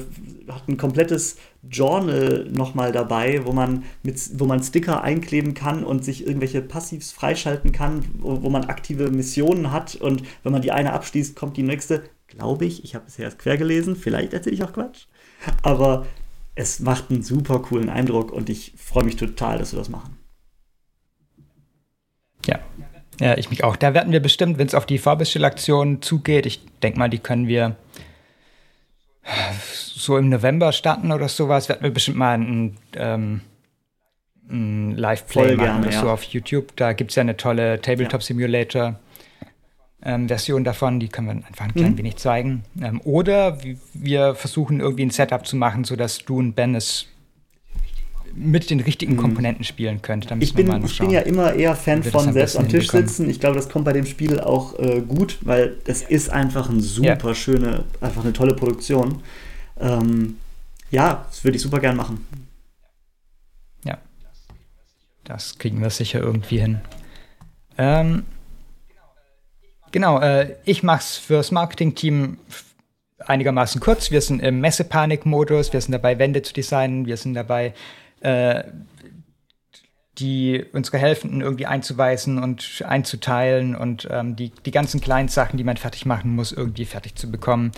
hat 0.48 0.68
ein 0.68 0.76
komplettes 0.76 1.36
Journal 1.68 2.48
nochmal 2.50 2.92
dabei, 2.92 3.44
wo 3.44 3.52
man, 3.52 3.84
mit, 4.02 4.18
wo 4.38 4.44
man 4.46 4.62
Sticker 4.62 5.02
einkleben 5.02 5.54
kann 5.54 5.84
und 5.84 6.04
sich 6.04 6.26
irgendwelche 6.26 6.62
Passivs 6.62 7.12
freischalten 7.12 7.72
kann, 7.72 8.04
wo, 8.18 8.42
wo 8.42 8.50
man 8.50 8.64
aktive 8.64 9.10
Missionen 9.10 9.72
hat. 9.72 9.96
Und 9.96 10.22
wenn 10.42 10.52
man 10.52 10.62
die 10.62 10.72
eine 10.72 10.92
abschließt, 10.92 11.36
kommt 11.36 11.56
die 11.56 11.62
nächste. 11.62 12.04
Glaube 12.26 12.64
ich, 12.64 12.82
ich 12.84 12.94
habe 12.94 13.04
bisher 13.04 13.26
erst 13.26 13.38
quer 13.38 13.56
gelesen, 13.56 13.96
vielleicht 13.96 14.32
erzähle 14.32 14.54
ich 14.54 14.64
auch 14.64 14.72
Quatsch. 14.72 15.06
Aber 15.62 16.06
es 16.54 16.80
macht 16.80 17.10
einen 17.10 17.22
super 17.22 17.60
coolen 17.60 17.88
Eindruck 17.90 18.32
und 18.32 18.48
ich 18.48 18.72
freue 18.76 19.04
mich 19.04 19.16
total, 19.16 19.58
dass 19.58 19.72
wir 19.72 19.78
das 19.78 19.88
machen. 19.88 20.16
Ja. 22.46 22.60
Ja, 23.20 23.36
ich 23.36 23.50
mich 23.50 23.64
auch. 23.64 23.76
Da 23.76 23.94
werden 23.94 24.12
wir 24.12 24.20
bestimmt, 24.20 24.58
wenn 24.58 24.66
es 24.66 24.74
auf 24.74 24.86
die 24.86 24.98
Vorbestellaktion 24.98 26.02
zugeht, 26.02 26.46
ich 26.46 26.64
denke 26.82 26.98
mal, 26.98 27.08
die 27.08 27.18
können 27.18 27.48
wir 27.48 27.76
so 29.62 30.18
im 30.18 30.28
November 30.28 30.72
starten 30.72 31.12
oder 31.12 31.28
sowas, 31.28 31.68
werden 31.68 31.82
wir 31.82 31.92
bestimmt 31.92 32.18
mal 32.18 32.38
ein, 32.38 32.76
ähm, 32.96 33.40
ein 34.50 34.96
Live-Play 34.96 35.56
machen 35.56 35.82
gerne, 35.82 35.92
ja. 35.92 36.00
so 36.00 36.10
auf 36.10 36.24
YouTube. 36.24 36.76
Da 36.76 36.92
gibt 36.92 37.10
es 37.10 37.16
ja 37.16 37.22
eine 37.22 37.36
tolle 37.36 37.80
Tabletop 37.80 38.22
Simulator 38.22 38.98
ähm, 40.04 40.28
Version 40.28 40.64
davon, 40.64 41.00
die 41.00 41.08
können 41.08 41.26
wir 41.28 41.46
einfach 41.46 41.64
ein 41.64 41.74
klein 41.74 41.92
mhm. 41.92 41.98
wenig 41.98 42.16
zeigen. 42.16 42.64
Ähm, 42.82 43.00
oder 43.04 43.58
wir 43.94 44.34
versuchen 44.34 44.80
irgendwie 44.80 45.06
ein 45.06 45.10
Setup 45.10 45.46
zu 45.46 45.56
machen, 45.56 45.84
sodass 45.84 46.18
du 46.18 46.38
und 46.38 46.54
Ben 46.54 46.74
es 46.74 47.06
mit 48.34 48.70
den 48.70 48.80
richtigen 48.80 49.14
mhm. 49.14 49.18
Komponenten 49.18 49.64
spielen 49.64 50.02
könnt. 50.02 50.30
ich 50.40 50.54
bin, 50.54 50.84
ich 50.84 50.98
bin 50.98 51.10
ja 51.10 51.20
immer 51.20 51.54
eher 51.54 51.76
Fan 51.76 52.02
von 52.02 52.32
selbst 52.32 52.56
am 52.56 52.68
Tisch 52.68 52.90
sitzen. 52.90 53.28
Ich 53.30 53.40
glaube, 53.40 53.56
das 53.56 53.68
kommt 53.68 53.84
bei 53.84 53.92
dem 53.92 54.06
Spiel 54.06 54.40
auch 54.40 54.78
äh, 54.78 55.00
gut, 55.00 55.38
weil 55.42 55.76
es 55.86 56.02
ist 56.02 56.30
einfach 56.30 56.68
eine 56.70 56.80
super 56.80 57.28
ja. 57.28 57.34
schöne, 57.34 57.84
einfach 58.00 58.22
eine 58.22 58.32
tolle 58.32 58.54
Produktion. 58.54 59.22
Ähm, 59.78 60.36
ja, 60.90 61.26
das 61.28 61.44
würde 61.44 61.56
ich 61.56 61.62
super 61.62 61.80
gern 61.80 61.96
machen. 61.96 62.26
Ja, 63.84 63.98
das 65.24 65.58
kriegen 65.58 65.80
wir 65.80 65.90
sicher 65.90 66.20
irgendwie 66.20 66.60
hin. 66.60 66.80
Ähm, 67.78 68.24
Genau, 69.94 70.20
äh, 70.20 70.56
ich 70.64 70.82
mache 70.82 70.98
es 70.98 71.16
fürs 71.18 71.52
Marketing-Team 71.52 72.38
einigermaßen 73.20 73.80
kurz. 73.80 74.10
Wir 74.10 74.20
sind 74.20 74.42
im 74.42 74.58
Messepanik-Modus, 74.58 75.72
wir 75.72 75.80
sind 75.80 75.92
dabei, 75.92 76.18
Wände 76.18 76.42
zu 76.42 76.52
designen, 76.52 77.06
wir 77.06 77.16
sind 77.16 77.34
dabei, 77.34 77.74
äh, 78.24 78.64
die 80.18 80.64
unsere 80.72 80.98
Helfenden 80.98 81.40
irgendwie 81.40 81.66
einzuweisen 81.66 82.42
und 82.42 82.82
einzuteilen 82.86 83.74
und 83.74 84.08
ähm, 84.10 84.36
die, 84.36 84.52
die 84.64 84.70
ganzen 84.70 85.00
kleinen 85.00 85.28
Sachen, 85.28 85.56
die 85.56 85.64
man 85.64 85.76
fertig 85.76 86.06
machen 86.06 86.34
muss, 86.34 86.52
irgendwie 86.52 86.84
fertig 86.84 87.16
zu 87.16 87.30
bekommen. 87.30 87.72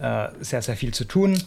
Äh, 0.00 0.28
sehr, 0.40 0.62
sehr 0.62 0.76
viel 0.76 0.94
zu 0.94 1.04
tun. 1.04 1.42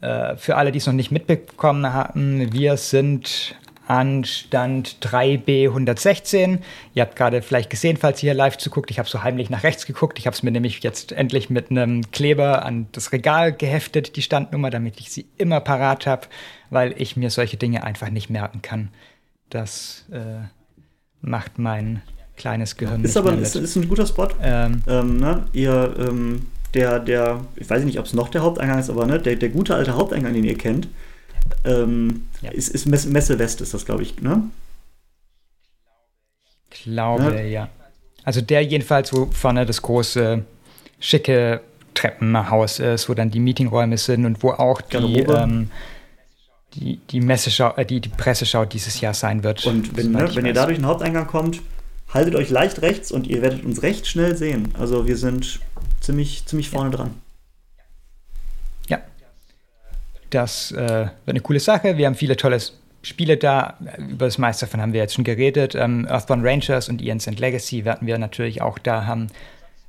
Äh, 0.00 0.36
für 0.36 0.56
alle, 0.56 0.70
die 0.70 0.78
es 0.78 0.86
noch 0.86 0.92
nicht 0.92 1.10
mitbekommen 1.10 1.92
haben, 1.92 2.52
wir 2.52 2.76
sind 2.76 3.56
an 3.88 4.24
Stand 4.24 4.98
3b116. 5.00 6.58
Ihr 6.94 7.02
habt 7.02 7.16
gerade 7.16 7.40
vielleicht 7.40 7.70
gesehen, 7.70 7.96
falls 7.96 8.22
ihr 8.22 8.28
hier 8.28 8.34
live 8.34 8.58
zuguckt, 8.58 8.90
ich 8.90 8.98
habe 8.98 9.08
so 9.08 9.22
heimlich 9.22 9.48
nach 9.48 9.62
rechts 9.62 9.86
geguckt. 9.86 10.18
Ich 10.18 10.26
habe 10.26 10.34
es 10.34 10.42
mir 10.42 10.50
nämlich 10.50 10.82
jetzt 10.82 11.12
endlich 11.12 11.48
mit 11.48 11.70
einem 11.70 12.10
Kleber 12.10 12.66
an 12.66 12.86
das 12.92 13.12
Regal 13.12 13.52
geheftet, 13.52 14.16
die 14.16 14.22
Standnummer, 14.22 14.68
damit 14.68 15.00
ich 15.00 15.10
sie 15.10 15.26
immer 15.38 15.60
parat 15.60 16.06
habe, 16.06 16.26
weil 16.68 16.94
ich 16.98 17.16
mir 17.16 17.30
solche 17.30 17.56
Dinge 17.56 17.82
einfach 17.82 18.10
nicht 18.10 18.28
merken 18.28 18.60
kann. 18.60 18.90
Das 19.48 20.04
äh, 20.12 20.44
macht 21.22 21.58
mein 21.58 22.02
kleines 22.36 22.76
Gehirn. 22.76 23.02
Ist 23.02 23.16
aber 23.16 23.32
ist, 23.38 23.56
ist, 23.56 23.76
ein 23.76 23.88
guter 23.88 24.06
Spot. 24.06 24.28
Ähm, 24.42 24.82
ähm, 24.86 25.16
ne? 25.16 25.44
Ihr, 25.54 25.94
ähm, 25.98 26.46
der, 26.74 27.00
der, 27.00 27.40
ich 27.56 27.68
weiß 27.68 27.84
nicht, 27.84 27.98
ob 27.98 28.04
es 28.04 28.12
noch 28.12 28.28
der 28.28 28.42
Haupteingang 28.42 28.78
ist, 28.78 28.90
aber 28.90 29.06
ne, 29.06 29.18
der, 29.18 29.36
der 29.36 29.48
gute 29.48 29.74
alte 29.74 29.94
Haupteingang, 29.94 30.34
den 30.34 30.44
ihr 30.44 30.58
kennt, 30.58 30.88
ähm, 31.64 32.26
ja. 32.40 32.50
ist, 32.50 32.68
ist 32.68 32.86
Messe 32.86 33.38
West, 33.38 33.60
ist 33.60 33.74
das, 33.74 33.84
glaube 33.84 34.02
ich, 34.02 34.20
ne? 34.20 34.44
Glaube, 36.70 37.34
ja. 37.36 37.42
ja. 37.42 37.68
Also 38.24 38.40
der 38.40 38.62
jedenfalls, 38.62 39.12
wo 39.12 39.26
vorne 39.26 39.64
das 39.64 39.80
große, 39.82 40.44
schicke 41.00 41.60
Treppenhaus 41.94 42.78
ist, 42.78 43.08
wo 43.08 43.14
dann 43.14 43.30
die 43.30 43.40
Meetingräume 43.40 43.98
sind 43.98 44.24
und 44.24 44.42
wo 44.42 44.50
auch 44.50 44.80
die, 44.80 45.20
ähm, 45.20 45.70
die, 46.74 47.00
die, 47.10 47.20
Messeschau, 47.20 47.74
äh, 47.76 47.84
die, 47.84 48.00
die 48.00 48.08
Presseschau 48.08 48.64
dieses 48.64 49.00
Jahr 49.00 49.14
sein 49.14 49.42
wird. 49.42 49.66
Und 49.66 49.96
wenn, 49.96 50.12
ne, 50.12 50.30
wenn 50.34 50.46
ihr 50.46 50.52
da 50.52 50.66
durch 50.66 50.78
den 50.78 50.86
Haupteingang 50.86 51.26
kommt, 51.26 51.60
haltet 52.08 52.34
euch 52.34 52.50
leicht 52.50 52.82
rechts 52.82 53.10
und 53.10 53.26
ihr 53.26 53.42
werdet 53.42 53.64
uns 53.64 53.82
recht 53.82 54.06
schnell 54.06 54.36
sehen. 54.36 54.72
Also 54.78 55.06
wir 55.06 55.16
sind 55.16 55.60
ziemlich, 56.00 56.46
ziemlich 56.46 56.70
vorne 56.70 56.90
ja. 56.90 56.96
dran. 56.96 57.14
Ja. 58.88 58.98
Das 60.30 60.72
äh, 60.72 60.76
wird 60.78 61.10
eine 61.26 61.40
coole 61.40 61.60
Sache. 61.60 61.96
Wir 61.96 62.06
haben 62.06 62.14
viele 62.14 62.36
tolle 62.36 62.58
Spiele 63.02 63.36
da. 63.36 63.78
Über 63.96 64.26
das 64.26 64.38
meiste 64.38 64.66
davon 64.66 64.80
haben 64.80 64.92
wir 64.92 65.00
jetzt 65.00 65.14
schon 65.14 65.24
geredet. 65.24 65.74
Ähm, 65.74 66.06
Earthbound 66.08 66.44
Rangers 66.44 66.88
und 66.88 67.00
Ian's 67.00 67.28
and 67.28 67.40
Legacy 67.40 67.84
werden 67.84 68.06
wir 68.06 68.18
natürlich 68.18 68.60
auch 68.60 68.78
da 68.78 69.06
haben. 69.06 69.28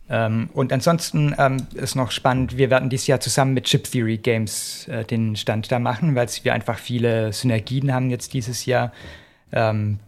Ähm, 0.10 0.50
und 0.54 0.74
ansonsten 0.74 1.36
ähm, 1.38 1.68
ist 1.76 1.96
noch 1.96 2.12
spannend, 2.12 2.58
wir 2.58 2.72
werden 2.72 2.90
dieses 2.90 3.08
Jahr 3.08 3.20
zusammen 3.20 3.54
mit 3.54 3.66
Chip 3.66 3.84
Theory 3.84 4.18
Games 4.18 4.88
äh, 4.88 5.04
den 5.06 5.36
Stand 5.36 5.72
da 5.72 5.78
machen, 5.78 6.16
weil 6.16 6.28
wir 6.44 6.54
einfach 6.54 6.80
viele 6.80 7.32
Synergien 7.32 7.94
haben 7.94 8.10
jetzt 8.10 8.34
dieses 8.34 8.66
Jahr. 8.66 8.92
Ähm, 9.52 10.00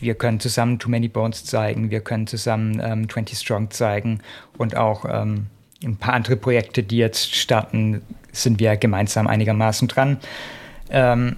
wir 0.00 0.14
können 0.14 0.40
zusammen 0.40 0.78
Too 0.78 0.88
Many 0.88 1.08
Bones 1.08 1.44
zeigen, 1.44 1.90
wir 1.90 2.00
können 2.00 2.26
zusammen 2.26 2.80
ähm, 2.82 3.08
20 3.08 3.38
Strong 3.38 3.70
zeigen 3.70 4.20
und 4.56 4.76
auch 4.76 5.04
ähm, 5.04 5.46
ein 5.84 5.96
paar 5.96 6.14
andere 6.14 6.36
Projekte, 6.36 6.82
die 6.82 6.98
jetzt 6.98 7.34
starten, 7.34 8.00
sind 8.32 8.58
wir 8.58 8.76
gemeinsam 8.76 9.26
einigermaßen 9.26 9.88
dran. 9.88 10.18
Ähm, 10.90 11.36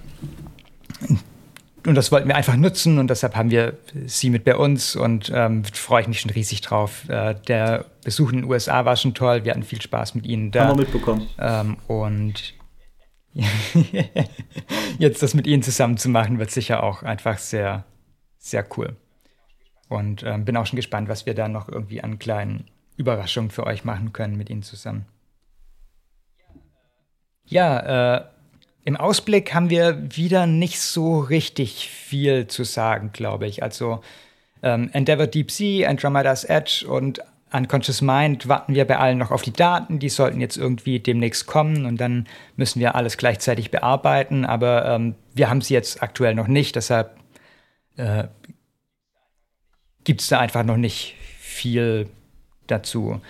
und 1.85 1.93
das 1.93 2.11
wollten 2.11 2.27
wir 2.27 2.35
einfach 2.35 2.55
nutzen 2.55 2.97
und 2.97 3.09
deshalb 3.09 3.35
haben 3.35 3.51
wir 3.51 3.77
sie 4.07 4.31
mit 4.31 4.43
bei 4.43 4.55
uns 4.55 4.95
und 4.95 5.31
ähm, 5.33 5.63
freue 5.65 6.01
ich 6.01 6.07
mich 6.07 6.21
schon 6.21 6.31
riesig 6.31 6.61
drauf. 6.61 7.07
Äh, 7.09 7.35
der 7.47 7.85
Besuch 8.03 8.31
in 8.31 8.39
den 8.39 8.49
USA 8.49 8.85
war 8.85 8.95
schon 8.95 9.13
toll, 9.13 9.43
wir 9.43 9.51
hatten 9.51 9.63
viel 9.63 9.81
Spaß 9.81 10.15
mit 10.15 10.25
ihnen 10.25 10.51
da. 10.51 10.67
Haben 10.67 10.79
wir 10.79 10.85
mitbekommen. 10.85 11.27
Ähm, 11.37 11.77
und 11.87 12.55
jetzt 14.97 15.21
das 15.21 15.33
mit 15.35 15.45
ihnen 15.45 15.61
zusammen 15.61 15.97
zu 15.97 16.09
machen, 16.09 16.39
wird 16.39 16.49
sicher 16.49 16.81
auch 16.81 17.03
einfach 17.03 17.37
sehr, 17.37 17.85
sehr 18.39 18.65
cool. 18.77 18.95
Und 19.87 20.23
ähm, 20.23 20.45
bin 20.45 20.57
auch 20.57 20.65
schon 20.65 20.77
gespannt, 20.77 21.07
was 21.07 21.27
wir 21.27 21.35
da 21.35 21.47
noch 21.47 21.69
irgendwie 21.69 22.01
an 22.01 22.17
kleinen 22.17 22.65
Überraschungen 22.97 23.51
für 23.51 23.67
euch 23.67 23.83
machen 23.83 24.13
können 24.13 24.37
mit 24.37 24.49
ihnen 24.49 24.63
zusammen. 24.63 25.05
Ja, 27.47 28.17
äh, 28.17 28.25
im 28.83 28.95
Ausblick 28.95 29.53
haben 29.53 29.69
wir 29.69 30.15
wieder 30.15 30.45
nicht 30.45 30.79
so 30.79 31.19
richtig 31.19 31.89
viel 31.89 32.47
zu 32.47 32.63
sagen, 32.63 33.11
glaube 33.13 33.47
ich. 33.47 33.63
Also 33.63 34.01
ähm, 34.61 34.89
Endeavor 34.93 35.27
Deep 35.27 35.51
Sea, 35.51 35.89
Andromeda's 35.89 36.43
Edge 36.43 36.85
und 36.87 37.21
Unconscious 37.51 38.01
Mind 38.01 38.47
warten 38.47 38.75
wir 38.75 38.85
bei 38.85 38.97
allen 38.97 39.17
noch 39.17 39.31
auf 39.31 39.41
die 39.41 39.53
Daten. 39.53 39.99
Die 39.99 40.09
sollten 40.09 40.41
jetzt 40.41 40.57
irgendwie 40.57 40.99
demnächst 40.99 41.47
kommen 41.47 41.85
und 41.85 41.97
dann 42.01 42.27
müssen 42.57 42.79
wir 42.79 42.95
alles 42.95 43.17
gleichzeitig 43.17 43.71
bearbeiten. 43.71 44.45
Aber 44.45 44.85
ähm, 44.85 45.15
wir 45.33 45.49
haben 45.49 45.61
sie 45.61 45.73
jetzt 45.73 46.03
aktuell 46.03 46.35
noch 46.35 46.47
nicht. 46.47 46.75
Deshalb 46.75 47.15
äh, 47.97 48.25
gibt 50.03 50.21
es 50.21 50.27
da 50.27 50.39
einfach 50.39 50.63
noch 50.63 50.77
nicht 50.77 51.15
viel 51.39 52.09
dazu. 52.67 53.21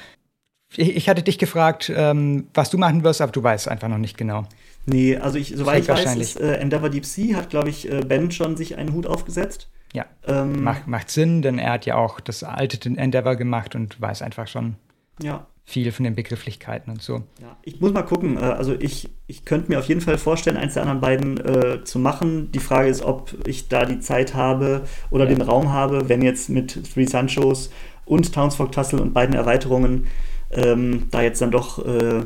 Ich, 0.78 1.09
hatte 1.09 1.23
dich 1.23 1.38
gefragt, 1.38 1.91
ähm, 1.95 2.47
was 2.53 2.69
du 2.69 2.78
machen 2.78 3.03
wirst, 3.03 3.21
aber 3.21 3.32
du 3.32 3.41
weißt 3.41 3.67
einfach 3.67 3.88
noch 3.88 3.97
nicht 3.97 4.17
genau. 4.17 4.45
Nee, 4.86 5.17
also 5.17 5.38
ich, 5.38 5.53
soweit 5.55 5.84
ich 5.84 5.89
weiß, 5.89 6.15
ist, 6.17 6.39
äh, 6.39 6.57
Endeavor 6.57 6.89
Deep 6.89 7.05
Sea 7.05 7.38
hat, 7.38 7.49
glaube 7.49 7.69
ich, 7.69 7.91
äh, 7.91 8.01
Ben 8.01 8.32
schon 8.32 8.55
sich 8.57 8.78
einen 8.78 8.93
Hut 8.93 9.07
aufgesetzt. 9.07 9.69
Ja, 9.93 10.05
ähm, 10.28 10.63
macht, 10.63 10.88
macht 10.88 11.09
Sinn, 11.09 11.41
denn 11.41 11.57
er 11.57 11.73
hat 11.73 11.86
ja 11.86 11.95
auch 11.95 12.19
das 12.19 12.43
alte 12.43 12.89
Endeavor 12.89 13.36
gemacht 13.36 13.76
und 13.76 13.99
weiß 13.99 14.21
einfach 14.21 14.47
schon 14.47 14.76
ja. 15.21 15.47
viel 15.63 15.91
von 15.91 16.03
den 16.03 16.15
Begrifflichkeiten 16.15 16.91
und 16.91 17.01
so. 17.01 17.23
Ja, 17.41 17.55
ich 17.63 17.80
muss 17.80 17.93
mal 17.93 18.03
gucken. 18.03 18.38
Äh, 18.38 18.41
also 18.41 18.76
ich, 18.78 19.09
ich 19.28 19.45
könnte 19.45 19.71
mir 19.71 19.80
auf 19.80 19.86
jeden 19.86 20.01
Fall 20.01 20.17
vorstellen, 20.17 20.57
eins 20.57 20.73
der 20.73 20.84
anderen 20.84 20.99
beiden 21.01 21.38
äh, 21.38 21.84
zu 21.86 21.97
machen. 21.97 22.51
Die 22.51 22.59
Frage 22.59 22.89
ist, 22.89 23.03
ob 23.03 23.47
ich 23.47 23.69
da 23.69 23.86
die 23.86 23.99
Zeit 24.01 24.34
habe 24.34 24.84
oder 25.11 25.23
ja. 25.23 25.30
den 25.30 25.41
Raum 25.41 25.71
habe, 25.71 26.09
wenn 26.09 26.21
jetzt 26.21 26.49
mit 26.49 26.93
Three 26.93 27.05
Sanchos 27.05 27.71
und 28.03 28.34
Townsfolk 28.34 28.71
Tussle 28.73 29.01
und 29.01 29.13
beiden 29.13 29.34
Erweiterungen 29.34 30.07
ähm, 30.56 31.08
da 31.12 31.22
jetzt 31.22 31.41
dann 31.41 31.51
doch 31.51 31.86
äh, 31.86 32.24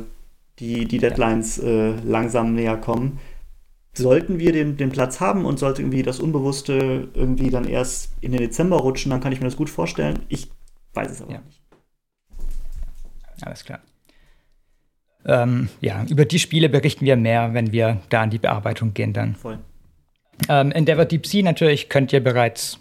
die, 0.59 0.85
die 0.85 0.97
Deadlines 0.97 1.57
äh, 1.59 1.91
langsam 2.03 2.53
näher 2.53 2.77
kommen. 2.77 3.19
Sollten 3.93 4.39
wir 4.39 4.51
den, 4.53 4.77
den 4.77 4.91
Platz 4.91 5.19
haben 5.19 5.45
und 5.45 5.59
sollte 5.59 5.81
irgendwie 5.81 6.03
das 6.03 6.19
Unbewusste 6.19 7.09
irgendwie 7.13 7.49
dann 7.49 7.67
erst 7.67 8.13
in 8.21 8.31
den 8.31 8.41
Dezember 8.41 8.77
rutschen, 8.77 9.09
dann 9.09 9.19
kann 9.19 9.31
ich 9.31 9.39
mir 9.39 9.47
das 9.47 9.57
gut 9.57 9.69
vorstellen. 9.69 10.19
Ich 10.29 10.49
weiß 10.93 11.11
es 11.11 11.21
aber 11.21 11.33
ja. 11.33 11.41
nicht. 11.41 11.61
Alles 13.41 13.63
klar. 13.63 13.79
Ähm, 15.25 15.69
ja, 15.81 16.05
über 16.09 16.25
die 16.25 16.39
Spiele 16.39 16.69
berichten 16.69 17.05
wir 17.05 17.17
mehr, 17.17 17.53
wenn 17.53 17.71
wir 17.71 18.01
da 18.09 18.21
an 18.21 18.29
die 18.29 18.37
Bearbeitung 18.37 18.93
gehen 18.93 19.13
dann. 19.13 19.35
Voll. 19.35 19.59
Ähm, 20.47 20.71
Endeavor 20.71 21.05
Deep 21.05 21.25
Sea 21.25 21.43
natürlich 21.43 21.89
könnt 21.89 22.13
ihr 22.13 22.23
bereits 22.23 22.79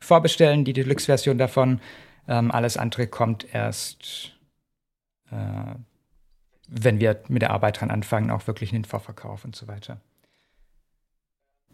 vorbestellen, 0.00 0.64
die 0.64 0.74
Deluxe-Version 0.74 1.38
davon. 1.38 1.80
Ähm, 2.28 2.50
alles 2.50 2.76
andere 2.76 3.06
kommt 3.06 3.46
erst 3.52 4.37
wenn 5.30 7.00
wir 7.00 7.20
mit 7.28 7.42
der 7.42 7.50
Arbeit 7.50 7.80
dran 7.80 7.90
anfangen, 7.90 8.30
auch 8.30 8.46
wirklich 8.46 8.72
in 8.72 8.80
den 8.80 8.84
Vorverkauf 8.84 9.44
und 9.44 9.56
so 9.56 9.68
weiter. 9.68 10.00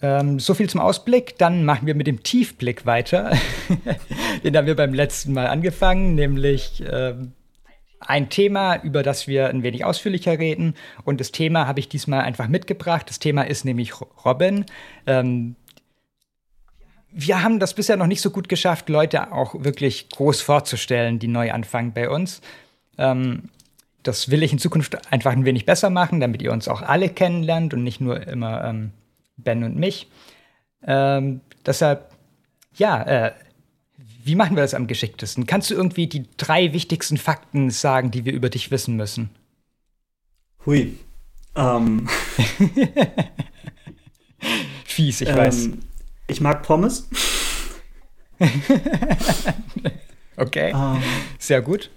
Ähm, 0.02 0.38
so 0.38 0.54
viel 0.54 0.68
zum 0.68 0.80
Ausblick. 0.80 1.38
Dann 1.38 1.64
machen 1.64 1.86
wir 1.86 1.94
mit 1.94 2.06
dem 2.06 2.22
Tiefblick 2.22 2.86
weiter. 2.86 3.32
den 4.44 4.56
haben 4.56 4.66
wir 4.66 4.76
beim 4.76 4.94
letzten 4.94 5.32
Mal 5.32 5.46
angefangen, 5.46 6.14
nämlich 6.14 6.82
ähm, 6.90 7.32
ein 8.00 8.28
Thema, 8.28 8.76
über 8.82 9.02
das 9.02 9.26
wir 9.28 9.48
ein 9.48 9.62
wenig 9.62 9.84
ausführlicher 9.84 10.38
reden. 10.38 10.74
Und 11.04 11.20
das 11.20 11.32
Thema 11.32 11.66
habe 11.66 11.80
ich 11.80 11.88
diesmal 11.88 12.20
einfach 12.20 12.48
mitgebracht. 12.48 13.08
Das 13.08 13.18
Thema 13.18 13.42
ist 13.42 13.64
nämlich 13.64 13.92
Robin. 14.24 14.66
Ähm, 15.06 15.56
wir 17.10 17.42
haben 17.42 17.60
das 17.60 17.74
bisher 17.74 17.96
noch 17.96 18.08
nicht 18.08 18.20
so 18.20 18.30
gut 18.30 18.48
geschafft, 18.48 18.88
Leute 18.88 19.32
auch 19.32 19.54
wirklich 19.62 20.08
groß 20.08 20.40
vorzustellen, 20.40 21.20
die 21.20 21.28
neu 21.28 21.52
anfangen 21.52 21.92
bei 21.92 22.10
uns. 22.10 22.40
Ähm, 22.98 23.50
das 24.02 24.30
will 24.30 24.42
ich 24.42 24.52
in 24.52 24.58
Zukunft 24.58 25.12
einfach 25.12 25.32
ein 25.32 25.44
wenig 25.44 25.66
besser 25.66 25.90
machen, 25.90 26.20
damit 26.20 26.42
ihr 26.42 26.52
uns 26.52 26.68
auch 26.68 26.82
alle 26.82 27.08
kennenlernt 27.08 27.74
und 27.74 27.82
nicht 27.82 28.00
nur 28.00 28.26
immer 28.26 28.62
ähm, 28.64 28.92
Ben 29.36 29.64
und 29.64 29.76
mich. 29.76 30.08
Ähm, 30.86 31.40
deshalb, 31.64 32.10
ja, 32.74 33.02
äh, 33.02 33.32
wie 34.24 34.34
machen 34.34 34.56
wir 34.56 34.62
das 34.62 34.74
am 34.74 34.86
geschicktesten? 34.86 35.46
Kannst 35.46 35.70
du 35.70 35.74
irgendwie 35.74 36.06
die 36.06 36.24
drei 36.36 36.72
wichtigsten 36.72 37.16
Fakten 37.16 37.70
sagen, 37.70 38.10
die 38.10 38.24
wir 38.24 38.32
über 38.32 38.50
dich 38.50 38.70
wissen 38.70 38.96
müssen? 38.96 39.30
Hui. 40.66 40.98
Ähm. 41.56 42.08
Fies, 44.84 45.20
ich 45.20 45.28
ähm, 45.28 45.36
weiß. 45.36 45.68
Ich 46.26 46.40
mag 46.40 46.62
Pommes. 46.62 47.08
okay. 50.36 50.72
Ähm. 50.74 51.02
Sehr 51.38 51.62
gut. 51.62 51.90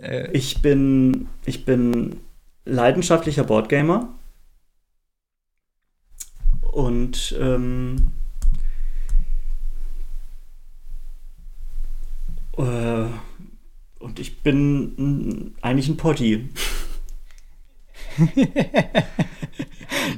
Äh, 0.00 0.30
ich, 0.32 0.62
bin, 0.62 1.28
ich 1.44 1.64
bin 1.64 2.20
leidenschaftlicher 2.64 3.44
Boardgamer. 3.44 4.08
Und 6.72 7.36
ähm, 7.38 8.12
äh, 12.56 13.04
und 13.98 14.18
ich 14.18 14.42
bin 14.42 15.54
eigentlich 15.60 15.88
ein 15.88 15.96
Potti. 15.96 16.48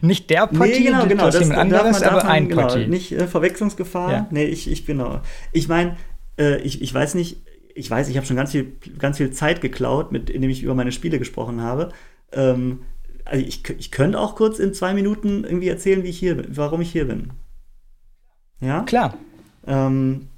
nicht 0.01 0.31
der 0.31 0.47
Potti, 0.47 0.71
nee, 0.71 0.85
genau, 0.85 1.07
genau. 1.07 1.27
das 1.27 1.41
jemand 1.41 1.59
anderes, 1.59 2.01
man, 2.01 2.09
aber 2.09 2.23
man, 2.23 2.27
ein 2.29 2.49
genau, 2.49 2.63
Potti. 2.69 2.87
Nicht 2.87 3.13
äh, 3.13 3.27
Verwechslungsgefahr. 3.27 4.13
Ja. 4.13 4.27
Nee, 4.31 4.47
ich, 4.47 4.71
ich 4.71 4.87
genau. 4.87 5.21
Ich 5.53 5.69
meine, 5.69 5.97
äh, 6.39 6.61
ich, 6.63 6.81
ich 6.81 6.95
weiß 6.95 7.15
nicht, 7.15 7.43
ich 7.75 7.91
weiß, 7.91 8.09
ich 8.09 8.17
habe 8.17 8.27
schon 8.27 8.37
ganz 8.37 8.53
viel, 8.53 8.77
ganz 8.99 9.19
viel 9.19 9.31
Zeit 9.33 9.61
geklaut, 9.61 10.13
mit, 10.13 10.31
indem 10.31 10.51
ich 10.51 10.63
über 10.63 10.75
meine 10.75 10.93
Spiele 10.93 11.19
gesprochen 11.19 11.61
habe. 11.61 11.91
Ähm, 12.33 12.81
also 13.25 13.45
ich, 13.45 13.69
ich 13.79 13.91
könnte 13.91 14.19
auch 14.19 14.37
kurz 14.37 14.59
in 14.59 14.73
zwei 14.75 14.95
Minuten 14.95 15.45
irgendwie 15.45 15.69
erzählen, 15.69 16.03
wie 16.05 16.09
ich 16.09 16.19
hier 16.19 16.37
bin, 16.37 16.57
warum 16.57 16.81
ich 16.81 16.93
hier 16.93 17.07
bin. 17.07 17.33
Ja? 18.61 18.83
Klar. 18.83 19.15
Ähm, 19.67 20.29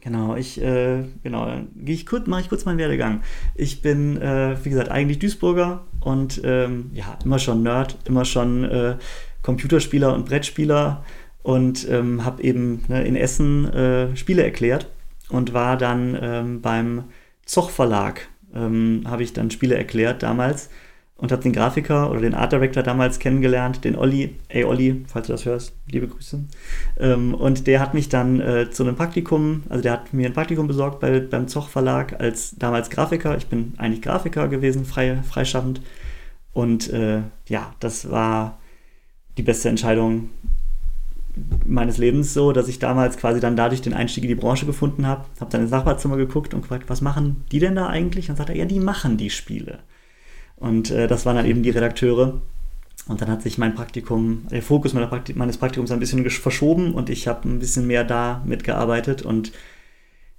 genau, 0.00 0.36
ich, 0.36 0.60
äh, 0.60 1.04
genau, 1.22 1.48
gehe 1.74 1.94
ich 1.94 2.04
kurz, 2.04 2.26
mache 2.26 2.42
ich 2.42 2.48
kurz 2.48 2.64
meinen 2.64 2.78
Werdegang. 2.78 3.22
Ich 3.54 3.80
bin, 3.80 4.20
äh, 4.20 4.56
wie 4.62 4.70
gesagt, 4.70 4.90
eigentlich 4.90 5.18
Duisburger 5.18 5.86
und 6.00 6.42
ähm, 6.44 6.90
ja, 6.92 7.18
immer 7.24 7.38
schon 7.38 7.62
Nerd, 7.62 7.96
immer 8.04 8.24
schon 8.24 8.64
äh, 8.64 8.96
Computerspieler 9.42 10.14
und 10.14 10.26
Brettspieler 10.26 11.04
und 11.42 11.88
ähm, 11.88 12.24
habe 12.24 12.42
eben 12.42 12.84
ne, 12.88 13.04
in 13.04 13.16
Essen 13.16 13.72
äh, 13.72 14.16
Spiele 14.16 14.42
erklärt 14.42 14.88
und 15.30 15.52
war 15.52 15.76
dann 15.76 16.16
ähm, 16.20 16.60
beim 16.60 17.04
Zoch 17.44 17.70
Verlag, 17.70 18.28
ähm, 18.54 19.04
habe 19.06 19.22
ich 19.22 19.32
dann 19.32 19.50
Spiele 19.50 19.76
erklärt 19.76 20.22
damals 20.22 20.70
und 21.18 21.32
habe 21.32 21.42
den 21.42 21.52
Grafiker 21.52 22.10
oder 22.10 22.20
den 22.20 22.34
Art 22.34 22.52
Director 22.52 22.82
damals 22.82 23.18
kennengelernt, 23.18 23.84
den 23.84 23.96
Olli. 23.96 24.36
Ey 24.48 24.64
Olli, 24.64 25.04
falls 25.06 25.26
du 25.26 25.32
das 25.32 25.46
hörst, 25.46 25.74
liebe 25.90 26.08
Grüße. 26.08 26.44
Ähm, 27.00 27.34
und 27.34 27.66
der 27.66 27.80
hat 27.80 27.94
mich 27.94 28.08
dann 28.08 28.40
äh, 28.40 28.70
zu 28.70 28.82
einem 28.82 28.96
Praktikum, 28.96 29.62
also 29.68 29.82
der 29.82 29.92
hat 29.92 30.12
mir 30.12 30.26
ein 30.26 30.34
Praktikum 30.34 30.66
besorgt 30.66 31.00
bei, 31.00 31.20
beim 31.20 31.48
Zoch 31.48 31.68
Verlag 31.68 32.20
als 32.20 32.56
damals 32.56 32.90
Grafiker. 32.90 33.36
Ich 33.36 33.46
bin 33.46 33.72
eigentlich 33.78 34.02
Grafiker 34.02 34.48
gewesen, 34.48 34.84
frei, 34.84 35.22
freischaffend. 35.28 35.80
Und 36.52 36.90
äh, 36.90 37.22
ja, 37.48 37.74
das 37.80 38.10
war 38.10 38.58
die 39.38 39.42
beste 39.42 39.68
Entscheidung 39.68 40.30
meines 41.66 41.98
Lebens 41.98 42.32
so, 42.32 42.52
dass 42.52 42.68
ich 42.68 42.78
damals 42.78 43.16
quasi 43.16 43.40
dann 43.40 43.56
dadurch 43.56 43.82
den 43.82 43.94
Einstieg 43.94 44.24
in 44.24 44.28
die 44.28 44.34
Branche 44.34 44.66
gefunden 44.66 45.06
habe. 45.06 45.26
Habe 45.40 45.50
dann 45.50 45.62
ins 45.62 45.70
Nachbarzimmer 45.70 46.16
geguckt 46.16 46.54
und 46.54 46.62
gefragt, 46.62 46.88
was 46.88 47.00
machen 47.00 47.44
die 47.52 47.58
denn 47.58 47.74
da 47.74 47.88
eigentlich? 47.88 48.28
Und 48.28 48.38
dann 48.38 48.46
sagt 48.46 48.50
er, 48.50 48.56
ja, 48.56 48.64
die 48.64 48.80
machen 48.80 49.16
die 49.16 49.30
Spiele. 49.30 49.80
Und 50.56 50.90
äh, 50.90 51.06
das 51.06 51.26
waren 51.26 51.36
dann 51.36 51.46
eben 51.46 51.62
die 51.62 51.70
Redakteure. 51.70 52.40
Und 53.08 53.20
dann 53.20 53.28
hat 53.28 53.42
sich 53.42 53.58
mein 53.58 53.74
Praktikum, 53.74 54.46
der 54.50 54.62
Fokus 54.62 54.92
Praktik 54.92 55.36
meines 55.36 55.58
Praktikums 55.58 55.92
ein 55.92 56.00
bisschen 56.00 56.28
verschoben 56.28 56.94
und 56.94 57.08
ich 57.08 57.28
habe 57.28 57.48
ein 57.48 57.60
bisschen 57.60 57.86
mehr 57.86 58.02
da 58.02 58.42
mitgearbeitet. 58.44 59.22
Und 59.22 59.52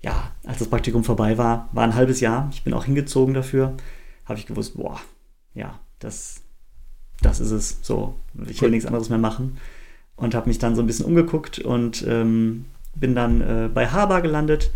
ja, 0.01 0.31
als 0.45 0.59
das 0.59 0.67
Praktikum 0.67 1.03
vorbei 1.03 1.37
war, 1.37 1.69
war 1.71 1.83
ein 1.83 1.95
halbes 1.95 2.19
Jahr. 2.19 2.49
Ich 2.51 2.63
bin 2.63 2.73
auch 2.73 2.85
hingezogen 2.85 3.33
dafür. 3.33 3.77
Habe 4.25 4.39
ich 4.39 4.47
gewusst, 4.47 4.75
boah, 4.75 4.99
ja, 5.53 5.79
das, 5.99 6.41
das 7.21 7.39
ist 7.39 7.51
es. 7.51 7.79
So, 7.83 8.15
ich 8.49 8.61
will 8.61 8.71
nichts 8.71 8.85
anderes 8.85 9.09
mehr 9.09 9.17
machen. 9.17 9.57
Und 10.17 10.35
habe 10.35 10.49
mich 10.49 10.59
dann 10.59 10.75
so 10.75 10.81
ein 10.81 10.87
bisschen 10.87 11.05
umgeguckt 11.05 11.59
und 11.59 12.05
ähm, 12.07 12.65
bin 12.95 13.15
dann 13.15 13.41
äh, 13.41 13.69
bei 13.73 13.87
Haber 13.87 14.21
gelandet. 14.21 14.71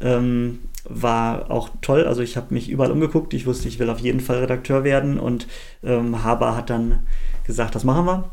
Ähm, 0.00 0.60
war 0.84 1.50
auch 1.50 1.70
toll. 1.80 2.04
Also 2.04 2.22
ich 2.22 2.36
habe 2.36 2.54
mich 2.54 2.70
überall 2.70 2.92
umgeguckt. 2.92 3.34
Ich 3.34 3.46
wusste, 3.46 3.68
ich 3.68 3.78
will 3.78 3.90
auf 3.90 3.98
jeden 3.98 4.20
Fall 4.20 4.38
Redakteur 4.38 4.84
werden. 4.84 5.18
Und 5.18 5.46
ähm, 5.82 6.22
Haber 6.22 6.56
hat 6.56 6.70
dann 6.70 7.00
gesagt, 7.46 7.74
das 7.74 7.84
machen 7.84 8.06
wir. 8.06 8.30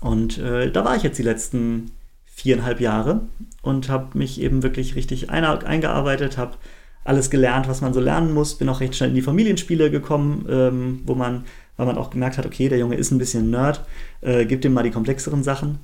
Und 0.00 0.38
äh, 0.38 0.70
da 0.70 0.84
war 0.84 0.96
ich 0.96 1.02
jetzt 1.02 1.18
die 1.18 1.22
letzten 1.22 1.92
viereinhalb 2.26 2.80
Jahre 2.80 3.22
und 3.62 3.88
habe 3.88 4.18
mich 4.18 4.40
eben 4.40 4.62
wirklich 4.62 4.94
richtig 4.94 5.30
ein, 5.30 5.44
eingearbeitet, 5.44 6.36
habe 6.36 6.56
alles 7.02 7.30
gelernt, 7.30 7.66
was 7.68 7.80
man 7.80 7.94
so 7.94 8.00
lernen 8.00 8.34
muss. 8.34 8.58
Bin 8.58 8.68
auch 8.68 8.80
recht 8.80 8.94
schnell 8.94 9.10
in 9.10 9.14
die 9.14 9.22
Familienspiele 9.22 9.90
gekommen, 9.90 10.44
ähm, 10.48 11.00
wo 11.06 11.14
man, 11.14 11.44
weil 11.76 11.86
man 11.86 11.98
auch 11.98 12.10
gemerkt 12.10 12.38
hat, 12.38 12.46
okay, 12.46 12.68
der 12.68 12.78
Junge 12.78 12.96
ist 12.96 13.10
ein 13.10 13.18
bisschen 13.18 13.50
Nerd, 13.50 13.84
äh, 14.20 14.44
gibt 14.46 14.64
ihm 14.64 14.72
mal 14.72 14.82
die 14.82 14.90
komplexeren 14.90 15.42
Sachen. 15.42 15.78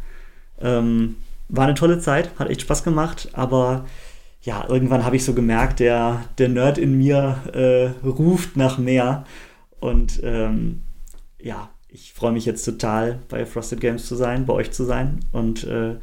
Ähm, 0.61 1.16
war 1.49 1.64
eine 1.64 1.74
tolle 1.74 1.99
Zeit, 1.99 2.30
hat 2.38 2.49
echt 2.49 2.62
Spaß 2.62 2.82
gemacht, 2.82 3.28
aber 3.32 3.84
ja, 4.43 4.66
irgendwann 4.68 5.05
habe 5.05 5.16
ich 5.16 5.24
so 5.24 5.34
gemerkt, 5.34 5.80
der, 5.80 6.24
der 6.38 6.49
Nerd 6.49 6.78
in 6.78 6.97
mir 6.99 7.43
äh, 7.53 8.07
ruft 8.07 8.57
nach 8.57 8.78
mehr. 8.78 9.24
Und 9.80 10.20
ähm, 10.24 10.82
ja, 11.40 11.70
ich 11.88 12.12
freue 12.12 12.32
mich 12.32 12.45
jetzt 12.45 12.64
total, 12.64 13.20
bei 13.28 13.47
Frosted 13.47 13.80
Games 13.80 14.07
zu 14.07 14.16
sein, 14.16 14.47
bei 14.47 14.55
euch 14.55 14.72
zu 14.72 14.84
sein. 14.84 15.20
Und 15.30 15.64
äh, 15.64 15.97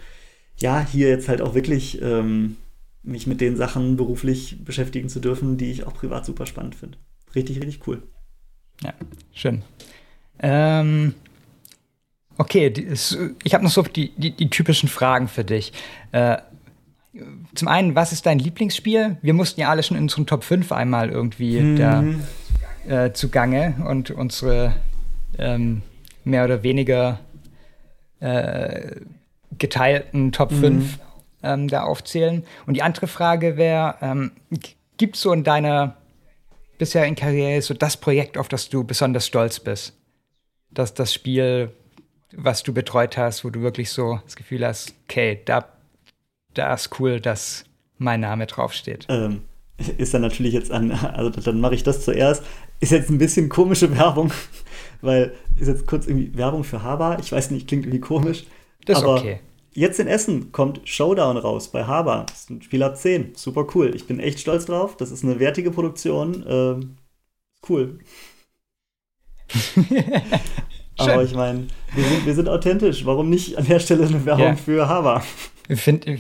ja, 0.58 0.86
hier 0.86 1.10
jetzt 1.10 1.28
halt 1.28 1.42
auch 1.42 1.54
wirklich 1.54 2.02
ähm, 2.02 2.58
mich 3.04 3.28
mit 3.28 3.42
den 3.42 3.58
Sachen 3.58 3.98
beruflich 3.98 4.64
beschäftigen 4.64 5.10
zu 5.10 5.20
dürfen, 5.20 5.58
die 5.58 5.72
ich 5.72 5.86
auch 5.86 5.94
privat 5.94 6.26
super 6.26 6.46
spannend 6.46 6.76
finde. 6.76 6.98
Richtig, 7.36 7.58
richtig 7.58 7.88
cool. 7.88 8.04
Ja, 8.84 8.94
schön. 9.34 9.64
Ähm, 10.42 11.16
okay, 12.38 12.70
die, 12.70 12.88
ich 13.44 13.54
habe 13.54 13.64
noch 13.64 13.72
so 13.72 13.82
die, 13.84 14.12
die, 14.16 14.32
die, 14.32 14.50
typischen 14.50 14.90
Fragen 14.90 15.28
für 15.28 15.44
dich. 15.44 15.74
Äh, 16.12 16.38
zum 17.56 17.68
einen, 17.68 17.96
was 17.96 18.12
ist 18.12 18.26
dein 18.26 18.40
Lieblingsspiel? 18.40 19.18
Wir 19.22 19.34
mussten 19.34 19.60
ja 19.60 19.70
alle 19.70 19.84
schon 19.84 19.98
in 19.98 20.04
unseren 20.04 20.28
Top 20.28 20.44
5 20.44 20.72
einmal 20.72 21.10
irgendwie 21.10 21.60
mhm. 21.60 21.78
da 22.88 23.06
äh, 23.06 23.14
zugange 23.14 23.76
und 23.88 24.12
unsere 24.12 24.76
ähm, 25.38 25.82
mehr 26.24 26.46
oder 26.46 26.64
weniger 26.64 27.20
äh, 28.20 28.96
geteilten 29.58 30.32
Top 30.32 30.52
mhm. 30.52 30.60
5 30.60 31.00
ähm, 31.44 31.68
da 31.68 31.84
aufzählen. 31.84 32.46
Und 32.66 32.76
die 32.76 32.84
andere 32.84 33.08
Frage 33.08 33.58
wäre, 33.58 33.96
ähm, 34.02 34.32
gibt 34.98 35.16
es 35.16 35.22
so 35.22 35.34
in 35.34 35.44
deiner 35.44 35.96
bisherigen 36.80 37.16
Karriere 37.16 37.62
so 37.62 37.76
das 37.76 37.98
Projekt, 37.98 38.40
auf 38.40 38.48
das 38.48 38.70
du 38.70 38.84
besonders 38.84 39.28
stolz 39.28 39.60
bist? 39.60 39.94
Das, 40.72 40.96
das 40.96 41.14
Spiel, 41.14 41.72
was 42.36 42.64
du 42.64 42.74
betreut 42.74 43.18
hast, 43.18 43.46
wo 43.46 43.52
du 43.52 43.62
wirklich 43.62 43.92
so 43.92 44.20
das 44.24 44.36
Gefühl 44.36 44.66
hast, 44.66 44.96
okay, 45.08 45.42
da 45.46 45.68
da 46.54 46.74
ist 46.74 47.00
cool, 47.00 47.20
dass 47.20 47.66
mein 47.98 48.22
Name 48.22 48.46
draufsteht. 48.48 49.06
Ähm, 49.10 49.42
ist 49.98 50.14
dann 50.14 50.22
natürlich 50.22 50.54
jetzt 50.54 50.72
an, 50.72 50.92
also 50.92 51.30
dann 51.30 51.60
mache 51.62 51.76
ich 51.76 51.84
das 51.84 52.04
zuerst. 52.04 52.44
Ist 52.80 52.92
jetzt 52.92 53.10
ein 53.10 53.18
bisschen 53.18 53.50
komische 53.50 53.96
Werbung, 53.98 54.32
weil 55.02 55.34
ist 55.58 55.68
jetzt 55.68 55.88
kurz 55.88 56.08
irgendwie 56.08 56.36
Werbung 56.38 56.64
für 56.64 56.84
Haber. 56.84 57.18
Ich 57.20 57.32
weiß 57.32 57.52
nicht, 57.52 57.68
klingt 57.68 57.86
irgendwie 57.86 58.02
komisch. 58.02 58.46
Das 58.86 59.00
ist 59.00 59.06
okay. 59.06 59.40
Jetzt 59.74 60.00
in 60.00 60.08
Essen 60.08 60.52
kommt 60.52 60.82
Showdown 60.84 61.38
raus 61.38 61.72
bei 61.72 61.84
Haber. 61.86 62.26
Das 62.28 62.42
ist 62.42 62.50
ein 62.50 62.62
Spiel 62.62 62.84
ab 62.84 62.98
10. 62.98 63.34
Super 63.36 63.68
cool. 63.76 63.96
Ich 63.96 64.08
bin 64.08 64.20
echt 64.20 64.40
stolz 64.40 64.66
drauf. 64.66 64.98
Das 64.98 65.12
ist 65.12 65.24
eine 65.24 65.40
wertige 65.40 65.72
Produktion. 65.72 66.44
Ähm, 66.48 66.96
cool. 67.70 68.00
Aber 70.98 71.24
ich 71.24 71.34
meine, 71.34 71.68
wir 71.96 72.04
sind, 72.04 72.26
wir 72.26 72.34
sind 72.36 72.50
authentisch. 72.50 73.06
Warum 73.06 73.30
nicht 73.30 73.58
an 73.58 73.66
der 73.66 73.80
Stelle 73.80 74.06
eine 74.08 74.26
Werbung 74.26 74.46
ja. 74.46 74.56
für 74.56 74.88
Haber? 74.88 75.24
Finde 75.70 76.20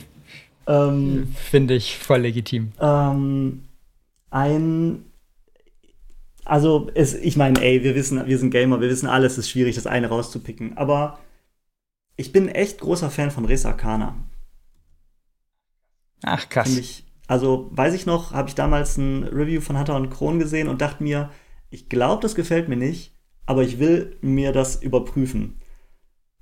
ähm, 0.67 1.33
Finde 1.35 1.73
ich 1.73 1.97
voll 1.97 2.21
legitim. 2.21 2.71
Ähm, 2.79 3.63
ein. 4.29 5.05
Also, 6.45 6.89
es, 6.93 7.13
ich 7.13 7.37
meine, 7.37 7.61
ey, 7.61 7.83
wir 7.83 7.95
wissen, 7.95 8.25
wir 8.25 8.37
sind 8.37 8.51
Gamer, 8.51 8.79
wir 8.79 8.89
wissen 8.89 9.07
alles, 9.07 9.33
es 9.33 9.39
ist 9.39 9.49
schwierig, 9.49 9.75
das 9.75 9.87
eine 9.87 10.07
rauszupicken. 10.07 10.77
Aber 10.77 11.19
ich 12.19 12.33
bin 12.33 12.49
echt 12.49 12.81
großer 12.81 13.09
Fan 13.09 13.31
von 13.31 13.45
Res 13.45 13.65
Arcana. 13.65 14.13
Ach, 16.23 16.49
krass. 16.49 16.77
Ich, 16.77 17.05
also, 17.27 17.69
weiß 17.71 17.93
ich 17.93 18.05
noch, 18.05 18.33
habe 18.33 18.49
ich 18.49 18.55
damals 18.55 18.97
ein 18.97 19.23
Review 19.23 19.61
von 19.61 19.79
Hunter 19.79 19.95
und 19.95 20.09
Kron 20.09 20.37
gesehen 20.37 20.67
und 20.67 20.81
dachte 20.81 21.01
mir, 21.01 21.29
ich 21.69 21.87
glaube, 21.87 22.21
das 22.21 22.35
gefällt 22.35 22.67
mir 22.67 22.75
nicht, 22.75 23.15
aber 23.45 23.63
ich 23.63 23.79
will 23.79 24.17
mir 24.19 24.51
das 24.51 24.83
überprüfen. 24.83 25.59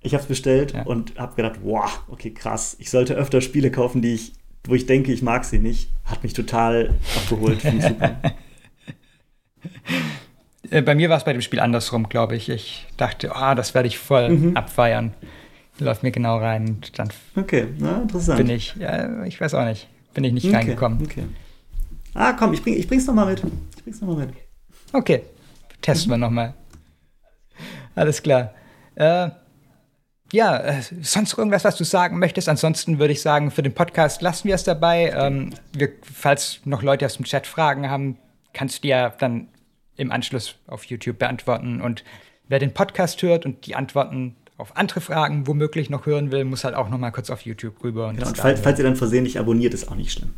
Ich 0.01 0.13
habe 0.13 0.23
es 0.23 0.27
bestellt 0.27 0.73
ja. 0.73 0.81
und 0.83 1.19
habe 1.19 1.35
gedacht, 1.35 1.59
wow, 1.61 2.01
okay, 2.07 2.33
krass. 2.33 2.75
Ich 2.79 2.89
sollte 2.89 3.13
öfter 3.13 3.41
Spiele 3.41 3.69
kaufen, 3.69 4.01
die 4.01 4.15
ich, 4.15 4.33
wo 4.63 4.73
ich 4.73 4.87
denke, 4.87 5.11
ich 5.13 5.21
mag 5.21 5.45
sie 5.45 5.59
nicht. 5.59 5.91
Hat 6.05 6.23
mich 6.23 6.33
total 6.33 6.95
abgeholt. 7.15 7.61
super. 7.61 8.19
Äh, 10.69 10.81
bei 10.81 10.95
mir 10.95 11.07
war 11.07 11.15
es 11.15 11.23
bei 11.23 11.31
dem 11.31 11.41
Spiel 11.41 11.61
andersrum, 11.61 12.09
glaube 12.09 12.35
ich. 12.35 12.49
Ich 12.49 12.87
dachte, 12.97 13.33
ah, 13.33 13.53
oh, 13.53 13.55
das 13.55 13.73
werde 13.73 13.87
ich 13.87 13.97
voll 13.97 14.29
mhm. 14.29 14.57
abfeiern. 14.57 15.13
Läuft 15.79 16.03
mir 16.03 16.11
genau 16.11 16.37
rein. 16.37 16.67
Und 16.67 16.97
dann 16.97 17.09
okay, 17.35 17.67
na, 17.77 18.01
interessant. 18.01 18.37
Bin 18.37 18.49
ich, 18.49 18.75
ja, 18.75 19.23
ich 19.23 19.39
weiß 19.39 19.53
auch 19.53 19.65
nicht, 19.65 19.87
bin 20.13 20.23
ich 20.23 20.33
nicht 20.33 20.45
okay. 20.45 20.55
reingekommen. 20.55 21.01
Okay. 21.03 21.23
Ah, 22.13 22.33
komm, 22.33 22.53
ich, 22.53 22.63
bring, 22.63 22.75
ich 22.75 22.87
bring's 22.87 23.05
nochmal 23.05 23.27
mit. 23.27 23.43
Ich 23.75 23.83
bring's 23.83 24.01
nochmal 24.01 24.25
mit. 24.25 24.35
Okay, 24.93 25.23
testen 25.81 26.11
wir 26.11 26.17
nochmal. 26.17 26.53
Alles 27.93 28.21
klar. 28.23 28.53
Äh, 28.95 29.29
ja, 30.31 30.57
äh, 30.57 30.81
sonst 31.01 31.37
irgendwas, 31.37 31.63
was 31.63 31.77
du 31.77 31.83
sagen 31.83 32.19
möchtest? 32.19 32.49
Ansonsten 32.49 32.99
würde 32.99 33.13
ich 33.13 33.21
sagen, 33.21 33.51
für 33.51 33.63
den 33.63 33.73
Podcast 33.73 34.21
lassen 34.21 34.47
wir 34.47 34.55
es 34.55 34.63
dabei. 34.63 35.13
Ähm, 35.15 35.51
wir, 35.73 35.89
falls 36.01 36.59
noch 36.65 36.81
Leute 36.81 37.05
aus 37.05 37.15
dem 37.15 37.25
Chat 37.25 37.47
Fragen 37.47 37.89
haben, 37.89 38.17
kannst 38.53 38.83
du 38.83 38.89
ja 38.89 39.09
dann 39.09 39.47
im 39.95 40.11
Anschluss 40.11 40.55
auf 40.67 40.83
YouTube 40.85 41.19
beantworten. 41.19 41.81
Und 41.81 42.03
wer 42.47 42.59
den 42.59 42.73
Podcast 42.73 43.21
hört 43.21 43.45
und 43.45 43.65
die 43.65 43.75
Antworten 43.75 44.35
auf 44.57 44.75
andere 44.75 45.01
Fragen 45.01 45.47
womöglich 45.47 45.89
noch 45.89 46.05
hören 46.05 46.31
will, 46.31 46.43
muss 46.43 46.63
halt 46.63 46.75
auch 46.75 46.89
noch 46.89 46.97
mal 46.97 47.11
kurz 47.11 47.29
auf 47.29 47.41
YouTube 47.41 47.83
rüber. 47.83 48.07
Und, 48.07 48.17
genau, 48.17 48.29
und 48.29 48.37
falls, 48.37 48.59
falls 48.59 48.79
ihr 48.79 48.85
dann 48.85 48.95
versehentlich 48.95 49.39
abonniert, 49.39 49.73
ist 49.73 49.89
auch 49.89 49.95
nicht 49.95 50.11
schlimm. 50.11 50.33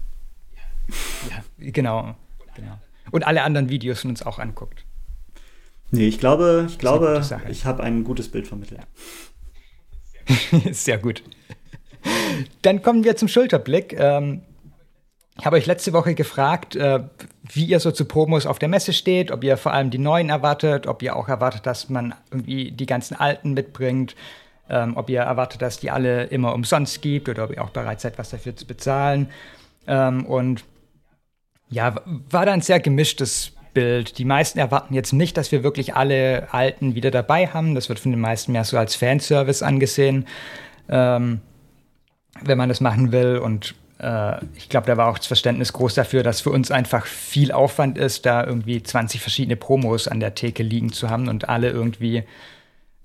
Ja, 1.29 1.43
genau, 1.57 2.15
genau. 2.55 2.79
Und 3.11 3.25
alle 3.25 3.43
anderen 3.43 3.69
Videos 3.69 4.01
von 4.01 4.11
uns 4.11 4.23
auch 4.23 4.39
anguckt. 4.39 4.85
Nee, 5.91 6.07
ich 6.07 6.19
glaube, 6.19 6.67
ich 6.69 6.77
glaube, 6.77 7.21
ich 7.49 7.65
habe 7.65 7.83
ein 7.83 8.03
gutes 8.03 8.29
Bild 8.29 8.47
vermittelt. 8.47 8.81
Ja. 10.27 10.59
Sehr 10.71 10.97
gut. 10.99 11.23
Dann 12.61 12.81
kommen 12.81 13.03
wir 13.03 13.15
zum 13.15 13.27
Schulterblick. 13.27 13.93
Ähm, 13.97 14.41
ich 15.39 15.45
habe 15.45 15.55
euch 15.55 15.65
letzte 15.65 15.93
Woche 15.93 16.15
gefragt, 16.15 16.75
äh, 16.75 17.03
wie 17.51 17.65
ihr 17.65 17.79
so 17.79 17.91
zu 17.91 18.05
Promos 18.05 18.45
auf 18.45 18.59
der 18.59 18.69
Messe 18.69 18.93
steht, 18.93 19.31
ob 19.31 19.43
ihr 19.43 19.57
vor 19.57 19.73
allem 19.73 19.89
die 19.89 19.97
neuen 19.97 20.29
erwartet, 20.29 20.87
ob 20.87 21.01
ihr 21.01 21.15
auch 21.15 21.27
erwartet, 21.27 21.65
dass 21.65 21.89
man 21.89 22.13
irgendwie 22.31 22.71
die 22.71 22.85
ganzen 22.85 23.15
alten 23.15 23.53
mitbringt, 23.53 24.15
ähm, 24.69 24.95
ob 24.95 25.09
ihr 25.09 25.21
erwartet, 25.21 25.61
dass 25.61 25.79
die 25.79 25.89
alle 25.89 26.25
immer 26.25 26.53
umsonst 26.53 27.01
gibt 27.01 27.27
oder 27.27 27.45
ob 27.45 27.51
ihr 27.51 27.63
auch 27.63 27.71
bereit 27.71 28.01
seid, 28.01 28.17
was 28.17 28.29
dafür 28.29 28.55
zu 28.55 28.67
bezahlen. 28.67 29.29
Ähm, 29.87 30.25
und 30.25 30.63
ja, 31.69 31.95
war 32.29 32.45
dann 32.45 32.55
ein 32.55 32.61
sehr 32.61 32.79
gemischtes 32.79 33.53
Bild. 33.73 34.17
Die 34.17 34.25
meisten 34.25 34.59
erwarten 34.59 34.93
jetzt 34.93 35.13
nicht, 35.13 35.37
dass 35.37 35.51
wir 35.51 35.63
wirklich 35.63 35.95
alle 35.95 36.47
Alten 36.51 36.95
wieder 36.95 37.11
dabei 37.11 37.47
haben. 37.47 37.75
Das 37.75 37.89
wird 37.89 37.99
von 37.99 38.11
den 38.11 38.21
meisten 38.21 38.51
mehr 38.51 38.63
so 38.63 38.77
als 38.77 38.95
Fanservice 38.95 39.63
angesehen, 39.63 40.27
ähm, 40.87 41.41
wenn 42.41 42.57
man 42.57 42.69
das 42.69 42.81
machen 42.81 43.11
will. 43.11 43.37
Und 43.37 43.75
ich 44.55 44.69
glaube, 44.69 44.87
da 44.87 44.95
war 44.95 45.07
auch 45.07 45.17
das 45.17 45.27
Verständnis 45.27 45.73
groß 45.73 45.93
dafür, 45.95 46.23
dass 46.23 46.41
für 46.41 46.51
uns 46.51 46.71
einfach 46.71 47.05
viel 47.05 47.51
Aufwand 47.51 47.97
ist, 47.97 48.25
da 48.25 48.45
irgendwie 48.45 48.81
20 48.81 49.19
verschiedene 49.19 49.57
Promos 49.57 50.07
an 50.07 50.21
der 50.21 50.35
Theke 50.35 50.63
liegen 50.63 50.93
zu 50.93 51.09
haben 51.09 51.27
und 51.27 51.49
alle 51.49 51.69
irgendwie 51.69 52.23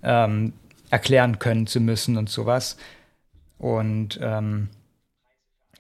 ähm, 0.04 0.52
erklären 0.90 1.40
können 1.40 1.66
zu 1.66 1.80
müssen 1.80 2.16
und 2.16 2.30
sowas. 2.30 2.76
Und 3.58 4.20
ähm, 4.22 4.68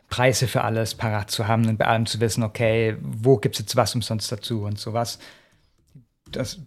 Preise 0.08 0.48
für 0.48 0.62
alles 0.62 0.94
parat 0.94 1.30
zu 1.30 1.46
haben 1.46 1.68
und 1.68 1.76
bei 1.76 1.86
allem 1.86 2.06
zu 2.06 2.20
wissen, 2.20 2.42
okay, 2.42 2.96
wo 3.00 3.36
gibt 3.36 3.54
es 3.54 3.60
jetzt 3.60 3.76
was 3.76 3.94
umsonst 3.94 4.30
dazu 4.32 4.62
und 4.62 4.78
sowas. 4.78 5.18
Das, 6.30 6.58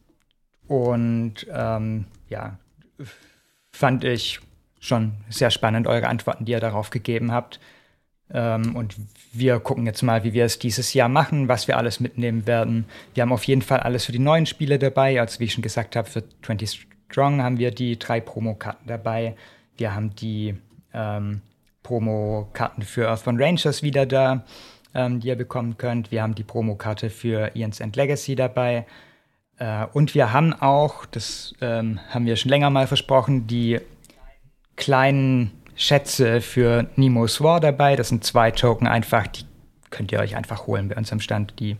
und 0.68 1.48
ähm, 1.52 2.06
ja, 2.30 2.60
fand 3.72 4.04
ich 4.04 4.40
schon 4.80 5.14
sehr 5.30 5.52
spannend, 5.52 5.88
eure 5.88 6.08
Antworten, 6.08 6.46
die 6.46 6.54
ihr 6.54 6.60
darauf 6.60 6.90
gegeben 6.90 7.32
habt. 7.32 7.60
Ähm, 8.34 8.76
und 8.76 8.96
wir 9.34 9.60
gucken 9.60 9.86
jetzt 9.86 10.02
mal, 10.02 10.24
wie 10.24 10.34
wir 10.34 10.46
es 10.46 10.60
dieses 10.60 10.94
Jahr 10.94 11.10
machen, 11.10 11.48
was 11.48 11.68
wir 11.68 11.78
alles 11.78 12.00
mitnehmen 12.00 12.46
werden. 12.46 12.86
Wir 13.14 13.24
haben 13.24 13.32
auf 13.32 13.46
jeden 13.46 13.62
Fall 13.62 13.80
alles 13.80 14.06
für 14.06 14.12
die 14.12 14.20
neuen 14.20 14.46
Spiele 14.46 14.80
dabei. 14.80 15.20
Also 15.20 15.40
wie 15.40 15.46
ich 15.46 15.54
schon 15.54 15.62
gesagt 15.62 15.96
habe, 15.96 16.10
für 16.10 16.24
20 16.42 16.88
Strong 17.10 17.42
haben 17.42 17.58
wir 17.58 17.72
die 17.72 17.98
drei 17.98 18.20
Promokarten 18.20 18.88
dabei. 18.88 19.36
Wir 19.78 19.96
haben 19.96 20.14
die 20.16 20.56
ähm, 20.94 21.42
Promokarten 21.84 22.84
für 22.84 23.08
Earthbound 23.08 23.40
Rangers 23.40 23.82
wieder 23.82 24.06
da, 24.06 24.44
ähm, 24.94 25.22
die 25.22 25.30
ihr 25.30 25.38
bekommen 25.38 25.78
könnt. 25.78 26.12
Wir 26.12 26.22
haben 26.22 26.36
die 26.36 26.44
Promokarte 26.44 27.10
für 27.10 27.52
Ian's 27.56 27.80
End 27.80 27.96
Legacy 27.96 28.36
dabei. 28.36 28.86
Äh, 29.58 29.86
und 29.94 30.16
wir 30.16 30.34
haben 30.34 30.54
auch, 30.54 31.06
das 31.06 31.56
ähm, 31.62 32.00
haben 32.10 32.26
wir 32.26 32.36
schon 32.36 32.50
länger 32.50 32.70
mal 32.70 32.88
versprochen, 32.88 33.48
die 33.48 33.80
kleinen 34.76 35.52
Schätze 35.78 36.42
für 36.42 36.90
Nemo's 36.96 37.40
War 37.40 37.60
dabei. 37.60 37.96
Das 37.96 38.10
sind 38.10 38.24
zwei 38.24 38.52
Token 38.52 38.88
einfach, 38.88 39.28
die 39.28 39.46
könnt 39.92 40.12
ihr 40.12 40.20
euch 40.20 40.36
einfach 40.36 40.68
holen 40.68 40.90
bei 40.90 40.96
uns 40.96 41.14
am 41.14 41.20
Stand. 41.20 41.54
Die 41.60 41.78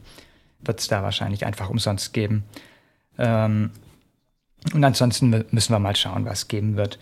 wird 0.62 0.80
es 0.80 0.88
da 0.88 1.04
wahrscheinlich 1.04 1.46
einfach 1.46 1.70
umsonst 1.70 2.14
geben. 2.14 2.44
Ähm, 3.18 3.72
und 4.74 4.84
ansonsten 4.84 5.46
müssen 5.52 5.74
wir 5.74 5.80
mal 5.80 5.96
schauen, 5.96 6.26
was 6.26 6.48
geben 6.48 6.78
wird. 6.78 7.00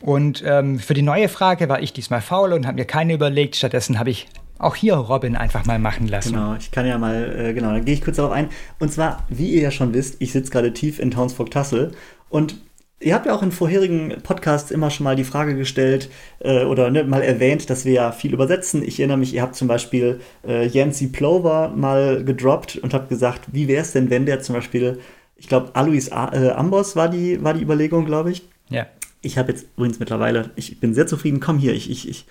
Und 0.00 0.42
ähm, 0.46 0.78
für 0.78 0.94
die 0.94 1.02
neue 1.02 1.28
Frage 1.28 1.68
war 1.68 1.80
ich 1.80 1.92
diesmal 1.92 2.20
faul 2.20 2.52
und 2.52 2.66
habe 2.66 2.76
mir 2.76 2.84
keine 2.84 3.14
überlegt. 3.14 3.56
Stattdessen 3.56 3.98
habe 3.98 4.10
ich 4.10 4.28
auch 4.58 4.74
hier 4.74 4.94
Robin 4.94 5.36
einfach 5.36 5.66
mal 5.66 5.78
machen 5.78 6.08
lassen. 6.08 6.32
Genau, 6.32 6.54
ich 6.56 6.70
kann 6.70 6.86
ja 6.86 6.98
mal, 6.98 7.34
äh, 7.36 7.54
genau, 7.54 7.72
dann 7.72 7.84
gehe 7.84 7.94
ich 7.94 8.02
kurz 8.02 8.16
darauf 8.16 8.32
ein. 8.32 8.48
Und 8.80 8.92
zwar, 8.92 9.24
wie 9.28 9.50
ihr 9.50 9.62
ja 9.62 9.70
schon 9.70 9.94
wisst, 9.94 10.16
ich 10.20 10.32
sitze 10.32 10.50
gerade 10.50 10.72
tief 10.72 10.98
in 10.98 11.10
Townsburg 11.10 11.50
Tassel 11.50 11.92
und 12.28 12.56
Ihr 13.00 13.14
habt 13.14 13.26
ja 13.26 13.34
auch 13.34 13.42
in 13.42 13.52
vorherigen 13.52 14.16
Podcasts 14.24 14.72
immer 14.72 14.90
schon 14.90 15.04
mal 15.04 15.14
die 15.14 15.24
Frage 15.24 15.54
gestellt 15.54 16.10
äh, 16.40 16.64
oder 16.64 16.90
ne, 16.90 17.04
mal 17.04 17.22
erwähnt, 17.22 17.70
dass 17.70 17.84
wir 17.84 17.92
ja 17.92 18.12
viel 18.12 18.32
übersetzen. 18.32 18.82
Ich 18.82 18.98
erinnere 18.98 19.18
mich, 19.18 19.32
ihr 19.34 19.42
habt 19.42 19.54
zum 19.54 19.68
Beispiel 19.68 20.20
äh, 20.44 20.66
Yancy 20.66 21.06
Plover 21.06 21.68
mal 21.68 22.24
gedroppt 22.24 22.76
und 22.76 22.94
habt 22.94 23.08
gesagt, 23.08 23.42
wie 23.52 23.68
wäre 23.68 23.82
es 23.82 23.92
denn, 23.92 24.10
wenn 24.10 24.26
der 24.26 24.40
zum 24.40 24.56
Beispiel, 24.56 24.98
ich 25.36 25.46
glaube, 25.46 25.70
Alois 25.74 26.10
A 26.10 26.34
äh, 26.34 26.50
Ambos 26.50 26.96
war 26.96 27.08
die, 27.08 27.42
war 27.44 27.54
die 27.54 27.62
Überlegung, 27.62 28.04
glaube 28.04 28.32
ich. 28.32 28.42
Ja. 28.68 28.86
Ich 29.20 29.38
habe 29.38 29.52
jetzt 29.52 29.66
übrigens 29.76 30.00
mittlerweile, 30.00 30.50
ich 30.56 30.80
bin 30.80 30.92
sehr 30.92 31.06
zufrieden, 31.06 31.38
komm 31.38 31.58
hier, 31.58 31.74
ich, 31.74 31.90
ich, 31.90 32.08
ich, 32.08 32.26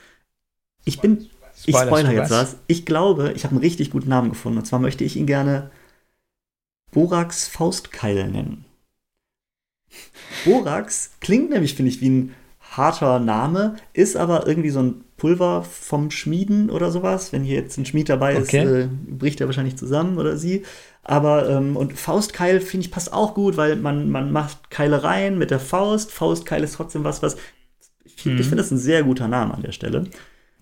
ich 0.83 0.99
bin, 0.99 1.29
ich 1.65 1.75
spoiler 1.77 2.11
jetzt 2.11 2.31
was. 2.31 2.57
Ich 2.67 2.85
glaube, 2.85 3.31
ich 3.35 3.45
habe 3.45 3.53
einen 3.53 3.63
richtig 3.63 3.91
guten 3.91 4.09
Namen 4.09 4.29
gefunden. 4.29 4.59
Und 4.59 4.65
zwar 4.65 4.79
möchte 4.79 5.05
ich 5.05 5.15
ihn 5.15 5.27
gerne 5.27 5.71
Borax 6.91 7.47
Faustkeil 7.47 8.29
nennen. 8.29 8.65
Borax 10.45 11.11
klingt 11.19 11.49
nämlich, 11.49 11.75
finde 11.75 11.91
ich, 11.91 12.01
wie 12.01 12.09
ein 12.09 12.33
harter 12.59 13.19
Name, 13.19 13.75
ist 13.93 14.17
aber 14.17 14.47
irgendwie 14.47 14.69
so 14.69 14.81
ein 14.81 15.03
Pulver 15.17 15.63
vom 15.63 16.11
Schmieden 16.11 16.69
oder 16.69 16.91
sowas. 16.91 17.33
Wenn 17.33 17.43
hier 17.43 17.55
jetzt 17.55 17.77
ein 17.77 17.85
Schmied 17.85 18.09
dabei 18.09 18.37
okay. 18.37 18.63
ist, 18.63 18.71
äh, 18.71 18.89
bricht 19.07 19.41
er 19.41 19.47
wahrscheinlich 19.47 19.75
zusammen 19.75 20.17
oder 20.17 20.37
sie. 20.37 20.63
Aber, 21.03 21.49
ähm, 21.49 21.75
und 21.75 21.93
Faustkeil, 21.93 22.59
finde 22.61 22.85
ich, 22.85 22.91
passt 22.91 23.13
auch 23.13 23.33
gut, 23.33 23.57
weil 23.57 23.77
man, 23.77 24.09
man 24.09 24.31
macht 24.31 24.69
Keilereien 24.69 25.37
mit 25.37 25.51
der 25.51 25.59
Faust. 25.59 26.11
Faustkeil 26.11 26.63
ist 26.63 26.75
trotzdem 26.75 27.03
was, 27.03 27.23
was. 27.23 27.37
Ich, 28.03 28.25
mhm. 28.25 28.37
ich 28.37 28.43
finde 28.43 28.57
das 28.57 28.71
ein 28.71 28.77
sehr 28.77 29.03
guter 29.03 29.27
Name 29.27 29.53
an 29.53 29.63
der 29.63 29.71
Stelle. 29.71 30.05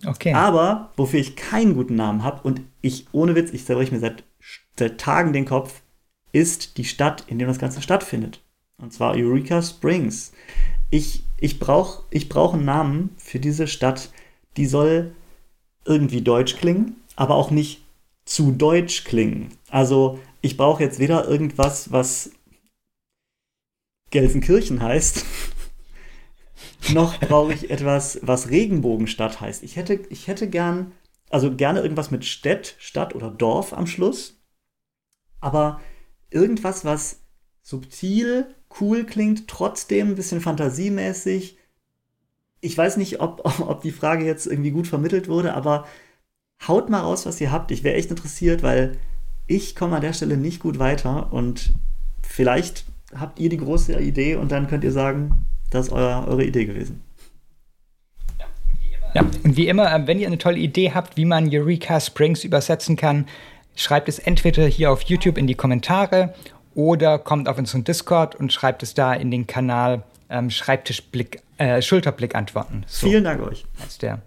Okay. 0.04 0.32
Aber 0.32 0.92
wofür 0.96 1.20
ich 1.20 1.36
keinen 1.36 1.74
guten 1.74 1.96
Namen 1.96 2.22
habe 2.22 2.42
und 2.42 2.60
ich, 2.80 3.06
ohne 3.12 3.34
Witz, 3.34 3.52
ich 3.52 3.64
zerbreche 3.64 3.92
mir 3.92 4.00
seit, 4.00 4.24
seit 4.78 4.98
Tagen 4.98 5.32
den 5.32 5.46
Kopf, 5.46 5.82
ist 6.32 6.76
die 6.76 6.84
Stadt, 6.84 7.24
in 7.26 7.38
der 7.38 7.48
das 7.48 7.58
Ganze 7.58 7.82
stattfindet. 7.82 8.42
Und 8.78 8.92
zwar 8.92 9.14
Eureka 9.14 9.62
Springs. 9.62 10.32
Ich, 10.90 11.24
ich 11.38 11.58
brauche 11.58 12.04
ich 12.10 12.28
brauch 12.28 12.54
einen 12.54 12.64
Namen 12.64 13.10
für 13.16 13.40
diese 13.40 13.66
Stadt, 13.66 14.10
die 14.56 14.66
soll 14.66 15.14
irgendwie 15.84 16.22
deutsch 16.22 16.56
klingen, 16.56 16.96
aber 17.14 17.34
auch 17.34 17.50
nicht 17.50 17.84
zu 18.24 18.52
deutsch 18.52 19.04
klingen. 19.04 19.52
Also 19.70 20.18
ich 20.40 20.56
brauche 20.56 20.82
jetzt 20.82 20.98
weder 20.98 21.26
irgendwas, 21.26 21.92
was 21.92 22.32
Gelsenkirchen 24.10 24.82
heißt, 24.82 25.24
noch 26.92 27.18
brauche 27.18 27.52
ich 27.52 27.70
etwas, 27.70 28.20
was 28.22 28.50
Regenbogenstadt 28.50 29.40
heißt. 29.40 29.62
Ich 29.62 29.76
hätte, 29.76 29.94
ich 30.10 30.26
hätte 30.26 30.48
gern, 30.48 30.92
also 31.30 31.54
gerne 31.54 31.80
irgendwas 31.80 32.10
mit 32.10 32.24
Städt, 32.24 32.76
Stadt 32.78 33.14
oder 33.14 33.30
Dorf 33.30 33.72
am 33.72 33.86
Schluss, 33.86 34.40
aber 35.40 35.80
irgendwas, 36.30 36.84
was 36.84 37.20
subtil 37.62 38.54
cool 38.80 39.04
klingt, 39.04 39.48
trotzdem 39.48 40.10
ein 40.10 40.14
bisschen 40.14 40.40
fantasiemäßig. 40.40 41.58
Ich 42.60 42.76
weiß 42.76 42.96
nicht, 42.96 43.20
ob, 43.20 43.44
ob 43.60 43.82
die 43.82 43.92
Frage 43.92 44.24
jetzt 44.24 44.46
irgendwie 44.46 44.70
gut 44.70 44.86
vermittelt 44.86 45.28
wurde, 45.28 45.54
aber 45.54 45.86
haut 46.66 46.90
mal 46.90 47.00
raus, 47.00 47.26
was 47.26 47.40
ihr 47.40 47.52
habt. 47.52 47.70
Ich 47.70 47.84
wäre 47.84 47.96
echt 47.96 48.10
interessiert, 48.10 48.62
weil 48.62 48.98
ich 49.46 49.76
komme 49.76 49.96
an 49.96 50.02
der 50.02 50.12
Stelle 50.12 50.36
nicht 50.36 50.60
gut 50.60 50.78
weiter 50.78 51.32
und 51.32 51.74
vielleicht 52.22 52.84
habt 53.14 53.38
ihr 53.38 53.48
die 53.48 53.58
große 53.58 54.00
Idee 54.00 54.36
und 54.36 54.50
dann 54.50 54.66
könnt 54.66 54.84
ihr 54.84 54.92
sagen, 54.92 55.46
das 55.70 55.86
ist 55.86 55.92
euer, 55.92 56.26
eure 56.26 56.44
Idee 56.44 56.64
gewesen. 56.64 57.02
Ja, 59.14 59.22
und 59.22 59.56
wie 59.56 59.68
immer, 59.68 59.94
äh, 59.94 60.06
wenn 60.06 60.18
ihr 60.18 60.26
eine 60.26 60.38
tolle 60.38 60.58
Idee 60.58 60.92
habt, 60.92 61.16
wie 61.16 61.24
man 61.24 61.48
Eureka 61.50 62.00
Springs 62.00 62.44
übersetzen 62.44 62.96
kann, 62.96 63.26
schreibt 63.74 64.08
es 64.08 64.18
entweder 64.18 64.66
hier 64.66 64.90
auf 64.90 65.02
YouTube 65.02 65.38
in 65.38 65.46
die 65.46 65.54
Kommentare 65.54 66.34
oder 66.76 67.18
kommt 67.18 67.48
auf 67.48 67.58
unseren 67.58 67.84
Discord 67.84 68.34
und 68.36 68.52
schreibt 68.52 68.82
es 68.82 68.94
da 68.94 69.14
in 69.14 69.30
den 69.30 69.46
Kanal 69.46 70.02
ähm, 70.28 70.50
Schreibtischblick, 70.50 71.42
äh, 71.56 71.80
Schulterblick 71.80 72.34
antworten. 72.34 72.84
So, 72.86 73.08
Vielen 73.08 73.24
Dank 73.24 73.42
euch. 73.42 73.64
Als 73.82 73.98
der. 73.98 74.20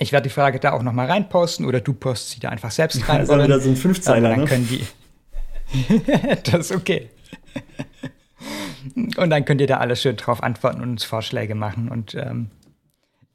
Ich 0.00 0.10
werde 0.10 0.24
die 0.24 0.34
Frage 0.34 0.58
da 0.58 0.72
auch 0.72 0.82
noch 0.82 0.92
mal 0.92 1.06
reinposten 1.06 1.64
oder 1.64 1.80
du 1.80 1.94
postest 1.94 2.30
sie 2.32 2.40
da 2.40 2.48
einfach 2.48 2.72
selbst 2.72 3.08
rein. 3.08 3.20
Das 3.20 3.28
ist 3.28 3.44
wieder 3.44 3.60
so 3.60 3.70
ein 3.70 3.76
Fünfzeiler, 3.76 4.30
dann 4.30 4.40
ne? 4.40 4.46
können 4.46 4.68
die. 4.68 4.84
das 6.50 6.70
ist 6.70 6.72
okay. 6.72 7.08
Und 9.16 9.30
dann 9.30 9.44
könnt 9.44 9.60
ihr 9.60 9.68
da 9.68 9.76
alles 9.76 10.02
schön 10.02 10.16
drauf 10.16 10.42
antworten 10.42 10.80
und 10.80 10.90
uns 10.90 11.04
Vorschläge 11.04 11.54
machen. 11.54 11.88
Und 11.88 12.16
ähm, 12.16 12.50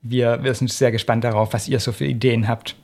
wir, 0.02 0.44
wir 0.44 0.54
sind 0.56 0.72
sehr 0.72 0.92
gespannt 0.92 1.24
darauf, 1.24 1.54
was 1.54 1.70
ihr 1.70 1.80
so 1.80 1.94
für 1.94 2.06
Ideen 2.06 2.50
habt 2.50 2.76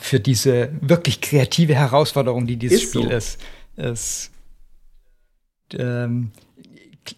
für 0.00 0.18
diese 0.18 0.70
wirklich 0.80 1.20
kreative 1.20 1.74
Herausforderung, 1.74 2.46
die 2.46 2.56
dieses 2.56 2.84
ist 2.84 2.88
Spiel 2.88 3.02
so. 3.02 3.10
ist 3.10 3.38
es, 3.76 4.30
ähm, 5.72 6.32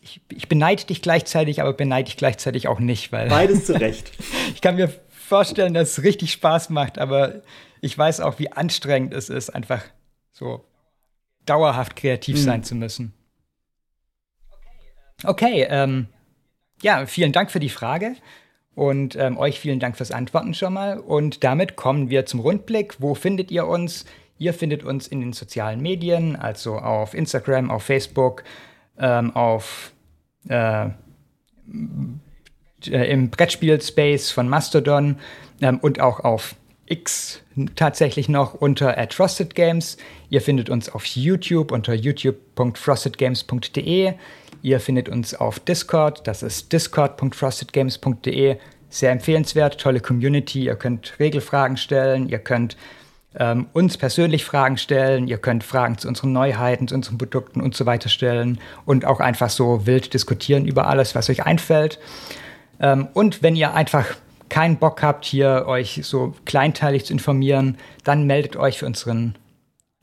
ich, 0.03 0.21
ich 0.31 0.49
beneide 0.49 0.85
dich 0.85 1.03
gleichzeitig, 1.03 1.61
aber 1.61 1.73
beneide 1.73 2.07
dich 2.07 2.17
gleichzeitig 2.17 2.69
auch 2.69 2.81
nicht, 2.81 3.13
weil. 3.13 3.29
Beides 3.29 3.67
zu 3.67 3.73
Recht. 3.81 4.13
ich 4.55 4.61
kann 4.61 4.77
mir 4.77 4.93
vorstellen, 5.11 5.75
dass 5.75 5.99
es 5.99 6.05
richtig 6.05 6.33
Spaß 6.33 6.71
macht, 6.71 6.99
aber 6.99 7.43
ich 7.81 7.97
weiß 7.97 8.21
auch, 8.21 8.39
wie 8.39 8.53
anstrengend 8.53 9.13
es 9.13 9.29
ist, 9.29 9.51
einfach 9.51 9.83
so 10.33 10.65
dauerhaft 11.45 11.97
kreativ 11.97 12.37
mhm. 12.37 12.41
sein 12.41 12.65
zu 12.65 12.75
müssen. 12.75 13.15
Okay, 15.25 15.67
ähm, 15.69 16.09
ja, 16.83 17.07
vielen 17.07 17.33
Dank 17.33 17.51
für 17.51 17.61
die 17.61 17.71
Frage 17.71 18.17
und 18.75 19.17
ähm, 19.17 19.39
euch 19.39 19.59
vielen 19.59 19.81
Dank 19.81 19.97
fürs 19.97 20.11
Antworten 20.11 20.53
schon 20.53 20.75
mal. 20.75 20.99
Und 20.99 21.43
damit 21.43 21.77
kommen 21.77 22.11
wir 22.11 22.27
zum 22.27 22.41
Rundblick. 22.41 23.01
Wo 23.01 23.15
findet 23.15 23.51
ihr 23.51 23.67
uns? 23.67 24.05
Ihr 24.39 24.55
findet 24.55 24.84
uns 24.84 25.09
in 25.09 25.20
den 25.20 25.32
sozialen 25.32 25.80
Medien, 25.80 26.37
also 26.37 26.78
auf 26.78 27.14
Instagram, 27.14 27.70
auf 27.70 27.84
Facebook, 27.84 28.45
ähm, 28.99 29.34
auf 29.34 29.93
äh, 30.49 30.91
im 32.84 33.30
Brettspiel-Space 33.30 34.30
von 34.30 34.49
Mastodon 34.49 35.18
ähm, 35.61 35.78
und 35.80 36.01
auch 36.01 36.20
auf 36.20 36.55
X 36.87 37.43
tatsächlich 37.74 38.28
noch 38.28 38.55
unter 38.55 38.97
at 38.97 39.12
Frosted 39.14 39.55
Games. 39.55 39.97
Ihr 40.30 40.41
findet 40.41 40.70
uns 40.70 40.89
auf 40.89 41.05
YouTube 41.05 41.72
unter 41.72 41.95
youtube.frostedgames.de. 41.95 44.14
Ihr 44.62 44.80
findet 44.80 45.09
uns 45.09 45.34
auf 45.34 45.59
Discord, 45.61 46.26
das 46.26 46.43
ist 46.43 46.72
discord.frostedgames.de. 46.72 48.57
Sehr 48.89 49.11
empfehlenswert, 49.11 49.80
tolle 49.80 50.01
Community. 50.01 50.64
Ihr 50.64 50.76
könnt 50.76 51.18
Regelfragen 51.18 51.76
stellen, 51.76 52.28
ihr 52.28 52.39
könnt 52.39 52.76
ähm, 53.39 53.66
uns 53.72 53.99
persönlich 53.99 54.45
Fragen 54.45 54.76
stellen. 54.76 55.28
Ihr 55.28 55.39
könnt 55.39 55.64
Fragen 55.64 55.99
zu 55.99 56.09
unseren 56.09 56.32
Neuheiten, 56.32 56.89
zu 56.89 56.95
unseren 56.95 57.18
Produkten 57.18 57.61
und 57.61 57.74
so 57.74 57.87
weiter 57.87 58.09
stellen 58.09 58.59
und 58.84 59.05
auch 59.05 59.20
einfach 59.20 59.51
so 59.51 59.87
wild 59.87 60.14
diskutieren 60.14 60.66
über 60.66 60.89
alles, 60.89 61.14
was 61.14 61.30
euch 61.30 61.45
einfällt. 61.45 61.99
Ähm, 62.80 63.09
und 63.12 63.43
wenn 63.43 63.57
ihr 63.57 63.74
einfach 63.74 64.07
keinen 64.49 64.76
Bock 64.76 65.03
habt, 65.03 65.24
hier 65.24 65.64
euch 65.66 66.01
so 66.05 66.34
kleinteilig 66.45 67.05
zu 67.05 67.12
informieren, 67.12 67.76
dann 68.05 68.26
meldet 68.26 68.57
euch 68.57 68.78
für 68.78 68.87
unseren 68.87 69.34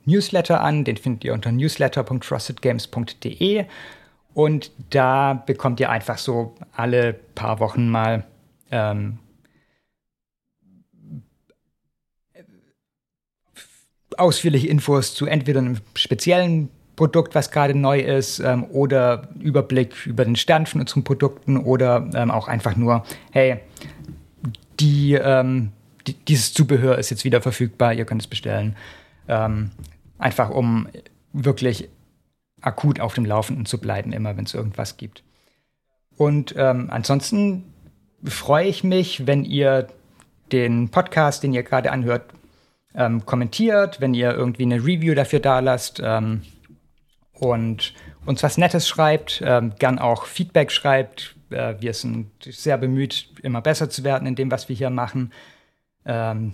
Newsletter 0.06 0.62
an. 0.62 0.84
Den 0.84 0.98
findet 0.98 1.24
ihr 1.24 1.34
unter 1.34 1.52
newsletter.trustedgames.de. 1.52 3.66
Und 4.34 4.72
da 4.90 5.34
bekommt 5.34 5.80
ihr 5.80 5.90
einfach 5.90 6.18
so 6.18 6.56
alle 6.76 7.14
paar 7.14 7.60
Wochen 7.60 7.90
mal 7.90 8.26
ähm, 8.72 9.20
ausführliche 14.20 14.68
Infos 14.68 15.14
zu 15.14 15.26
entweder 15.26 15.60
einem 15.60 15.78
speziellen 15.96 16.70
Produkt, 16.96 17.34
was 17.36 17.52
gerade 17.52 17.76
neu 17.76 18.00
ist, 18.00 18.40
ähm, 18.40 18.66
oder 18.66 19.30
Überblick 19.40 20.06
über 20.06 20.26
den 20.26 20.36
Stand 20.36 20.70
von 20.70 20.82
unseren 20.82 21.04
Produkten 21.04 21.58
oder 21.58 22.08
ähm, 22.14 22.30
auch 22.32 22.48
einfach 22.48 22.76
nur, 22.76 23.04
hey, 23.32 23.58
die, 24.80 25.14
ähm, 25.14 25.72
die, 26.06 26.14
dieses 26.14 26.54
Zubehör 26.54 26.98
ist 26.98 27.10
jetzt 27.10 27.24
wieder 27.24 27.42
verfügbar, 27.42 27.94
ihr 27.94 28.06
könnt 28.06 28.22
es 28.22 28.28
bestellen. 28.28 28.76
Ähm, 29.28 29.72
einfach 30.18 30.50
um 30.50 30.88
wirklich 31.32 31.90
akut 32.62 33.00
auf 33.00 33.14
dem 33.14 33.26
Laufenden 33.26 33.66
zu 33.66 33.80
bleiben, 33.80 34.14
immer 34.14 34.38
wenn 34.38 34.46
es 34.46 34.54
irgendwas 34.54 34.98
gibt. 34.98 35.24
Und 36.16 36.54
ähm, 36.58 36.90
ansonsten 36.92 37.64
freue 38.24 38.68
ich 38.68 38.84
mich, 38.84 39.28
wenn 39.28 39.44
ihr 39.44 39.88
den 40.52 40.90
Podcast, 40.90 41.44
den 41.44 41.54
ihr 41.54 41.64
gerade 41.64 41.92
anhört, 41.92 42.26
ähm, 42.96 43.26
kommentiert, 43.26 44.02
wenn 44.02 44.14
ihr 44.14 44.34
irgendwie 44.34 44.64
eine 44.64 44.80
Review 44.80 45.16
dafür 45.16 45.40
da 45.40 45.60
lasst 45.60 46.02
ähm, 46.04 46.44
und 47.34 47.94
uns 48.26 48.44
was 48.44 48.58
Nettes 48.58 48.88
schreibt, 48.88 49.42
ähm, 49.46 49.74
gern 49.78 50.00
auch 50.00 50.26
Feedback 50.26 50.72
schreibt. 50.72 51.36
Äh, 51.50 51.76
wir 51.80 51.94
sind 51.94 52.30
sehr 52.42 52.78
bemüht, 52.78 53.28
immer 53.42 53.62
besser 53.62 53.90
zu 53.90 54.04
werden 54.04 54.28
in 54.28 54.36
dem, 54.36 54.52
was 54.52 54.70
wir 54.70 54.76
hier 54.76 54.90
machen. 54.90 55.34
Ähm, 56.06 56.54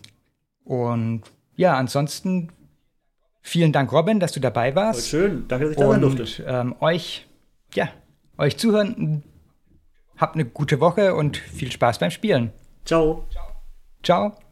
und 0.63 1.23
ja, 1.55 1.75
ansonsten 1.75 2.51
vielen 3.41 3.71
Dank, 3.71 3.91
Robin, 3.91 4.19
dass 4.19 4.31
du 4.31 4.39
dabei 4.39 4.75
warst. 4.75 5.09
schön, 5.09 5.45
danke, 5.47 5.65
dass 5.65 5.73
ich 5.73 5.79
da 5.79 5.89
sein 5.89 6.01
durfte. 6.01 6.43
Ähm, 6.47 6.75
euch, 6.79 7.27
ja, 7.73 7.89
euch 8.37 8.57
zuhören, 8.57 9.23
habt 10.17 10.35
eine 10.35 10.45
gute 10.45 10.79
Woche 10.79 11.15
und 11.15 11.37
viel 11.37 11.71
Spaß 11.71 11.99
beim 11.99 12.11
Spielen. 12.11 12.51
Ciao. 12.85 13.27
Ciao. 14.03 14.48